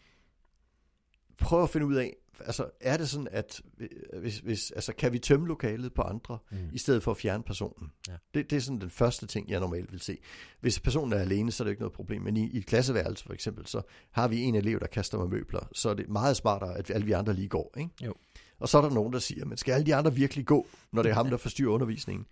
prøve 1.37 1.63
at 1.63 1.69
finde 1.69 1.87
ud 1.87 1.95
af, 1.95 2.15
altså 2.39 2.69
er 2.79 2.97
det 2.97 3.09
sådan, 3.09 3.27
at 3.31 3.61
øh, 3.79 3.87
hvis, 4.21 4.37
hvis, 4.39 4.71
altså, 4.71 4.93
kan 4.97 5.13
vi 5.13 5.19
tømme 5.19 5.47
lokalet 5.47 5.93
på 5.93 6.01
andre, 6.01 6.37
Mm. 6.51 6.57
i 6.73 6.77
stedet 6.77 7.03
for 7.03 7.11
at 7.11 7.17
fjerne 7.17 7.43
personen. 7.43 7.91
Ja. 8.07 8.13
Det, 8.33 8.49
det 8.49 8.55
er 8.55 8.59
sådan 8.59 8.81
den 8.81 8.89
første 8.89 9.25
ting, 9.27 9.49
jeg 9.49 9.59
normalt 9.59 9.91
vil 9.91 9.99
se. 9.99 10.17
Hvis 10.61 10.79
personen 10.79 11.13
er 11.13 11.17
alene, 11.19 11.51
så 11.51 11.63
er 11.63 11.65
det 11.65 11.71
ikke 11.71 11.81
noget 11.81 11.93
problem, 11.93 12.21
men 12.21 12.37
i, 12.37 12.49
i 12.49 12.57
et 12.57 12.65
klasseværelse 12.65 13.25
for 13.25 13.33
eksempel, 13.33 13.67
så 13.67 13.81
har 14.11 14.27
vi 14.27 14.41
en 14.41 14.55
elev, 14.55 14.79
der 14.79 14.87
kaster 14.87 15.17
med 15.17 15.27
møbler, 15.27 15.67
så 15.73 15.89
er 15.89 15.93
det 15.93 16.09
meget 16.09 16.37
smartere, 16.37 16.77
at 16.77 16.89
alle 16.89 17.05
vi 17.05 17.11
andre 17.11 17.33
lige 17.33 17.47
går. 17.47 17.73
Ikke? 17.77 17.89
Jo. 18.05 18.13
Og 18.59 18.69
så 18.69 18.77
er 18.77 18.81
der 18.81 18.89
nogen, 18.89 19.13
der 19.13 19.19
siger, 19.19 19.45
men 19.45 19.57
skal 19.57 19.71
alle 19.71 19.85
de 19.85 19.95
andre 19.95 20.13
virkelig 20.13 20.45
gå, 20.45 20.67
når 20.91 21.01
det 21.01 21.09
er 21.09 21.13
ham, 21.13 21.29
der 21.31 21.37
forstyrrer 21.37 21.71
undervisningen? 21.73 22.25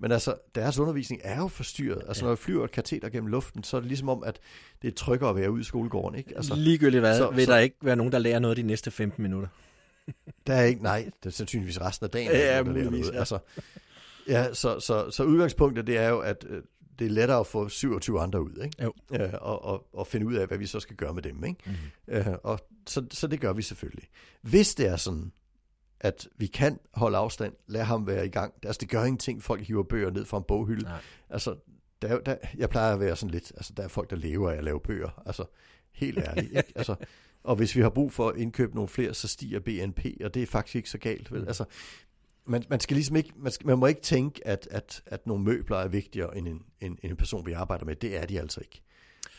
Men 0.00 0.12
altså, 0.12 0.34
deres 0.54 0.78
undervisning 0.78 1.20
er 1.24 1.36
jo 1.40 1.48
forstyrret. 1.48 2.02
Altså, 2.08 2.22
Ja. 2.22 2.24
når 2.24 2.30
jeg 2.30 2.38
flyver 2.38 2.64
et 2.64 2.70
kateter 2.70 3.08
gennem 3.08 3.30
luften, 3.30 3.62
så 3.64 3.76
er 3.76 3.80
det 3.80 3.88
ligesom 3.88 4.08
om, 4.08 4.22
at 4.24 4.40
det 4.82 4.88
er 4.88 4.92
tryggere 4.94 5.30
at 5.30 5.36
være 5.36 5.50
ude 5.50 5.60
i 5.60 5.64
skolegården. 5.64 6.18
Ikke? 6.18 6.32
Altså, 6.36 6.54
Ligegyldigt 6.54 7.00
hvad, 7.00 7.16
så, 7.18 7.30
vil 7.30 7.44
så- 7.46 7.52
der 7.52 7.58
ikke 7.58 7.76
være 7.82 7.96
nogen, 7.96 8.12
der 8.12 8.18
lærer 8.18 8.38
noget 8.38 8.56
de 8.56 8.62
næste 8.62 8.90
15 8.90 9.22
minutter. 9.22 9.48
Der 10.46 10.54
er 10.54 10.62
ikke, 10.64 10.82
nej, 10.82 11.10
det 11.22 11.26
er 11.28 11.30
sandsynligvis 11.32 11.80
resten 11.80 12.04
af 12.04 12.10
dagen. 12.10 12.30
Ja, 12.30 12.38
der 12.38 12.44
er 12.44 12.62
der 12.62 12.72
lærer 12.72 12.90
noget. 12.90 13.12
ja. 13.12 13.18
Altså, 13.18 13.38
ja, 14.28 14.54
så, 14.54 14.80
så, 14.80 15.10
så 15.10 15.24
udgangspunktet, 15.24 15.86
det 15.86 15.98
er 15.98 16.08
jo, 16.08 16.18
at 16.18 16.44
øh, 16.48 16.62
det 16.98 17.06
er 17.06 17.10
lettere 17.10 17.38
at 17.40 17.46
få 17.46 17.68
27 17.68 18.20
andre 18.20 18.42
ud, 18.42 18.62
ikke? 18.64 18.82
Jo. 18.82 18.92
Øh, 19.14 19.28
og, 19.40 19.64
og, 19.64 19.86
og 19.92 20.06
finde 20.06 20.26
ud 20.26 20.34
af, 20.34 20.46
hvad 20.46 20.58
vi 20.58 20.66
så 20.66 20.80
skal 20.80 20.96
gøre 20.96 21.14
med 21.14 21.22
dem, 21.22 21.44
ikke? 21.44 21.60
Mm. 21.66 22.14
Øh, 22.14 22.26
og 22.42 22.60
så, 22.86 23.06
så 23.10 23.26
det 23.26 23.40
gør 23.40 23.52
vi 23.52 23.62
selvfølgelig. 23.62 24.08
Hvis 24.42 24.74
det 24.74 24.86
er 24.86 24.96
sådan, 24.96 25.32
at 26.02 26.28
vi 26.36 26.46
kan 26.46 26.78
holde 26.94 27.16
afstand, 27.18 27.52
lad 27.66 27.82
ham 27.82 28.06
være 28.06 28.26
i 28.26 28.28
gang. 28.28 28.54
Altså, 28.62 28.78
det 28.80 28.88
gør 28.88 29.04
ingenting, 29.04 29.42
folk 29.42 29.66
hiver 29.66 29.82
bøger 29.82 30.10
ned 30.10 30.24
fra 30.24 30.38
en 30.38 30.44
boghylde. 30.48 30.84
Nej. 30.84 30.98
Altså, 31.30 31.56
der, 32.02 32.08
er 32.08 32.18
der, 32.18 32.36
jeg 32.56 32.70
plejer 32.70 32.92
at 32.92 33.00
være 33.00 33.16
sådan 33.16 33.30
lidt, 33.30 33.52
altså, 33.56 33.72
der 33.76 33.82
er 33.82 33.88
folk, 33.88 34.10
der 34.10 34.16
lever 34.16 34.50
af 34.50 34.56
at 34.56 34.64
lave 34.64 34.80
bøger. 34.80 35.22
Altså, 35.26 35.44
helt 35.92 36.18
ærligt, 36.18 36.56
ikke? 36.56 36.72
Altså, 36.76 36.94
og 37.44 37.56
hvis 37.56 37.76
vi 37.76 37.80
har 37.80 37.90
brug 37.90 38.12
for 38.12 38.28
at 38.28 38.36
indkøbe 38.36 38.74
nogle 38.74 38.88
flere, 38.88 39.14
så 39.14 39.28
stiger 39.28 39.60
BNP, 39.60 40.06
og 40.24 40.34
det 40.34 40.42
er 40.42 40.46
faktisk 40.46 40.76
ikke 40.76 40.90
så 40.90 40.98
galt, 40.98 41.32
vel? 41.32 41.40
Mm. 41.40 41.46
Altså, 41.46 41.64
man, 42.44 42.64
man 42.68 42.80
skal 42.80 42.94
ligesom 42.94 43.16
ikke, 43.16 43.32
man, 43.36 43.52
skal, 43.52 43.66
man 43.66 43.78
må 43.78 43.86
ikke 43.86 44.00
tænke, 44.00 44.46
at, 44.46 44.68
at, 44.70 45.02
at 45.06 45.26
nogle 45.26 45.44
møbler 45.44 45.76
er 45.76 45.88
vigtigere 45.88 46.36
end 46.36 46.48
en, 46.48 46.62
end 46.80 46.98
en 47.02 47.16
person, 47.16 47.46
vi 47.46 47.52
arbejder 47.52 47.84
med. 47.84 47.96
Det 47.96 48.16
er 48.16 48.26
de 48.26 48.40
altså 48.40 48.60
ikke. 48.60 48.82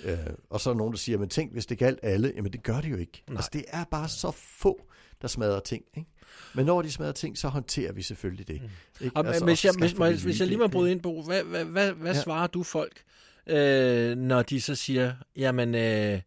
Øh, 0.03 0.17
og 0.49 0.61
så 0.61 0.69
er 0.69 0.73
der 0.73 0.77
nogen, 0.77 0.93
der 0.93 0.97
siger, 0.97 1.17
men 1.17 1.29
tænk, 1.29 1.51
hvis 1.51 1.65
det 1.65 1.77
galt 1.77 1.99
alle, 2.03 2.33
jamen 2.35 2.53
det 2.53 2.63
gør 2.63 2.81
det 2.81 2.91
jo 2.91 2.97
ikke. 2.97 3.23
Nej. 3.27 3.35
Altså, 3.35 3.49
det 3.53 3.65
er 3.67 3.83
bare 3.83 4.09
så 4.09 4.31
få, 4.31 4.87
der 5.23 5.29
smadrer 5.29 5.59
ting, 5.59 5.83
ikke? 5.97 6.09
Men 6.53 6.65
når 6.65 6.81
de 6.81 6.91
smadrer 6.91 7.11
ting, 7.11 7.37
så 7.37 7.47
håndterer 7.47 7.91
vi 7.93 8.01
selvfølgelig 8.01 8.47
det. 8.47 8.61
Mm. 8.61 9.05
Ikke? 9.05 9.15
Og, 9.17 9.27
altså, 9.27 9.45
hvis, 9.45 9.65
jeg, 9.65 9.73
hvis, 9.79 9.93
jeg- 9.99 10.15
hvis 10.23 10.39
jeg 10.39 10.47
lige 10.47 10.57
må 10.57 10.67
bryde 10.67 10.91
ind 10.91 11.01
på, 11.01 11.23
hvad, 11.27 11.43
hvad, 11.43 11.65
hvad, 11.65 11.91
hvad 11.91 12.13
Ja. 12.13 12.21
svarer 12.21 12.47
du 12.47 12.63
folk, 12.63 13.01
øh, 13.47 14.17
når 14.17 14.41
de 14.41 14.61
så 14.61 14.75
siger, 14.75 15.13
jamen, 15.37 15.75
øh, 15.75 16.19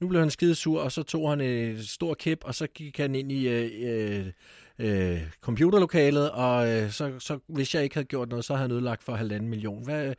nu 0.00 0.08
blev 0.08 0.20
han 0.20 0.30
skide 0.30 0.54
sur, 0.54 0.80
og 0.82 0.92
så 0.92 1.02
tog 1.02 1.30
han 1.30 1.40
et 1.40 1.88
stort 1.88 2.18
kæp, 2.18 2.38
og 2.44 2.54
så 2.54 2.66
gik 2.66 2.96
han 2.98 3.14
ind 3.14 3.32
i 3.32 3.48
øh, 3.48 4.26
øh, 4.78 5.20
computerlokalet, 5.40 6.30
og 6.30 6.68
øh, 6.68 6.90
så, 6.90 7.12
så 7.18 7.38
hvis 7.48 7.74
jeg 7.74 7.82
ikke 7.82 7.94
havde 7.94 8.06
gjort 8.06 8.28
noget, 8.28 8.44
så 8.44 8.54
havde 8.54 8.68
han 8.68 8.76
ødelagt 8.76 9.02
for 9.04 9.14
halvanden 9.14 9.48
million. 9.50 9.84
Hvad, 9.84 10.14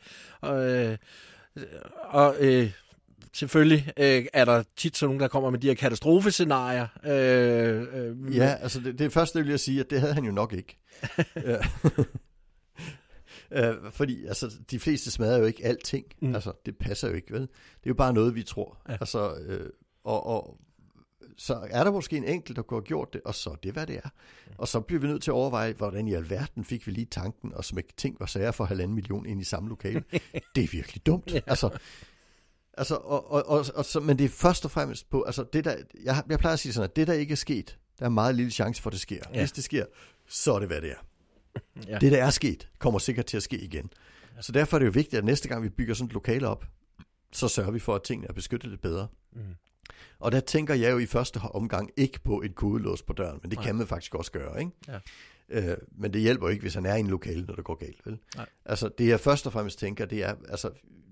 øh, 0.46 0.98
og 2.02 2.36
øh, 2.40 2.72
selvfølgelig 3.36 3.92
øh, 3.98 4.26
er 4.34 4.46
der 4.46 4.64
tit 4.78 4.98
sådan 4.98 5.10
nogen, 5.10 5.20
der 5.20 5.28
kommer 5.28 5.50
med 5.50 5.60
de 5.60 5.68
her 5.68 5.74
katastrofescenarier. 5.74 6.88
Øh, 7.06 7.88
øh, 7.94 8.38
Ja, 8.38 8.56
altså 8.62 8.80
det, 8.80 9.00
det 9.00 9.14
første 9.14 9.40
vil 9.40 9.50
jeg 9.50 9.60
sige, 9.60 9.80
at 9.80 9.90
det 9.90 10.00
havde 10.00 10.14
han 10.14 10.24
jo 10.24 10.32
nok 10.32 10.54
ikke. 10.54 10.78
Ja. 11.36 11.58
Øh, 13.52 13.92
fordi 13.92 14.26
altså, 14.26 14.52
de 14.72 14.80
fleste 14.80 15.12
smadrer 15.12 15.38
jo 15.38 15.46
ikke 15.46 15.66
alting. 15.66 16.06
Mm. 16.22 16.36
Altså, 16.36 16.54
det 16.66 16.78
passer 16.78 17.08
jo 17.08 17.14
ikke, 17.14 17.34
vel? 17.34 17.42
Det 17.42 17.48
er 17.48 17.88
jo 17.88 17.94
bare 17.94 18.14
noget, 18.14 18.36
vi 18.36 18.44
tror. 18.44 18.78
Ja. 18.90 18.94
Altså, 19.00 19.36
øh, 19.36 19.70
og, 20.04 20.26
og 20.26 20.60
så 21.38 21.68
er 21.70 21.84
der 21.84 21.92
måske 21.92 22.18
en 22.18 22.24
enkelt, 22.24 22.56
der 22.56 22.62
kunne 22.62 22.78
have 22.78 22.86
gjort 22.86 23.14
det, 23.14 23.22
og 23.26 23.36
så 23.36 23.50
er 23.50 23.56
det, 23.56 23.74
hvad 23.74 23.88
det 23.88 23.96
er. 23.96 24.10
Og 24.58 24.68
så 24.68 24.80
bliver 24.80 25.02
vi 25.02 25.08
nødt 25.08 25.24
til 25.24 25.32
at 25.32 25.36
overveje, 25.36 25.74
hvordan 25.74 26.08
i 26.08 26.14
alverden 26.14 26.64
fik 26.64 26.88
vi 26.88 26.92
lige 26.92 27.06
tanken 27.06 27.54
og 27.54 27.66
smække 27.66 27.94
ting 27.98 28.22
og 28.22 28.30
sager 28.30 28.52
for 28.52 28.66
halvanden 28.66 28.96
million 28.96 29.26
ind 29.26 29.42
i 29.42 29.44
samme 29.44 29.70
lokale. 29.70 30.04
det 30.56 30.64
er 30.64 30.68
virkelig 30.72 31.06
dumt. 31.06 31.34
Ja. 31.34 31.40
Altså, 31.48 31.70
altså 32.78 32.96
og, 32.96 33.32
og, 33.32 33.50
og, 33.50 33.66
og 33.76 33.86
så, 33.86 34.00
men 34.00 34.18
det 34.18 34.24
er 34.24 34.30
først 34.30 34.66
og 34.66 34.72
fremmest 34.72 35.10
på, 35.10 35.24
altså 35.24 35.46
det 35.54 35.66
der, 35.66 35.76
jeg, 36.04 36.24
jeg 36.30 36.40
plejer 36.40 36.54
at 36.54 36.60
sige 36.60 36.74
sådan, 36.74 36.90
at 36.90 36.96
det 36.96 37.08
der 37.08 37.14
ikke 37.14 37.32
er 37.32 37.36
sket, 37.36 37.78
der 38.00 38.06
er 38.06 38.10
meget 38.10 38.36
lille 38.36 38.52
chance 38.52 38.82
for, 38.82 38.90
at 38.90 38.92
det 38.92 39.02
sker. 39.02 39.22
Ja. 39.34 39.40
Hvis 39.40 39.52
det 39.52 39.64
sker, 39.64 39.86
så 40.28 40.54
er 40.54 40.60
det, 40.60 40.68
hvad 40.68 40.82
det 40.82 40.92
er. 40.92 40.96
Ja. 41.88 41.98
Det, 41.98 42.12
der 42.12 42.24
er 42.24 42.30
sket, 42.30 42.70
kommer 42.80 43.00
sikkert 43.00 43.26
til 43.26 43.38
at 43.38 43.44
ske 43.44 43.58
igen. 43.58 43.90
Ja. 44.36 44.42
Så 44.42 44.52
derfor 44.52 44.78
er 44.78 44.80
det 44.80 44.86
jo 44.86 44.92
vigtigt, 44.92 45.18
at 45.18 45.26
næste 45.26 45.48
gang 45.48 45.64
vi 45.64 45.70
bygger 45.70 45.94
sådan 45.94 46.08
et 46.08 46.14
lokale 46.14 46.48
op, 46.48 46.66
så 47.32 47.48
sørger 47.48 47.72
vi 47.72 47.80
for, 47.80 47.96
at 47.96 48.04
tingene 48.04 48.28
er 48.30 48.34
beskyttet 48.34 48.70
lidt 48.70 48.82
bedre. 48.82 49.08
Mm. 49.34 49.42
Og 50.20 50.32
der 50.32 50.40
tænker 50.40 50.74
jeg 50.74 50.92
jo 50.92 50.98
i 50.98 51.06
første 51.06 51.38
omgang 51.38 51.90
ikke 51.98 52.20
på 52.24 52.42
et 52.42 52.56
kodelås 52.56 53.02
på 53.02 53.14
døren, 53.14 53.40
men 53.42 53.52
det. 53.52 53.58
Nej. 53.58 53.66
kan 53.66 53.76
man 53.76 53.88
faktisk 53.88 54.16
også 54.16 54.32
gøre, 54.32 54.60
ikke? 54.60 54.72
Ja. 54.88 55.00
Øh, 55.50 55.78
men 55.92 56.14
det 56.14 56.22
hjælper 56.22 56.48
jo 56.48 56.52
ikke, 56.52 56.62
hvis 56.62 56.74
han 56.74 56.86
er 56.86 56.96
i 56.96 57.00
en 57.00 57.08
lokale, 57.08 57.46
når 57.46 57.56
det 57.56 57.64
går 57.64 57.76
galt, 57.76 58.06
vel? 58.06 58.20
Nej. 58.36 58.46
Altså, 58.66 58.90
det 58.98 59.08
jeg 59.08 59.20
først 59.20 59.48
og 59.48 59.54
fremmest 59.54 59.80
tænker, 59.80 60.06
det 60.06 60.24
er, 60.24 60.36
altså, 60.50 60.70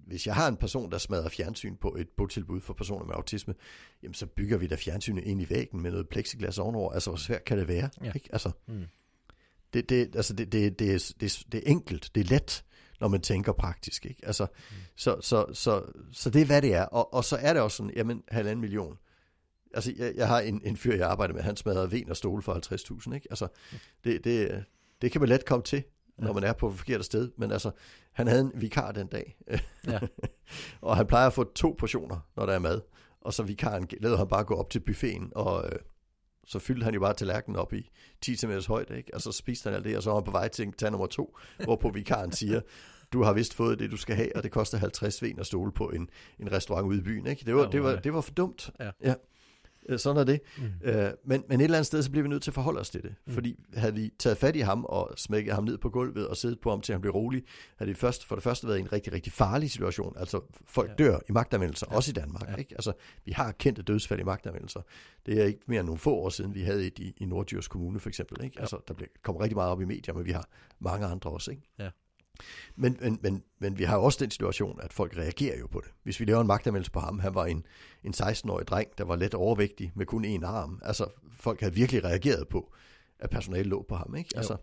hvis 0.08 0.28
jeg 0.28 0.36
har 0.36 0.48
en 0.48 0.58
person, 0.58 0.92
der 0.92 0.98
smadrer 0.98 1.30
fjernsyn 1.30 1.76
på 1.76 1.96
et 2.00 2.10
botilbud 2.18 2.62
for 2.62 2.74
personer 2.74 3.06
med 3.06 3.16
autisme, 3.16 3.56
jamen 4.04 4.14
så 4.14 4.26
bygger 4.26 4.58
vi 4.58 4.68
da 4.68 4.76
fjernsynet 4.76 5.24
ind 5.24 5.42
i 5.42 5.50
væggen 5.50 5.82
med 5.82 5.92
noget 5.92 6.10
plexiglas 6.10 6.58
ovenover. 6.60 6.92
Altså, 6.94 7.10
hvor 7.10 7.18
svært 7.18 7.44
kan 7.46 7.58
det 7.58 7.68
være? 7.68 7.90
Ja. 8.04 8.12
Ikke? 8.16 8.30
Altså, 8.32 8.52
Mm. 8.68 8.84
det, 9.74 9.90
det, 9.90 10.16
altså 10.16 10.34
det, 10.34 10.52
det, 10.52 10.80
det, 10.80 10.94
er, 10.94 11.14
det, 11.20 11.44
det 11.52 11.58
er 11.58 11.72
enkelt, 11.72 12.12
det 12.16 12.22
er 12.22 12.30
let, 12.30 12.64
når 13.00 13.08
man 13.08 13.22
tænker 13.22 13.52
praktisk. 13.52 14.06
Ikke? 14.06 14.22
Altså, 14.26 14.44
mm. 14.70 14.76
så, 14.96 15.18
så, 15.22 15.46
så, 15.54 15.82
så 16.12 16.30
det 16.30 16.42
er, 16.42 16.46
hvad 16.46 16.62
det 16.62 16.74
er. 16.74 16.84
Og, 16.84 17.14
og 17.14 17.24
så 17.24 17.36
er 17.36 17.54
det 17.54 17.62
også 17.62 17.78
sådan, 17.78 17.94
jamen, 17.96 18.24
halvanden 18.28 18.62
million. 18.62 18.98
Altså, 19.74 19.94
jeg, 19.98 20.14
jeg 20.16 20.28
har 20.28 20.40
en, 20.40 20.62
en 20.66 20.78
fyr, 20.78 20.96
jeg 20.96 21.10
arbejder 21.10 21.34
med, 21.34 21.42
han 21.42 21.56
smadrer 21.58 21.88
ven 21.88 22.10
og 22.10 22.18
stole 22.18 22.42
for 22.42 23.06
50.000. 23.08 23.16
Ikke? 23.16 23.28
Altså, 23.30 23.48
det, 24.04 24.24
det, 24.24 24.64
det 25.02 25.12
kan 25.12 25.22
man 25.22 25.30
let 25.30 25.46
komme 25.46 25.64
til, 25.64 25.84
når 26.24 26.34
man 26.34 26.44
er 26.44 26.54
på 26.54 26.70
et 26.70 26.76
forkert 26.76 27.06
sted. 27.06 27.32
Men 27.38 27.52
altså, 27.52 27.72
han 28.12 28.28
havde 28.28 28.42
en 28.42 28.52
vikar 28.56 28.92
den 28.92 29.08
dag. 29.08 29.38
Ja. 29.88 30.00
og 30.82 30.98
han 30.98 31.08
plejer 31.08 31.28
at 31.28 31.34
få 31.34 31.44
to 31.44 31.76
portioner, 31.80 32.28
når 32.36 32.46
der 32.46 32.54
er 32.54 32.60
mad. 32.60 32.82
Og 33.22 33.34
så 33.34 33.44
vikaren 33.44 33.88
lavede 34.02 34.18
han 34.18 34.28
bare 34.28 34.44
gå 34.44 34.56
op 34.56 34.70
til 34.70 34.80
buffeten, 34.80 35.32
og 35.36 35.66
øh, 35.66 35.80
så 36.46 36.60
fyldte 36.60 36.84
han 36.84 36.94
jo 36.94 37.00
bare 37.00 37.14
tallerkenen 37.14 37.60
op 37.60 37.74
i 37.74 37.90
10 38.22 38.36
cm 38.36 38.52
højde, 38.68 38.98
ikke? 38.98 39.14
Og 39.14 39.22
så 39.22 39.32
spiste 39.32 39.68
han 39.68 39.74
alt 39.74 39.86
det, 39.86 39.98
og 39.98 40.04
så 40.04 40.10
var 40.10 40.18
han 40.18 40.24
på 40.24 40.32
vej 40.32 40.48
til 40.48 40.64
at 40.64 40.74
tage 40.78 40.92
nummer 40.92 41.08
to, 41.08 41.38
hvorpå 41.64 41.90
vikaren 41.90 42.32
siger, 42.32 42.62
du 43.14 43.24
har 43.24 43.34
vist 43.34 43.54
fået 43.54 43.80
det, 43.80 43.92
du 43.92 43.98
skal 43.98 44.16
have, 44.16 44.36
og 44.36 44.44
det 44.44 44.52
koster 44.52 44.78
50 44.78 45.22
ven 45.22 45.40
at 45.40 45.46
stole 45.46 45.72
på 45.72 45.90
en, 45.90 46.10
en 46.40 46.52
restaurant 46.52 46.88
ude 46.88 47.00
i 47.00 47.02
byen, 47.02 47.28
ikke? 47.28 47.46
Det 47.46 47.56
var, 47.56 47.70
det 47.70 47.84
var, 47.84 47.96
det 47.96 48.14
var 48.14 48.22
for 48.22 48.34
dumt. 48.34 48.72
Ja. 48.80 48.92
ja. 49.04 49.14
Øh, 49.90 50.00
Sådan 50.00 50.20
er 50.20 50.24
det. 50.24 50.40
Mm. 50.58 50.64
Øh, 50.84 51.12
men, 51.26 51.44
men 51.50 51.60
et 51.60 51.64
eller 51.64 51.78
andet 51.78 51.86
sted, 51.88 52.04
så 52.04 52.12
bliver 52.12 52.24
vi 52.24 52.30
nødt 52.30 52.44
til 52.44 52.50
at 52.50 52.54
forholde 52.56 52.80
os 52.80 52.90
til 52.90 53.04
det. 53.04 53.16
Mm. 53.28 53.34
Fordi 53.34 53.60
havde 53.74 53.94
vi 53.94 54.12
taget 54.20 54.38
fat 54.38 54.56
i 54.56 54.60
ham 54.60 54.86
og 54.86 55.14
smækket 55.18 55.54
ham 55.54 55.64
ned 55.64 55.78
på 55.78 55.90
gulvet 55.90 56.28
og 56.28 56.38
siddet 56.38 56.60
på 56.60 56.70
ham, 56.70 56.82
til 56.82 56.94
han 56.94 57.02
blev 57.02 57.14
rolig, 57.14 57.44
havde 57.78 57.90
det 57.90 57.98
først, 57.98 58.26
for 58.26 58.36
det 58.36 58.44
første 58.44 58.68
været 58.68 58.80
en 58.80 58.94
rigtig, 58.94 59.14
rigtig 59.14 59.34
farlig 59.34 59.72
situation. 59.72 60.14
Altså, 60.18 60.42
folk 60.66 60.90
Ja. 60.90 60.96
dør 60.96 61.20
i 61.30 61.32
magtanvendelser, 61.32 61.88
Ja. 61.92 61.96
også 61.96 62.12
i 62.12 62.14
Danmark. 62.14 62.50
Ja. 62.50 62.56
Ikke? 62.56 62.76
Altså, 62.76 62.94
vi 63.26 63.32
har 63.32 63.52
kendte 63.52 63.82
dødsfald 63.82 64.20
i 64.20 64.24
magtanvendelser. 64.24 64.82
Det 65.26 65.42
er 65.42 65.46
ikke 65.46 65.60
mere 65.68 65.80
end 65.80 65.86
nogle 65.88 66.00
få 66.00 66.14
år 66.16 66.30
siden, 66.30 66.54
vi 66.56 66.62
havde 66.62 66.88
et 66.88 67.00
i, 67.00 67.14
i 67.18 67.26
Nordjyrs 67.26 67.68
Kommune, 67.68 68.00
for 68.00 68.10
eksempel. 68.10 68.44
Ikke? 68.44 68.54
Ja. 68.58 68.62
Altså, 68.62 68.78
der 68.88 68.94
bliver, 68.94 69.10
kommer 69.24 69.42
rigtig 69.42 69.56
meget 69.58 69.72
op 69.72 69.82
i 69.82 69.86
medier, 69.86 70.14
men 70.14 70.26
vi 70.26 70.32
har 70.32 70.48
mange 70.80 71.06
andre 71.06 71.30
også. 71.30 71.52
Ikke? 71.52 71.64
Ja. 71.80 71.90
Men, 72.76 72.98
men, 73.02 73.20
men, 73.22 73.44
men 73.60 73.78
vi 73.78 73.84
har 73.84 73.96
jo 73.96 74.04
også 74.04 74.18
den 74.22 74.32
situation, 74.32 74.80
at 74.82 74.94
folk 74.94 75.18
reagerer 75.18 75.60
jo 75.60 75.68
på 75.68 75.82
det. 75.86 75.92
Hvis 76.04 76.20
vi 76.20 76.26
laver 76.26 76.42
en 76.42 76.48
magtanmeldelse 76.48 76.92
på 76.92 77.00
ham, 77.00 77.20
han 77.20 77.36
var 77.36 77.46
en, 77.46 77.66
en 78.04 78.14
16-årig 78.18 78.68
dreng, 78.68 78.88
der 78.98 79.04
var 79.04 79.16
let 79.16 79.34
overvægtig 79.34 79.92
med 79.96 80.06
kun 80.06 80.26
én 80.26 80.46
arm. 80.46 80.80
Altså, 80.82 81.06
folk 81.38 81.60
havde 81.60 81.74
virkelig 81.74 82.04
reageret 82.04 82.48
på, 82.48 82.74
at 83.20 83.30
personalet 83.30 83.68
lå 83.68 83.86
på 83.90 83.96
ham. 83.96 84.16
Ikke? 84.16 84.30
Altså, 84.36 84.58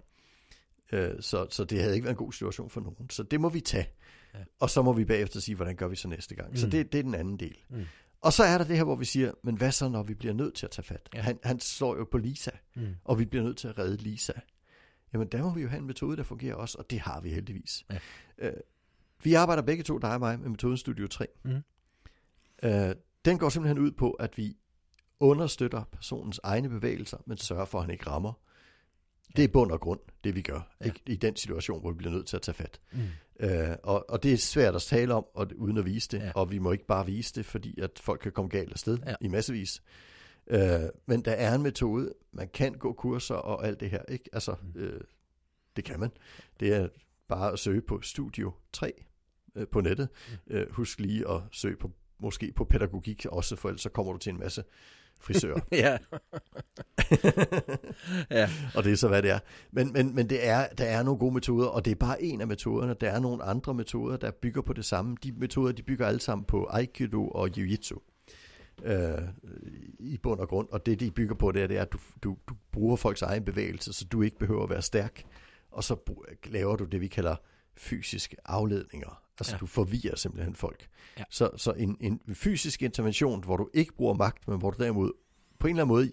øh, 0.93 1.11
så, 1.21 1.47
så 1.51 1.65
det 1.65 1.81
havde 1.81 1.95
ikke 1.95 2.05
været 2.05 2.15
en 2.15 2.25
god 2.25 2.33
situation 2.33 2.71
for 2.71 2.81
nogen. 2.81 3.11
Så 3.11 3.23
det 3.23 3.41
må 3.41 3.49
vi 3.49 3.61
tage. 3.61 3.89
Ja. 4.35 4.39
Og 4.61 4.71
så 4.71 4.83
må 4.83 4.93
vi 4.93 5.05
bagefter 5.05 5.41
sige, 5.41 5.55
hvordan 5.57 5.77
gør 5.77 5.89
vi 5.89 5.97
så 5.97 6.09
næste 6.09 6.35
gang. 6.35 6.51
Mm. 6.51 6.57
Så 6.57 6.67
det, 6.67 6.93
det 6.93 6.99
er 6.99 7.03
den 7.03 7.15
anden 7.15 7.37
del. 7.37 7.57
Mm. 7.71 7.85
Og 8.21 8.33
så 8.33 8.45
er 8.45 8.59
der 8.59 8.65
det 8.65 8.77
her, 8.77 8.85
hvor 8.85 8.97
vi 8.97 9.05
siger, 9.05 9.33
men 9.45 9.57
hvad 9.57 9.73
så, 9.73 9.89
når 9.89 10.03
vi 10.03 10.15
bliver 10.15 10.35
nødt 10.35 10.55
til 10.55 10.67
at 10.67 10.71
tage 10.71 10.85
fat? 10.85 11.09
Ja. 11.15 11.21
Han, 11.21 11.39
han 11.43 11.61
slår 11.61 11.97
jo 11.97 12.07
på 12.11 12.19
Lisa, 12.19 12.51
Mm. 12.77 12.87
og 13.05 13.19
vi 13.19 13.25
bliver 13.25 13.45
nødt 13.45 13.57
til 13.57 13.69
at 13.69 13.79
redde 13.79 13.97
Lisa. 13.97 14.33
Jamen, 15.13 15.29
der 15.29 15.43
må 15.43 15.55
vi 15.55 15.63
jo 15.63 15.69
have 15.69 15.79
en 15.81 15.87
metode, 15.87 16.17
der 16.17 16.23
fungerer 16.23 16.55
også, 16.55 16.79
og 16.79 16.91
det 16.91 17.01
har 17.01 17.21
vi 17.21 17.31
heldigvis. 17.31 17.85
Ja. 17.91 17.99
Øh, 18.39 18.53
vi 19.25 19.35
arbejder 19.35 19.63
begge 19.63 19.83
to, 19.83 19.99
dig 19.99 20.15
og 20.15 20.21
mig, 20.21 20.41
med 20.41 20.49
metoden 20.49 20.77
Studio 20.77 21.07
3. 21.07 21.27
Mm. 21.45 21.63
Øh, 22.63 22.95
den 23.25 23.39
går 23.39 23.49
simpelthen 23.49 23.79
ud 23.79 23.91
på, 23.91 24.11
at 24.11 24.37
vi 24.39 24.57
understøtter 25.21 25.85
personens 25.93 26.41
egne 26.43 26.69
bevægelser, 26.69 27.19
men 27.27 27.37
sørger 27.39 27.65
for, 27.65 27.79
at 27.79 27.85
han 27.85 27.91
ikke 27.93 28.07
rammer. 28.11 28.33
Det 29.37 29.45
er 29.45 29.49
bund 29.49 29.73
og 29.73 29.81
grund, 29.81 30.01
det 30.25 30.35
vi 30.35 30.43
gør, 30.43 30.75
Ja. 30.81 30.85
ikke, 30.87 31.01
i 31.07 31.17
den 31.17 31.37
situation, 31.37 31.81
hvor 31.81 31.91
vi 31.91 31.97
bliver 31.97 32.13
nødt 32.13 32.27
til 32.27 32.37
at 32.37 32.43
tage 32.43 32.55
fat. 32.55 32.81
Mm. 32.93 33.01
Øh, 33.41 33.77
og, 33.83 34.11
og 34.11 34.23
det 34.23 34.33
er 34.33 34.37
svært 34.37 34.75
at 34.75 34.83
tale 34.83 35.15
om, 35.15 35.25
og, 35.35 35.47
uden 35.57 35.77
at 35.77 35.85
vise 35.85 36.09
det, 36.09 36.19
Ja. 36.19 36.33
og 36.35 36.51
vi 36.51 36.59
må 36.59 36.73
ikke 36.73 36.87
bare 36.87 37.07
vise 37.07 37.35
det, 37.35 37.47
fordi 37.47 37.81
at 37.81 37.91
folk 37.99 38.21
kan 38.21 38.33
komme 38.33 38.49
galt 38.49 38.73
afsted 38.73 38.99
Ja. 38.99 39.11
ja. 39.11 39.15
i 39.21 39.29
massevis. 39.29 39.83
Øh, 39.83 39.85
men 41.07 41.23
der 41.25 41.33
er 41.33 41.55
en 41.55 41.63
metode, 41.63 42.13
man 42.33 42.49
kan 42.55 42.73
gå 42.75 42.93
kurser 42.93 43.35
og 43.35 43.67
alt 43.67 43.81
det 43.81 43.91
her, 43.91 44.03
ikke? 44.09 44.25
Altså, 44.33 44.55
Mm. 44.75 44.81
øh, 44.81 45.01
det 45.77 45.85
kan 45.85 46.01
man. 46.01 46.11
Det 46.61 46.75
er 46.75 46.89
bare 47.29 47.53
at 47.53 47.59
søge 47.59 47.81
på 47.83 48.01
Studio 48.03 48.53
3 48.73 48.93
øh, 49.57 49.67
på 49.69 49.81
nettet. 49.81 50.09
Mm. 50.47 50.55
Øh, 50.57 50.73
husk 50.73 51.01
lige 51.01 51.31
at 51.31 51.41
søge 51.53 51.77
på, 51.77 51.91
måske 52.21 52.53
på 52.57 52.65
pædagogik 52.65 53.27
også, 53.27 53.57
for 53.57 53.69
ellers 53.69 53.83
så 53.83 53.89
kommer 53.89 54.13
du 54.13 54.19
til 54.19 54.33
en 54.33 54.39
masse 54.39 54.65
frisører. 55.21 55.61
Ja. 55.73 55.99
ja. 58.31 58.49
og 58.77 58.85
det 58.85 58.93
er 58.93 58.97
så, 58.97 59.09
hvad 59.09 59.23
det 59.23 59.31
er. 59.31 59.39
Men, 59.71 59.93
men, 59.93 60.15
men 60.15 60.31
det 60.31 60.47
er, 60.49 60.67
der 60.69 60.85
er 60.85 61.03
nogle 61.03 61.19
gode 61.19 61.35
metoder, 61.35 61.67
og 61.67 61.85
det 61.85 61.91
er 61.91 61.95
bare 61.95 62.23
en 62.23 62.41
af 62.41 62.47
metoderne. 62.47 62.95
Der 63.01 63.11
er 63.11 63.21
nogle 63.21 63.43
andre 63.43 63.75
metoder, 63.75 64.17
der 64.17 64.31
bygger 64.31 64.63
på 64.63 64.73
det 64.73 64.85
samme. 64.85 65.17
De 65.23 65.33
metoder, 65.33 65.73
de 65.73 65.83
bygger 65.83 66.07
alle 66.07 66.21
sammen 66.21 66.45
på 66.45 66.67
Aikido 66.71 67.29
og 67.29 67.51
Jiu-Jitsu. 67.57 68.10
Øh, 68.85 69.29
I 69.99 70.19
bund 70.19 70.41
og 70.41 70.49
grund. 70.49 70.69
Og 70.71 70.87
det, 70.87 71.01
de 71.01 71.11
bygger 71.11 71.35
på, 71.35 71.53
det 71.53 71.63
er, 71.63 71.67
det 71.67 71.77
er 71.77 71.83
at 71.83 71.93
du, 71.93 71.99
du, 72.23 72.37
du 72.49 72.55
bruger 72.73 72.97
folks 72.97 73.23
egen 73.23 73.45
bevægelse, 73.45 73.93
så 73.93 74.05
du 74.05 74.23
ikke 74.23 74.39
behøver 74.39 74.63
at 74.63 74.71
være 74.71 74.83
stærk. 74.83 75.25
Og 75.71 75.85
så 75.85 75.97
laver 76.45 76.77
du 76.77 76.85
det, 76.85 77.01
vi 77.01 77.09
kalder 77.09 77.37
fysiske 77.77 78.37
afledninger. 78.45 79.23
Altså 79.41 79.55
ja. 79.55 79.59
du 79.59 79.67
forvirrer 79.67 80.17
simpelthen 80.17 80.55
folk. 80.55 80.89
Ja. 81.19 81.25
Så, 81.31 81.51
så 81.57 81.73
en, 81.73 81.97
en 82.01 82.21
fysisk 82.35 82.83
intervention, 82.83 83.45
hvor 83.45 83.57
du 83.57 83.69
ikke 83.75 83.95
bruger 83.95 84.15
magt, 84.15 84.49
men 84.49 84.59
hvor 84.59 84.71
du 84.71 84.83
derimod 84.83 85.13
på 85.59 85.67
en 85.67 85.71
eller 85.71 85.83
anden 85.83 85.95
måde 85.97 86.13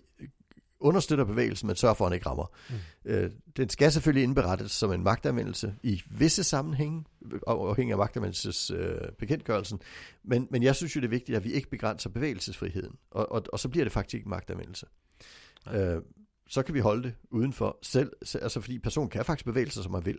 understøtter 0.80 1.26
bevægelsen, 1.26 1.68
men 1.68 1.76
sørger 1.76 1.96
for, 1.96 2.06
at 2.06 2.12
han 2.12 2.16
ikke 2.16 2.30
rammer. 2.30 2.46
Mm. 2.70 2.76
Øh, 3.06 3.32
den 3.58 3.70
skal 3.70 3.92
selvfølgelig 3.92 4.24
indberettes 4.24 4.72
som 4.72 4.92
en 4.92 5.04
magtanvendelse 5.04 5.76
i 5.84 6.02
visse 6.10 6.44
sammenhænge, 6.44 7.06
afhængig 7.48 7.92
af 7.92 7.98
magtanvendelsesbekendtgørelsen. 7.98 9.80
Øh, 9.82 10.30
men, 10.30 10.48
men 10.52 10.63
jeg 10.63 10.76
synes 10.76 10.96
jo, 10.96 11.02
det 11.02 11.08
er 11.08 11.10
vigtigt, 11.10 11.36
at 11.36 11.44
vi 11.44 11.52
ikke 11.52 11.70
begrænser 11.70 12.10
bevægelsesfriheden, 12.10 12.96
og, 13.12 13.32
og, 13.32 13.44
og 13.54 13.60
så 13.60 13.70
bliver 13.70 13.86
det 13.86 13.92
faktisk 13.94 14.13
ikke 14.13 14.26
en 14.26 14.30
magtanvendelse. 14.30 14.86
Nej. 15.66 15.78
Øh, 15.82 16.02
så 16.50 16.63
kan 16.63 16.74
vi 16.74 16.80
holde 16.80 17.04
det 17.04 17.13
udenfor 17.30 17.78
selv, 17.82 18.12
se- 18.24 18.40
altså 18.40 18.62
fordi 18.62 18.80
personen 18.80 19.10
kan 19.10 19.26
faktisk 19.26 19.46
bevæge 19.46 19.70
sig, 19.70 19.84
som 19.84 19.94
han 19.94 20.06
vil. 20.06 20.18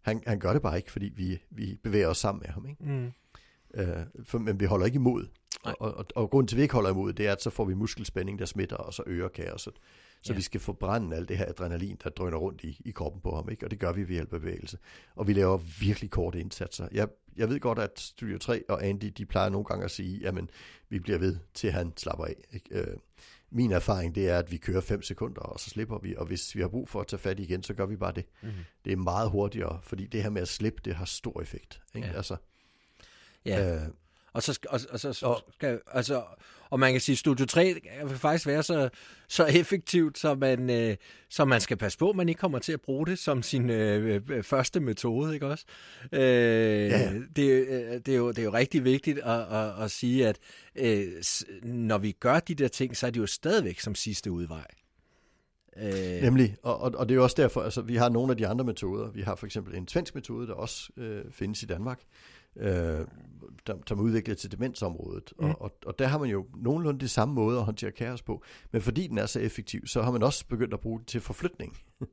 Han, 0.00 0.22
han 0.26 0.38
gør 0.38 0.52
det 0.52 0.62
bare 0.62 0.76
ikke, 0.76 0.92
fordi 0.92 1.12
vi, 1.16 1.42
vi 1.50 1.78
bevæger 1.82 2.08
os 2.08 2.18
sammen 2.18 2.42
med 2.46 2.48
ham. 2.54 2.66
Ikke? 2.66 2.84
Mm. 2.84 3.10
Øh, 3.74 3.86
for, 4.24 4.38
men 4.38 4.60
vi 4.60 4.64
holder 4.64 4.86
ikke 4.86 4.96
imod. 4.96 5.26
Nej. 5.64 5.74
Og, 5.80 5.94
og, 5.94 6.06
og 6.14 6.30
grunden 6.30 6.48
til, 6.48 6.56
at 6.56 6.58
vi 6.58 6.62
ikke 6.62 6.74
holder 6.74 6.90
imod, 6.90 7.12
det 7.12 7.26
er, 7.26 7.32
at 7.32 7.42
så 7.42 7.50
får 7.50 7.64
vi 7.64 7.74
muskelspænding, 7.74 8.38
der 8.38 8.44
smitter, 8.44 8.76
og 8.76 8.94
så 8.94 9.02
øger 9.06 9.28
kaoset. 9.28 9.74
Så 10.22 10.32
Ja. 10.32 10.36
vi 10.36 10.42
skal 10.42 10.60
forbrænde 10.60 11.16
alt 11.16 11.28
det 11.28 11.38
her 11.38 11.46
adrenalin, 11.48 11.96
der 12.04 12.10
drøner 12.10 12.36
rundt 12.36 12.64
i, 12.64 12.80
i 12.84 12.90
kroppen 12.90 13.20
på 13.22 13.34
ham. 13.34 13.48
Ikke? 13.50 13.66
Og 13.66 13.70
det 13.70 13.78
gør 13.78 13.92
vi 13.92 14.00
ved 14.08 14.14
hjælp 14.14 14.32
af 14.32 14.40
bevægelse. 14.40 14.78
Og 15.16 15.26
vi 15.28 15.32
laver 15.32 15.56
virkelig 15.80 16.10
korte 16.10 16.40
indsatser. 16.40 16.88
Jeg, 16.92 17.08
jeg 17.36 17.48
ved 17.48 17.60
godt, 17.60 17.78
at 17.78 18.00
Studio 18.00 18.38
3 18.38 18.62
og 18.68 18.86
Andy, 18.86 19.12
de 19.16 19.26
plejer 19.26 19.48
nogle 19.48 19.64
gange 19.64 19.84
at 19.84 19.90
sige, 19.90 20.18
jamen, 20.18 20.50
vi 20.88 20.98
bliver 20.98 21.18
ved, 21.18 21.36
til 21.54 21.72
han 21.72 21.92
slapper 21.96 22.24
af. 22.24 22.36
Ikke? 22.52 22.78
Øh, 22.80 22.96
min 23.50 23.72
erfaring, 23.72 24.14
det 24.14 24.28
er, 24.28 24.38
at 24.38 24.52
vi 24.52 24.56
kører 24.56 24.80
5 24.80 25.02
sekunder, 25.02 25.40
og 25.40 25.60
så 25.60 25.70
slipper 25.70 25.98
vi. 25.98 26.16
Og 26.16 26.26
hvis 26.26 26.54
vi 26.54 26.60
har 26.60 26.68
brug 26.68 26.88
for 26.88 27.00
at 27.00 27.06
tage 27.06 27.20
fat 27.20 27.40
igen, 27.40 27.62
så 27.62 27.74
gør 27.74 27.86
vi 27.86 27.96
bare 27.96 28.12
det. 28.12 28.24
Mm. 28.42 28.48
Det 28.84 28.92
er 28.92 28.96
meget 28.96 29.30
hurtigere, 29.30 29.80
fordi 29.82 30.06
det 30.06 30.22
her 30.22 30.30
med 30.30 30.42
at 30.42 30.48
slippe, 30.48 30.80
det 30.84 30.94
har 30.94 31.04
stor 31.04 31.40
effekt. 31.40 31.80
Ikke? 31.94 32.08
Ja. 32.08 32.14
Altså, 32.14 32.36
Ja. 33.46 33.74
øh, 33.74 33.80
Og 34.32 34.42
så, 34.42 34.58
og, 34.68 34.80
og 34.90 35.00
så 35.00 35.26
Og- 35.26 35.44
skal, 35.54 35.80
altså, 35.92 36.22
og 36.70 36.80
man 36.80 36.92
kan 36.92 37.00
sige, 37.00 37.16
Studio 37.16 37.46
3 37.46 37.74
vil 38.06 38.16
faktisk 38.16 38.46
være 38.46 38.62
så, 38.62 38.88
så 39.28 39.44
effektivt, 39.46 40.18
så 40.18 40.34
man, 40.34 40.70
øh, 40.70 40.96
så 41.30 41.44
man 41.44 41.60
skal 41.60 41.76
passe 41.76 41.98
på, 41.98 42.10
at 42.10 42.16
man 42.16 42.28
ikke 42.28 42.38
kommer 42.38 42.58
til 42.58 42.72
at 42.72 42.80
bruge 42.80 43.06
det 43.06 43.18
som 43.18 43.42
sin 43.42 43.70
øh, 43.70 44.20
øh, 44.28 44.42
første 44.42 44.80
metode, 44.80 45.34
ikke 45.34 45.46
også? 45.46 45.64
Øh, 46.12 46.20
ja. 46.20 47.12
det, 47.36 47.48
øh, 47.68 48.00
det, 48.06 48.08
er 48.08 48.16
jo, 48.16 48.28
det 48.28 48.38
er 48.38 48.42
jo 48.42 48.52
rigtig 48.52 48.84
vigtigt 48.84 49.18
at, 49.18 49.40
at, 49.54 49.82
at 49.84 49.90
sige, 49.90 50.28
at 50.28 50.38
øh, 50.74 51.06
når 51.62 51.98
vi 51.98 52.12
gør 52.12 52.40
de 52.40 52.54
der 52.54 52.68
ting, 52.68 52.96
så 52.96 53.06
er 53.06 53.10
det 53.10 53.20
jo 53.20 53.26
stadigvæk 53.26 53.80
som 53.80 53.94
sidste 53.94 54.30
udvej. 54.30 54.66
Øh, 55.76 56.22
Nemlig, 56.22 56.56
og, 56.62 56.80
og, 56.80 56.92
og 56.94 57.08
det 57.08 57.14
er 57.14 57.16
jo 57.16 57.22
også 57.22 57.36
derfor, 57.42 57.62
altså 57.62 57.82
vi 57.82 57.96
har 57.96 58.08
nogle 58.08 58.30
af 58.30 58.36
de 58.36 58.46
andre 58.46 58.64
metoder. 58.64 59.10
Vi 59.10 59.22
har 59.22 59.34
for 59.34 59.46
eksempel 59.46 59.74
en 59.74 59.88
svensk 59.88 60.14
metode, 60.14 60.46
der 60.46 60.54
også 60.54 60.90
øh, 60.96 61.24
findes 61.30 61.62
i 61.62 61.66
Danmark, 61.66 62.00
øh, 62.56 63.06
der, 63.66 63.74
som 63.86 63.98
er 63.98 64.02
udviklet 64.02 64.38
til 64.38 64.52
demensområdet. 64.52 65.32
Mm. 65.38 65.44
Og, 65.44 65.62
og, 65.62 65.72
og 65.86 65.98
der 65.98 66.06
har 66.06 66.18
man 66.18 66.30
jo 66.30 66.46
nogenlunde 66.56 67.00
det 67.00 67.10
samme 67.10 67.34
måde 67.34 67.58
at 67.58 67.64
håndtere 67.64 67.90
kaos 67.92 68.22
på. 68.22 68.42
Men 68.72 68.82
fordi 68.82 69.06
den 69.06 69.18
er 69.18 69.26
så 69.26 69.40
effektiv, 69.40 69.86
så 69.86 70.02
har 70.02 70.10
man 70.10 70.22
også 70.22 70.46
begyndt 70.46 70.74
at 70.74 70.80
bruge 70.80 70.98
den 70.98 71.06
til 71.06 71.20
forflytning. 71.20 71.76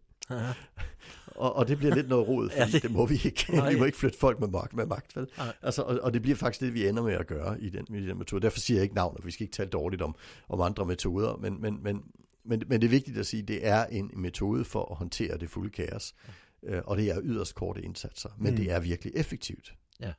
Og, 1.35 1.55
og 1.55 1.67
det 1.67 1.77
bliver 1.77 1.95
lidt 1.95 2.09
noget 2.09 2.27
rod, 2.27 2.49
fordi 2.49 2.61
Ja, 2.61 2.67
det- 2.71 2.83
det, 2.83 2.91
må 2.91 3.05
vi 3.05 3.21
ikke. 3.25 3.45
Nej. 3.55 3.73
vi 3.73 3.79
må 3.79 3.85
ikke 3.85 3.97
flytte 3.97 4.17
folk 4.19 4.39
med 4.39 4.47
magt. 4.47 4.73
Med 4.73 4.85
magt 4.85 5.15
vel? 5.15 5.27
Nej. 5.37 5.53
Altså, 5.61 5.81
og, 5.81 5.99
og 6.01 6.13
det 6.13 6.21
bliver 6.21 6.35
faktisk 6.37 6.61
det, 6.61 6.73
vi 6.73 6.87
ender 6.87 7.03
med 7.03 7.13
at 7.13 7.27
gøre 7.27 7.61
i 7.61 7.69
den, 7.69 7.95
i 7.95 8.07
den 8.07 8.17
metode. 8.17 8.41
Derfor 8.41 8.59
siger 8.59 8.77
jeg 8.77 8.83
ikke 8.83 8.95
navn, 8.95 9.15
og 9.19 9.25
vi 9.25 9.31
skal 9.31 9.43
ikke 9.43 9.53
tale 9.55 9.69
dårligt 9.69 10.01
om, 10.01 10.15
om 10.49 10.61
andre 10.61 10.85
metoder, 10.85 11.37
men, 11.37 11.61
men, 11.61 11.83
men, 11.83 12.01
men, 12.45 12.63
men 12.67 12.81
det 12.81 12.87
er 12.87 12.91
vigtigt 12.91 13.17
at 13.17 13.25
sige, 13.25 13.41
at 13.41 13.47
det 13.47 13.67
er 13.67 13.85
en 13.85 14.11
metode 14.15 14.65
for 14.65 14.91
at 14.91 14.97
håndtere 14.97 15.37
det 15.37 15.49
fulde 15.49 15.69
kaos. 15.69 16.15
Øh, 16.63 16.81
og 16.85 16.97
det 16.97 17.09
er 17.09 17.19
yderst 17.23 17.55
korte 17.55 17.81
indsatser, 17.81 18.29
men 18.37 18.51
mm. 18.51 18.57
det 18.57 18.71
er 18.71 18.79
virkelig 18.79 19.13
effektivt. 19.15 19.73
Ja. 19.99 20.13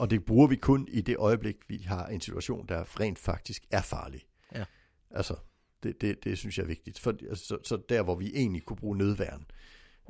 Og 0.00 0.10
det 0.10 0.24
bruger 0.24 0.46
vi 0.46 0.56
kun 0.56 0.88
i 0.90 1.00
det 1.00 1.16
øjeblik, 1.16 1.56
vi 1.68 1.76
har 1.76 2.06
en 2.06 2.20
situation, 2.20 2.66
der 2.66 3.00
rent 3.00 3.18
faktisk 3.18 3.66
er 3.70 3.82
farlig. 3.82 4.20
Ja. 4.54 4.64
Altså, 5.10 5.34
det, 5.82 6.00
det, 6.00 6.24
det 6.24 6.38
synes 6.38 6.58
jeg 6.58 6.64
er 6.64 6.68
vigtigt. 6.68 6.98
For, 6.98 7.10
altså, 7.10 7.44
så, 7.44 7.58
så 7.64 7.82
der, 7.88 8.02
hvor 8.02 8.14
vi 8.14 8.32
egentlig 8.34 8.62
kunne 8.62 8.76
bruge 8.76 8.98
nødværn, 8.98 9.46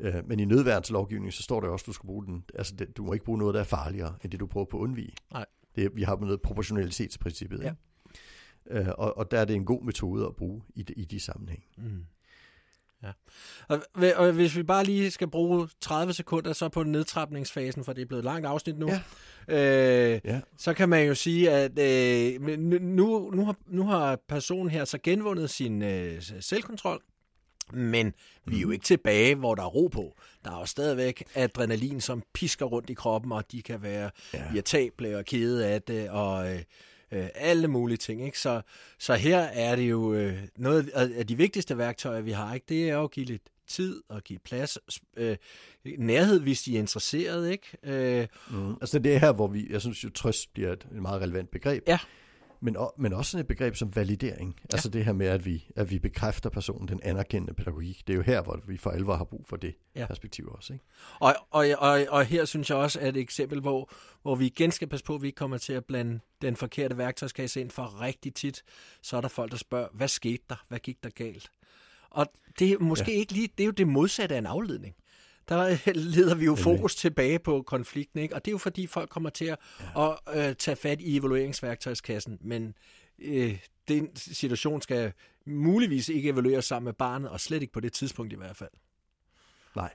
Øh, 0.00 0.28
men 0.28 0.40
i 0.40 0.44
nødværnslovgivningen, 0.44 1.32
så 1.32 1.42
står 1.42 1.60
der 1.60 1.68
også, 1.68 1.82
at 1.82 1.86
du 1.86 1.92
skal 1.92 2.06
bruge 2.06 2.26
den, 2.26 2.44
altså 2.54 2.74
det, 2.76 2.96
du 2.96 3.04
må 3.04 3.12
ikke 3.12 3.24
bruge 3.24 3.38
noget, 3.38 3.54
der 3.54 3.60
er 3.60 3.64
farligere, 3.64 4.16
end 4.24 4.32
det 4.32 4.40
du 4.40 4.46
prøver 4.46 4.66
på 4.66 4.76
at 4.76 4.82
undvige. 4.82 5.12
Nej. 5.32 5.46
Det, 5.76 5.96
vi 5.96 6.02
har 6.02 6.16
noget 6.16 6.42
proportionalitetsprincippet. 6.42 7.62
Ja. 7.62 7.64
Ikke? 7.64 8.88
Øh, 8.88 8.94
og, 8.98 9.18
og 9.18 9.30
der 9.30 9.40
er 9.40 9.44
det 9.44 9.56
en 9.56 9.64
god 9.64 9.84
metode 9.84 10.26
at 10.26 10.36
bruge 10.36 10.62
i 10.74 10.82
de, 10.82 10.92
i 10.92 11.04
de 11.04 11.20
sammenhæng. 11.20 11.64
Mm. 11.78 12.04
Ja. 13.02 13.10
Og, 13.68 13.82
og 14.16 14.32
hvis 14.32 14.56
vi 14.56 14.62
bare 14.62 14.84
lige 14.84 15.10
skal 15.10 15.28
bruge 15.30 15.68
30 15.80 16.12
sekunder 16.12 16.52
så 16.52 16.68
på 16.68 16.82
nedtrapningsfasen, 16.82 17.84
for 17.84 17.92
det 17.92 18.02
er 18.02 18.06
blevet 18.06 18.20
et 18.20 18.24
langt 18.24 18.46
afsnit 18.46 18.78
nu, 18.78 18.90
Ja. 19.48 20.14
øh, 20.14 20.20
Ja. 20.24 20.40
så 20.58 20.74
kan 20.74 20.88
man 20.88 21.06
jo 21.06 21.14
sige, 21.14 21.50
at 21.50 21.78
øh, 21.78 22.40
nu, 22.80 23.30
nu, 23.34 23.44
har, 23.44 23.56
nu 23.66 23.86
har 23.86 24.18
personen 24.28 24.70
her 24.70 24.84
så 24.84 24.98
genvundet 25.02 25.50
sin 25.50 25.82
øh, 25.82 26.22
selvkontrol, 26.40 27.02
men 27.72 28.14
vi 28.46 28.56
er 28.56 28.60
jo 28.60 28.70
ikke 28.70 28.84
tilbage, 28.84 29.34
hvor 29.34 29.54
der 29.54 29.62
er 29.62 29.66
ro 29.66 29.86
på. 29.86 30.16
Der 30.44 30.50
er 30.50 30.58
jo 30.58 30.66
stadigvæk 30.66 31.24
adrenalin, 31.34 32.00
som 32.00 32.22
pisker 32.34 32.66
rundt 32.66 32.90
i 32.90 32.94
kroppen, 32.94 33.32
og 33.32 33.52
de 33.52 33.62
kan 33.62 33.82
være 33.82 34.10
Ja. 34.34 34.42
irritable 34.54 35.16
og 35.18 35.24
kede 35.24 35.66
af 35.66 35.82
det, 35.82 36.10
og 36.10 36.46
øh, 37.12 37.28
alle 37.34 37.68
mulige 37.68 37.96
ting. 37.98 38.24
Ikke? 38.24 38.38
Så, 38.38 38.60
så 38.98 39.14
her 39.14 39.38
er 39.38 39.76
det 39.76 39.90
jo 39.90 40.14
øh, 40.14 40.38
noget 40.56 40.88
af 40.88 41.08
af 41.16 41.26
de 41.26 41.36
vigtigste 41.36 41.78
værktøjer, 41.78 42.20
vi 42.20 42.30
har. 42.30 42.54
Ikke? 42.54 42.66
Det 42.68 42.90
er 42.90 42.94
jo 42.94 43.04
at 43.04 43.10
give 43.10 43.26
lidt 43.26 43.42
tid 43.68 44.02
og 44.08 44.22
give 44.24 44.38
plads, 44.38 44.78
øh, 45.16 45.36
nærhed, 45.98 46.40
hvis 46.40 46.62
de 46.62 46.74
er 46.74 46.78
interesseret. 46.78 47.50
Ikke? 47.50 47.66
Øh, 47.82 48.26
Mm. 48.50 48.72
Altså 48.80 48.98
det 48.98 49.14
er 49.14 49.18
her, 49.18 49.32
hvor 49.32 49.46
vi, 49.46 49.66
jeg 49.70 49.80
synes 49.80 50.04
jo, 50.04 50.10
trøst 50.10 50.52
bliver 50.52 50.72
et, 50.72 50.86
et 50.94 51.02
meget 51.02 51.22
relevant 51.22 51.50
begreb. 51.50 51.82
Ja. 51.88 51.98
Men, 52.60 52.76
men 52.98 53.12
også 53.12 53.30
sådan 53.30 53.40
et 53.40 53.46
begreb 53.46 53.76
som 53.76 53.96
validering. 53.96 54.56
Altså 54.72 54.88
det 54.88 55.04
her 55.04 55.12
med, 55.12 55.26
at 55.26 55.44
vi, 55.46 55.64
at 55.76 55.90
vi 55.90 55.98
bekræfter 55.98 56.50
personen, 56.50 56.88
den 56.88 57.00
anerkendende 57.02 57.54
pædagogik. 57.54 58.02
Det 58.06 58.12
er 58.12 58.16
jo 58.16 58.22
her, 58.22 58.42
hvor 58.42 58.60
vi 58.66 58.76
for 58.76 58.90
alvor 58.90 59.16
har 59.16 59.24
brug 59.24 59.46
for 59.48 59.56
det 59.56 59.74
Ja. 59.94 60.00
ja. 60.00 60.06
perspektiv 60.06 60.46
også. 60.46 60.72
Ikke? 60.72 60.84
Og, 61.20 61.34
og, 61.50 61.66
og, 61.78 62.06
og 62.08 62.24
her 62.24 62.44
synes 62.44 62.70
jeg 62.70 62.78
også, 62.78 63.00
at 63.00 63.08
et 63.08 63.20
eksempel, 63.20 63.60
hvor, 63.60 63.92
hvor 64.22 64.34
vi 64.34 64.46
igen 64.46 64.72
skal 64.72 64.88
passe 64.88 65.04
på, 65.04 65.14
at 65.14 65.22
vi 65.22 65.26
ikke 65.26 65.36
kommer 65.36 65.58
til 65.58 65.72
at 65.72 65.84
blande 65.84 66.20
den 66.42 66.56
forkerte 66.56 66.98
værktøjskasse 66.98 67.60
ind 67.60 67.70
for 67.70 68.00
rigtig 68.00 68.34
tit, 68.34 68.62
så 69.02 69.16
er 69.16 69.20
der 69.20 69.28
folk, 69.28 69.50
der 69.50 69.58
spørger, 69.58 69.88
hvad 69.92 70.08
skete 70.08 70.42
der? 70.48 70.64
Hvad 70.68 70.78
gik 70.78 71.02
der 71.02 71.10
galt? 71.10 71.50
Og 72.10 72.26
det 72.58 72.72
er 72.72 72.78
måske 72.78 73.12
ja. 73.12 73.18
ikke 73.18 73.32
lige, 73.32 73.48
det 73.58 73.64
er 73.64 73.66
jo 73.66 73.72
det 73.72 73.88
modsatte 73.88 74.34
af 74.34 74.38
en 74.38 74.46
afledning. 74.46 74.94
Der 75.50 75.92
leder 76.16 76.34
vi 76.34 76.44
jo 76.44 76.54
fokus 76.54 76.94
tilbage 76.96 77.38
på 77.38 77.62
konflikten, 77.66 78.20
ikke? 78.20 78.34
og 78.34 78.44
det 78.44 78.50
er 78.50 78.52
jo 78.52 78.58
fordi 78.58 78.86
folk 78.86 79.10
kommer 79.10 79.30
til 79.30 79.44
at, 79.44 79.58
ja. 79.96 80.10
at 80.12 80.48
øh, 80.48 80.54
tage 80.56 80.76
fat 80.76 81.00
i 81.00 81.16
evalueringsværktøjskassen, 81.16 82.38
men 82.40 82.74
øh, 83.18 83.58
den 83.88 84.16
situation 84.16 84.82
skal 84.82 85.12
muligvis 85.46 86.08
ikke 86.08 86.28
evalueres 86.28 86.64
sammen 86.64 86.84
med 86.84 86.92
barnet, 86.92 87.30
og 87.30 87.40
slet 87.40 87.62
ikke 87.62 87.72
på 87.72 87.80
det 87.80 87.92
tidspunkt 87.92 88.32
i 88.32 88.36
hvert 88.36 88.56
fald. 88.56 88.70
Nej. 89.76 89.90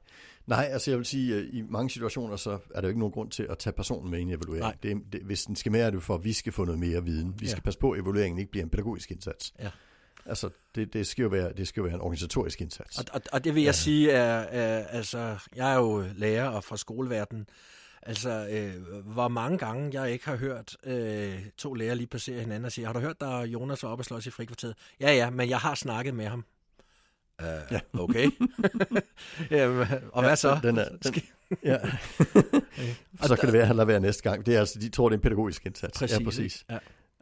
Nej, 0.48 0.68
altså 0.72 0.92
jeg 0.92 0.98
vil 0.98 1.06
sige, 1.06 1.36
at 1.36 1.46
i 1.52 1.62
mange 1.62 1.90
situationer, 1.90 2.36
så 2.36 2.52
er 2.52 2.82
der 2.82 2.82
jo 2.82 2.88
ikke 2.88 3.00
nogen 3.00 3.14
grund 3.14 3.32
til 3.32 3.44
at 3.44 3.58
tage 3.58 3.74
personen 3.74 4.12
med 4.12 4.20
i 4.20 4.22
en 4.22 4.30
evaluering. 4.30 4.62
Nej. 4.62 4.76
Det, 4.84 4.98
det, 5.14 5.22
hvis 5.22 5.44
den 5.44 5.56
skal 5.56 5.72
med, 5.72 5.82
er 5.82 5.90
det 5.90 6.04
for, 6.04 6.16
at 6.16 6.24
vi 6.24 6.34
skal 6.34 6.54
få 6.54 6.66
noget 6.66 6.80
mere 6.80 7.04
viden. 7.04 7.34
Vi 7.40 7.46
Ja. 7.46 7.52
skal 7.52 7.64
passe 7.64 7.80
på, 7.80 7.92
at 7.92 8.00
evalueringen 8.02 8.40
ikke 8.40 8.52
bliver 8.52 8.64
en 8.64 8.70
pædagogisk 8.70 9.12
indsats. 9.12 9.54
Ja. 9.60 9.70
Altså, 10.26 10.50
det, 10.76 10.94
det, 10.94 11.08
skal 11.08 11.24
jo 11.24 11.30
være, 11.30 11.54
det 11.54 11.68
skal 11.68 11.82
jo 11.82 11.86
være 11.86 11.96
en 11.96 12.02
organisatorisk 12.02 12.62
indsats. 12.62 13.00
Og, 13.00 13.06
og, 13.14 13.22
og 13.32 13.44
det 13.44 13.56
vil 13.56 13.64
jeg 13.64 13.68
ja. 13.68 13.80
sige 13.80 14.12
er, 14.12 14.40
er, 14.40 14.88
altså, 14.88 15.38
jeg 15.56 15.74
er 15.74 15.76
jo 15.76 16.06
lærer 16.16 16.48
og 16.48 16.64
fra 16.64 16.78
skoleverdenen. 16.78 17.48
Altså, 18.02 18.48
øh, 18.50 19.02
hvor 19.06 19.28
mange 19.28 19.58
gange 19.58 20.02
jeg 20.02 20.12
ikke 20.12 20.26
har 20.26 20.36
hørt 20.36 20.78
øh, 20.84 21.40
to 21.58 21.74
lærere 21.74 21.96
lige 21.96 22.08
passere 22.08 22.40
hinanden 22.40 22.66
og 22.66 22.72
sige, 22.72 22.86
har 22.86 22.94
du 22.94 23.00
hørt, 23.00 23.20
der 23.20 23.42
Jonas 23.42 23.84
var 23.84 23.90
oppe 23.90 24.02
og 24.02 24.06
slås 24.06 24.26
i 24.26 24.30
frikvarteret? 24.30 24.76
Ja, 25.00 25.14
ja, 25.14 25.30
men 25.30 25.50
jeg 25.50 25.58
har 25.58 25.76
snakket 25.76 26.14
med 26.14 26.26
ham. 26.26 26.46
Uh, 27.42 27.48
ja. 27.72 27.80
Okay. 27.94 28.32
Jamen, 29.52 29.88
og 30.12 30.24
hvad 30.24 30.36
så? 30.36 30.60
Den 30.64 30.78
er, 30.78 30.90
den, 30.90 31.14
ja. 31.64 31.78
så 33.28 33.36
kan 33.36 33.46
det 33.46 33.54
være, 33.54 33.62
at 33.62 33.68
han 33.68 33.76
lader 33.76 33.86
være 33.86 34.00
næste 34.00 34.24
gang. 34.24 34.46
Det 34.46 34.56
er 34.56 34.60
altså, 34.60 34.80
de 34.80 34.90
tror, 34.90 35.10
det 35.10 35.14
er 35.14 35.18
en 35.18 35.22
pædagogisk 35.22 35.66
indsats. 35.66 36.00
Præcis. 36.00 36.20
Ja, 36.20 36.24
præcis. 36.24 36.66
Ja. 36.70 36.78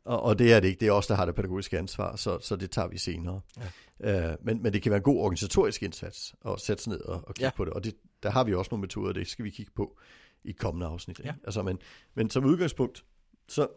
Og, 0.05 0.21
og 0.23 0.39
det 0.39 0.53
er 0.53 0.59
det 0.59 0.67
ikke. 0.67 0.79
Det 0.79 0.87
er 0.87 0.91
os, 0.91 1.07
der 1.07 1.15
har 1.15 1.25
det 1.25 1.35
pædagogiske 1.35 1.77
ansvar, 1.77 2.15
så, 2.15 2.39
så 2.39 2.55
det 2.55 2.71
tager 2.71 2.87
vi 2.87 2.97
senere. 2.97 3.41
Ja. 3.99 4.31
Uh, 4.31 4.45
men, 4.45 4.63
men 4.63 4.73
det 4.73 4.81
kan 4.81 4.89
være 4.89 4.97
en 4.97 5.03
god 5.03 5.19
organisatorisk 5.19 5.83
indsats 5.83 6.35
at 6.45 6.59
sætte 6.61 6.83
sig 6.83 6.91
ned 6.91 7.01
og, 7.01 7.15
og 7.27 7.35
kigge 7.35 7.41
Ja. 7.41 7.45
ja. 7.45 7.51
på 7.57 7.65
det. 7.65 7.73
Og 7.73 7.83
det, 7.83 7.95
der 8.23 8.29
har 8.29 8.43
vi 8.43 8.53
også 8.53 8.69
nogle 8.71 8.81
metoder, 8.81 9.13
det 9.13 9.27
skal 9.27 9.45
vi 9.45 9.49
kigge 9.49 9.71
på 9.75 9.97
i 10.43 10.51
kommende 10.51 10.87
afsnit. 10.87 11.19
ikke? 11.19 11.29
Ja. 11.29 11.35
Altså, 11.43 11.63
men, 11.63 11.79
men 12.15 12.29
som 12.29 12.45
udgangspunkt, 12.45 13.03
så 13.47 13.67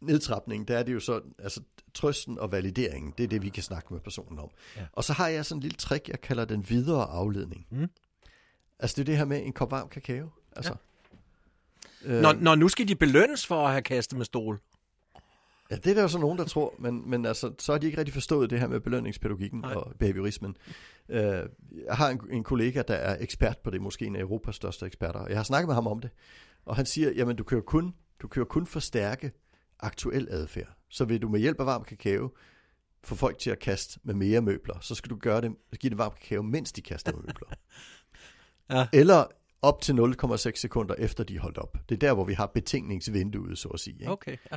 nedtrapning, 0.00 0.68
der 0.68 0.78
er 0.78 0.82
det 0.82 0.94
jo 0.94 1.00
så, 1.00 1.20
altså 1.38 1.60
trøsten 1.94 2.38
og 2.38 2.52
valideringen, 2.52 3.14
det 3.18 3.24
er 3.24 3.28
det, 3.28 3.42
vi 3.42 3.48
kan 3.48 3.62
snakke 3.62 3.92
med 3.94 4.00
personen 4.00 4.38
om. 4.38 4.50
Ja. 4.76 4.82
Og 4.92 5.04
så 5.04 5.12
har 5.12 5.28
jeg 5.28 5.46
sådan 5.46 5.58
en 5.58 5.62
lille 5.62 5.76
trick, 5.76 6.08
jeg 6.08 6.20
kalder 6.20 6.44
den 6.44 6.70
videre 6.70 7.04
afledning. 7.04 7.66
Mm. 7.70 7.88
Altså 8.78 8.94
det 8.94 9.00
er 9.00 9.04
det 9.04 9.16
her 9.16 9.24
med 9.24 9.42
en 9.46 9.52
kop 9.52 9.70
varm 9.70 9.88
kakao. 9.88 10.30
Altså, 10.56 10.74
øh, 12.04 12.20
Når, 12.22 12.32
når 12.32 12.54
nu 12.54 12.68
skal 12.68 12.88
de 12.88 12.94
belønnes 12.94 13.46
for 13.46 13.64
at 13.66 13.70
have 13.70 13.82
kastet 13.82 14.18
med 14.18 14.24
stol. 14.24 14.60
Ja, 15.70 15.76
det 15.76 15.86
er 15.86 15.94
der 15.94 16.02
jo 16.02 16.08
så 16.08 16.18
nogen, 16.18 16.38
der 16.38 16.44
tror, 16.44 16.74
men, 16.78 17.10
men 17.10 17.26
altså, 17.26 17.52
så 17.58 17.72
har 17.72 17.78
de 17.78 17.86
ikke 17.86 17.98
rigtig 17.98 18.14
forstået 18.14 18.50
det 18.50 18.60
her 18.60 18.68
med 18.68 18.80
belønningspædagogikken 18.80 19.60
Nej. 19.60 19.74
og 19.74 19.92
behaviorismen. 19.98 20.56
Øh, 21.08 21.20
jeg 21.86 21.96
har 21.96 22.10
en, 22.10 22.20
en 22.30 22.44
kollega, 22.44 22.82
der 22.88 22.94
er 22.94 23.16
ekspert 23.20 23.58
på 23.58 23.70
det, 23.70 23.80
måske 23.80 24.06
en 24.06 24.16
af 24.16 24.20
Europas 24.20 24.56
største 24.56 24.86
eksperter, 24.86 25.20
og 25.20 25.28
jeg 25.28 25.38
har 25.38 25.44
snakket 25.44 25.68
med 25.68 25.74
ham 25.74 25.86
om 25.86 26.00
det, 26.00 26.10
og 26.64 26.76
han 26.76 26.86
siger, 26.86 27.10
jamen 27.10 27.36
du 27.36 27.44
jo 27.52 27.60
kun, 27.60 27.94
du 28.22 28.28
jo 28.36 28.44
kun 28.44 28.66
forstærke 28.66 29.32
aktuel 29.80 30.28
adfærd. 30.30 30.76
Så 30.88 31.04
vil 31.04 31.22
du 31.22 31.28
med 31.28 31.40
hjælp 31.40 31.60
af 31.60 31.66
varm 31.66 31.84
kakao 31.84 32.30
få 33.04 33.14
folk 33.14 33.38
til 33.38 33.50
at 33.50 33.58
kaste 33.58 34.00
med 34.02 34.14
mere 34.14 34.40
møbler, 34.40 34.80
så 34.80 34.94
skal 34.94 35.10
du 35.10 35.16
gøre 35.16 35.40
det, 35.40 35.52
give 35.80 35.90
dem 35.90 35.98
varm 35.98 36.12
kakao, 36.20 36.42
mens 36.42 36.72
de 36.72 36.82
kaster 36.82 37.12
med 37.12 37.22
møbler. 37.22 37.48
Ja. 38.70 38.86
Eller 38.92 39.24
op 39.62 39.80
til 39.80 39.92
0,6 39.92 40.36
sekunder 40.54 40.94
efter 40.98 41.24
de 41.24 41.38
holdt 41.38 41.58
op. 41.58 41.76
Det 41.88 41.94
er 41.94 41.98
der, 41.98 42.14
hvor 42.14 42.24
vi 42.24 42.32
har 42.32 42.46
betingningsvinduet, 42.46 43.58
så 43.58 43.68
at 43.68 43.80
sige. 43.80 43.96
Ikke? 44.00 44.12
Okay, 44.12 44.36
ja. 44.52 44.56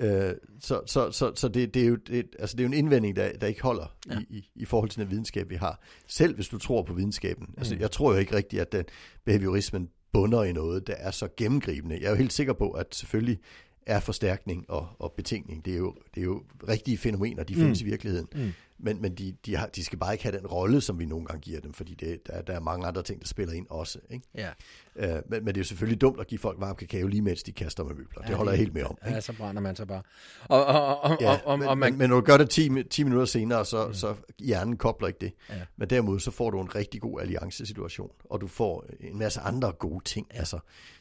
Øh, 0.00 0.32
så 0.60 0.80
så, 0.86 1.10
så, 1.10 1.32
så 1.34 1.48
det, 1.48 1.74
det, 1.74 1.82
er 1.82 1.86
jo, 1.86 1.94
det, 1.96 2.26
altså 2.38 2.56
det 2.56 2.62
er 2.64 2.68
jo 2.68 2.72
en 2.72 2.78
indvending, 2.78 3.16
der, 3.16 3.32
der 3.32 3.46
ikke 3.46 3.62
holder 3.62 3.96
Ja. 4.10 4.18
i, 4.18 4.24
i, 4.36 4.50
i 4.54 4.64
forhold 4.64 4.90
til 4.90 5.00
den 5.02 5.10
videnskab, 5.10 5.50
vi 5.50 5.54
har. 5.54 5.80
Selv 6.08 6.34
hvis 6.34 6.48
du 6.48 6.58
tror 6.58 6.82
på 6.82 6.94
videnskaben. 6.94 7.46
Mm. 7.48 7.54
Altså, 7.58 7.74
Mm. 7.74 7.80
jeg 7.80 7.90
tror 7.90 8.12
jo 8.12 8.18
ikke 8.18 8.36
rigtigt, 8.36 8.62
at 8.62 8.72
den 8.72 8.84
behaviorismen 9.24 9.88
bunder 10.12 10.42
i 10.44 10.52
noget, 10.52 10.86
der 10.86 10.94
er 10.94 11.10
så 11.10 11.28
gennemgribende. 11.36 11.96
Jeg 12.00 12.06
er 12.06 12.10
jo 12.10 12.16
helt 12.16 12.32
sikker 12.32 12.52
på, 12.52 12.70
at 12.70 12.86
selvfølgelig 12.94 13.38
er 13.86 14.00
forstærkning 14.00 14.64
og, 14.70 14.88
og 14.98 15.12
betingning, 15.16 15.64
det 15.64 15.72
er, 15.74 15.78
jo, 15.78 15.94
det 16.14 16.20
er 16.20 16.24
jo 16.24 16.42
rigtige 16.68 16.98
fænomener, 16.98 17.42
de 17.44 17.54
findes 17.54 17.82
Mm. 17.82 17.86
i 17.86 17.90
virkeligheden. 17.90 18.28
Mm. 18.34 18.52
Men, 18.78 19.02
men 19.02 19.14
de, 19.14 19.36
de, 19.46 19.56
har, 19.56 19.66
de 19.66 19.84
skal 19.84 19.98
bare 19.98 20.14
ikke 20.14 20.24
have 20.24 20.38
den 20.38 20.46
rolle, 20.46 20.80
som 20.80 20.98
vi 20.98 21.04
nogle 21.04 21.26
gange 21.26 21.40
giver 21.40 21.60
dem, 21.60 21.72
fordi 21.72 21.94
det, 21.94 22.26
der, 22.26 22.42
der 22.42 22.52
er 22.52 22.60
mange 22.60 22.86
andre 22.86 23.02
ting, 23.02 23.20
der 23.20 23.26
spiller 23.26 23.54
ind 23.54 23.66
også. 23.70 23.98
Ikke? 24.10 24.26
ja. 24.34 24.50
Øh, 24.96 25.22
men, 25.28 25.44
men 25.44 25.46
det 25.46 25.56
er 25.56 25.60
jo 25.60 25.64
selvfølgelig 25.64 26.00
dumt 26.00 26.20
at 26.20 26.26
give 26.26 26.38
folk 26.38 26.60
varm 26.60 26.76
kakao, 26.76 27.06
lige 27.06 27.22
mens 27.22 27.42
de 27.42 27.52
kaster 27.52 27.84
med 27.84 27.94
møbler. 27.94 28.22
Ja, 28.22 28.28
det 28.28 28.36
holder 28.36 28.52
jeg 28.52 28.58
helt 28.58 28.74
med 28.74 28.84
om. 28.84 28.98
Ja, 29.06 29.20
så 29.20 29.32
brænder 29.32 29.62
man 29.62 29.76
sig 29.76 29.86
bare. 29.86 30.02
Og, 30.48 30.66
og, 30.66 31.00
og, 31.00 31.16
Ja, 31.20 31.30
og, 31.30 31.40
og, 31.44 31.58
men, 31.58 31.68
og 31.68 31.78
man, 31.78 31.92
men, 31.92 31.98
men 31.98 32.10
når 32.10 32.20
du 32.20 32.26
gør 32.26 32.36
det 32.36 32.50
10, 32.50 32.68
mi- 32.68 32.88
10 32.88 33.02
minutter 33.02 33.26
senere, 33.26 33.64
så, 33.64 33.86
mm. 33.86 33.94
så 33.94 34.14
hjernen 34.38 34.76
kobler 34.76 35.08
ikke 35.08 35.20
det. 35.20 35.32
Ja. 35.50 35.60
Men 35.76 35.90
derimod 35.90 36.20
så 36.20 36.30
får 36.30 36.50
du 36.50 36.60
en 36.60 36.74
rigtig 36.74 37.00
god 37.00 37.20
alliancesituation, 37.20 38.10
og 38.24 38.40
du 38.40 38.46
får 38.46 38.86
en 39.00 39.18
masse 39.18 39.40
andre 39.40 39.72
gode 39.72 40.04
ting. 40.04 40.26
Ja. 40.34 40.38
Altså 40.38 40.58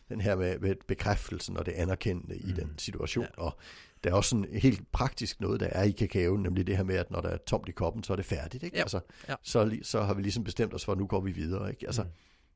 den 0.10 0.22
her 0.22 0.36
med, 0.36 0.60
med 0.60 0.76
bekræftelsen 0.88 1.58
og 1.58 1.66
det 1.66 1.72
anerkendende 1.72 2.36
mm. 2.44 2.50
i 2.50 2.54
den 2.54 2.74
situation. 2.78 3.26
Ja. 3.38 3.44
Og 3.44 3.58
der 4.04 4.10
er 4.10 4.14
også 4.14 4.30
sådan 4.30 4.46
helt 4.54 4.92
praktisk 4.92 5.42
noget, 5.42 5.60
der 5.60 5.68
er 5.68 5.84
i 5.84 5.92
kakaoen, 5.92 6.44
nemlig 6.44 6.68
det 6.68 6.78
her 6.78 6.84
med, 6.84 6.96
at 6.96 7.12
når 7.12 7.22
der 7.22 7.30
er 7.30 7.38
tomt 7.38 7.70
i 7.70 7.72
koppen, 7.72 8.04
så 8.04 8.14
er 8.14 8.18
det 8.18 8.26
færdigt. 8.26 8.64
Ikke? 8.64 8.78
Ja. 8.78 8.82
Altså, 8.82 9.00
Ja. 9.30 9.36
så, 9.44 9.78
så 9.84 10.02
har 10.02 10.14
vi 10.14 10.22
ligesom 10.22 10.44
bestemt 10.44 10.74
os 10.74 10.86
for, 10.86 10.92
at 10.92 10.98
nu 10.98 11.08
går 11.08 11.22
vi 11.22 11.32
videre. 11.32 11.70
Ikke? 11.70 11.86
Altså, 11.86 12.04
Mm. 12.04 12.10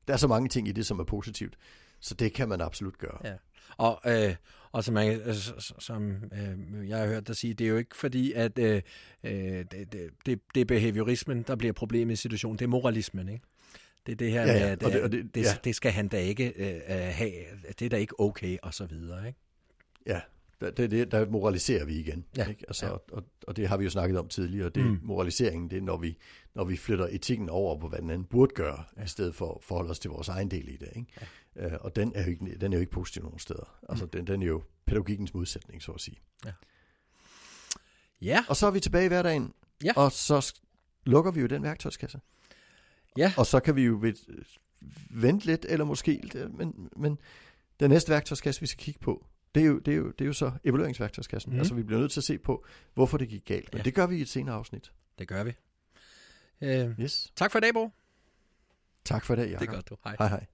Der 0.07 0.13
er 0.13 0.17
så 0.17 0.27
mange 0.27 0.49
ting 0.49 0.67
i 0.67 0.71
det, 0.71 0.85
som 0.85 0.99
er 0.99 1.03
positivt. 1.03 1.57
Så 1.99 2.13
det 2.13 2.33
kan 2.33 2.49
man 2.49 2.61
absolut 2.61 2.97
gøre. 2.97 3.17
Ja. 3.23 3.33
Og, 3.77 4.01
øh, 4.05 4.35
og 4.71 4.83
som, 4.83 4.93
man, 4.93 5.21
øh, 5.21 5.35
som 5.79 6.11
øh, 6.11 6.89
jeg 6.89 6.97
har 6.97 7.07
hørt 7.07 7.27
dig 7.27 7.35
sige, 7.35 7.53
det 7.53 7.65
er 7.65 7.69
jo 7.69 7.77
ikke 7.77 7.95
fordi, 7.95 8.31
at 8.33 8.59
øh, 8.59 8.81
øh, 9.23 9.31
det, 9.71 9.93
det, 10.25 10.39
det, 10.55 10.61
er 10.61 10.65
behaviorismen, 10.65 11.43
der 11.43 11.55
bliver 11.55 11.73
problemet 11.73 12.13
i 12.13 12.15
situationen. 12.15 12.59
Det 12.59 12.65
er 12.65 12.69
moralismen, 12.69 13.29
ikke? 13.29 13.45
Det 14.05 14.11
er 14.11 14.15
det 14.15 14.31
her 14.31 14.41
Ja, 14.41 14.47
med, 14.53 14.59
ja, 14.61 14.67
at 14.71 14.83
og 14.83 14.91
det- 14.91 15.01
og 15.03 15.11
det, 15.11 15.23
det- 15.25 15.35
det, 15.35 15.41
ja. 15.43 15.47
det 15.63 15.75
skal 15.75 15.91
han 15.91 16.07
da 16.07 16.17
ikke 16.19 16.53
øh, 16.55 16.75
øh, 16.75 16.81
have. 17.13 17.31
Det 17.79 17.81
er 17.85 17.89
da 17.89 17.97
ikke 17.97 18.19
okay, 18.19 18.57
og 18.63 18.73
så 18.73 18.85
videre, 18.85 19.27
ikke? 19.27 19.39
Ja, 20.05 20.21
der, 20.61 20.71
det, 20.87 21.11
der 21.11 21.29
moraliserer 21.29 21.85
vi 21.85 21.93
igen. 21.99 22.25
Ja, 22.37 22.47
Ikke? 22.47 22.65
Altså, 22.67 22.85
ja. 22.85 22.91
ja. 22.91 22.97
og, 23.11 23.23
og 23.47 23.55
det 23.57 23.67
har 23.67 23.77
vi 23.77 23.83
jo 23.83 23.89
snakket 23.89 24.19
om 24.19 24.27
tidligere. 24.27 24.69
Det, 24.69 24.85
Mm. 24.85 24.99
Moraliseringen, 25.03 25.69
det 25.69 25.77
er, 25.77 25.81
når 25.81 25.97
vi, 25.97 26.17
når 26.55 26.63
vi 26.63 26.77
flytter 26.77 27.07
etikken 27.11 27.49
over 27.49 27.79
på, 27.79 27.87
hvad 27.87 27.99
den 27.99 28.09
anden 28.09 28.27
burde 28.27 28.53
gøre, 28.55 28.83
ja. 28.97 29.03
i 29.03 29.07
stedet 29.07 29.35
for 29.35 29.55
at 29.55 29.63
forholde 29.63 29.89
os 29.91 29.99
til 29.99 30.09
vores 30.09 30.27
egen 30.27 30.51
del 30.51 30.69
i 30.69 30.77
det. 30.77 30.89
Ikke? 30.95 31.07
Ja. 31.55 31.65
Øh, 31.65 31.77
og 31.81 31.95
den 31.95 32.11
er, 32.15 32.23
jo 32.23 32.29
ikke, 32.29 32.57
den 32.61 32.73
er 32.73 32.77
jo 32.77 32.81
ikke 32.81 32.91
positiv 32.91 33.23
nogen 33.23 33.39
steder. 33.39 33.79
Altså, 33.89 34.05
Mm. 34.05 34.09
den, 34.11 34.27
den 34.27 34.41
er 34.41 34.47
jo 34.47 34.63
pædagogikkens 34.85 35.33
modsætning, 35.33 35.81
så 35.83 35.91
at 35.91 36.01
sige. 36.01 36.17
Ja, 38.21 38.45
Og 38.49 38.55
så 38.55 38.67
er 38.67 38.71
vi 38.71 38.79
tilbage 38.79 39.05
i 39.05 39.07
hverdagen, 39.07 39.53
Ja. 39.83 39.91
og 39.95 40.11
så 40.11 40.53
lukker 41.05 41.31
vi 41.31 41.41
jo 41.41 41.47
den 41.47 41.63
værktøjskasse. 41.63 42.19
Ja. 43.17 43.33
Og 43.37 43.45
så 43.45 43.59
kan 43.59 43.75
vi 43.75 43.81
jo 43.83 43.97
ved, 44.01 44.13
vente 45.09 45.45
lidt, 45.45 45.65
eller 45.69 45.85
måske, 45.85 46.21
men, 46.49 46.89
men 46.95 47.17
den 47.79 47.89
næste 47.89 48.09
værktøjskasse, 48.11 48.61
vi 48.61 48.67
skal 48.67 48.83
kigge 48.83 48.99
på, 48.99 49.25
det 49.57 49.63
er 49.65 49.67
jo, 49.67 49.79
det 49.79 49.91
er 49.93 49.97
jo, 49.97 50.11
det 50.11 50.21
er 50.21 50.25
jo 50.25 50.33
så 50.33 50.51
evalueringsværktøjskassen. 50.63 51.53
Mm. 51.53 51.59
Altså, 51.59 51.73
vi 51.73 51.83
bliver 51.83 51.99
nødt 52.01 52.11
til 52.11 52.19
at 52.19 52.23
se 52.23 52.37
på, 52.37 52.65
hvorfor 52.93 53.17
det 53.17 53.29
gik 53.29 53.45
galt. 53.45 53.73
Men 53.73 53.77
Ja. 53.77 53.83
det 53.83 53.93
gør 53.93 54.07
vi 54.07 54.17
i 54.17 54.21
et 54.21 54.29
senere 54.29 54.55
afsnit. 54.55 54.91
det 55.19 55.27
gør 55.27 55.43
vi. 55.43 55.53
Øh, 56.61 56.99
Yes. 56.99 57.31
tak 57.35 57.51
for 57.51 57.57
i 57.59 57.61
dag, 57.61 57.73
Bo. 57.73 57.89
Tak 59.05 59.25
for 59.25 59.35
det, 59.35 59.45
Jacob. 59.51 59.59
Det 59.59 59.67
er 59.69 59.73
godt, 59.73 59.89
du. 59.89 59.95
Hej. 60.03 60.15
Hej 60.19 60.27
hej. 60.27 60.45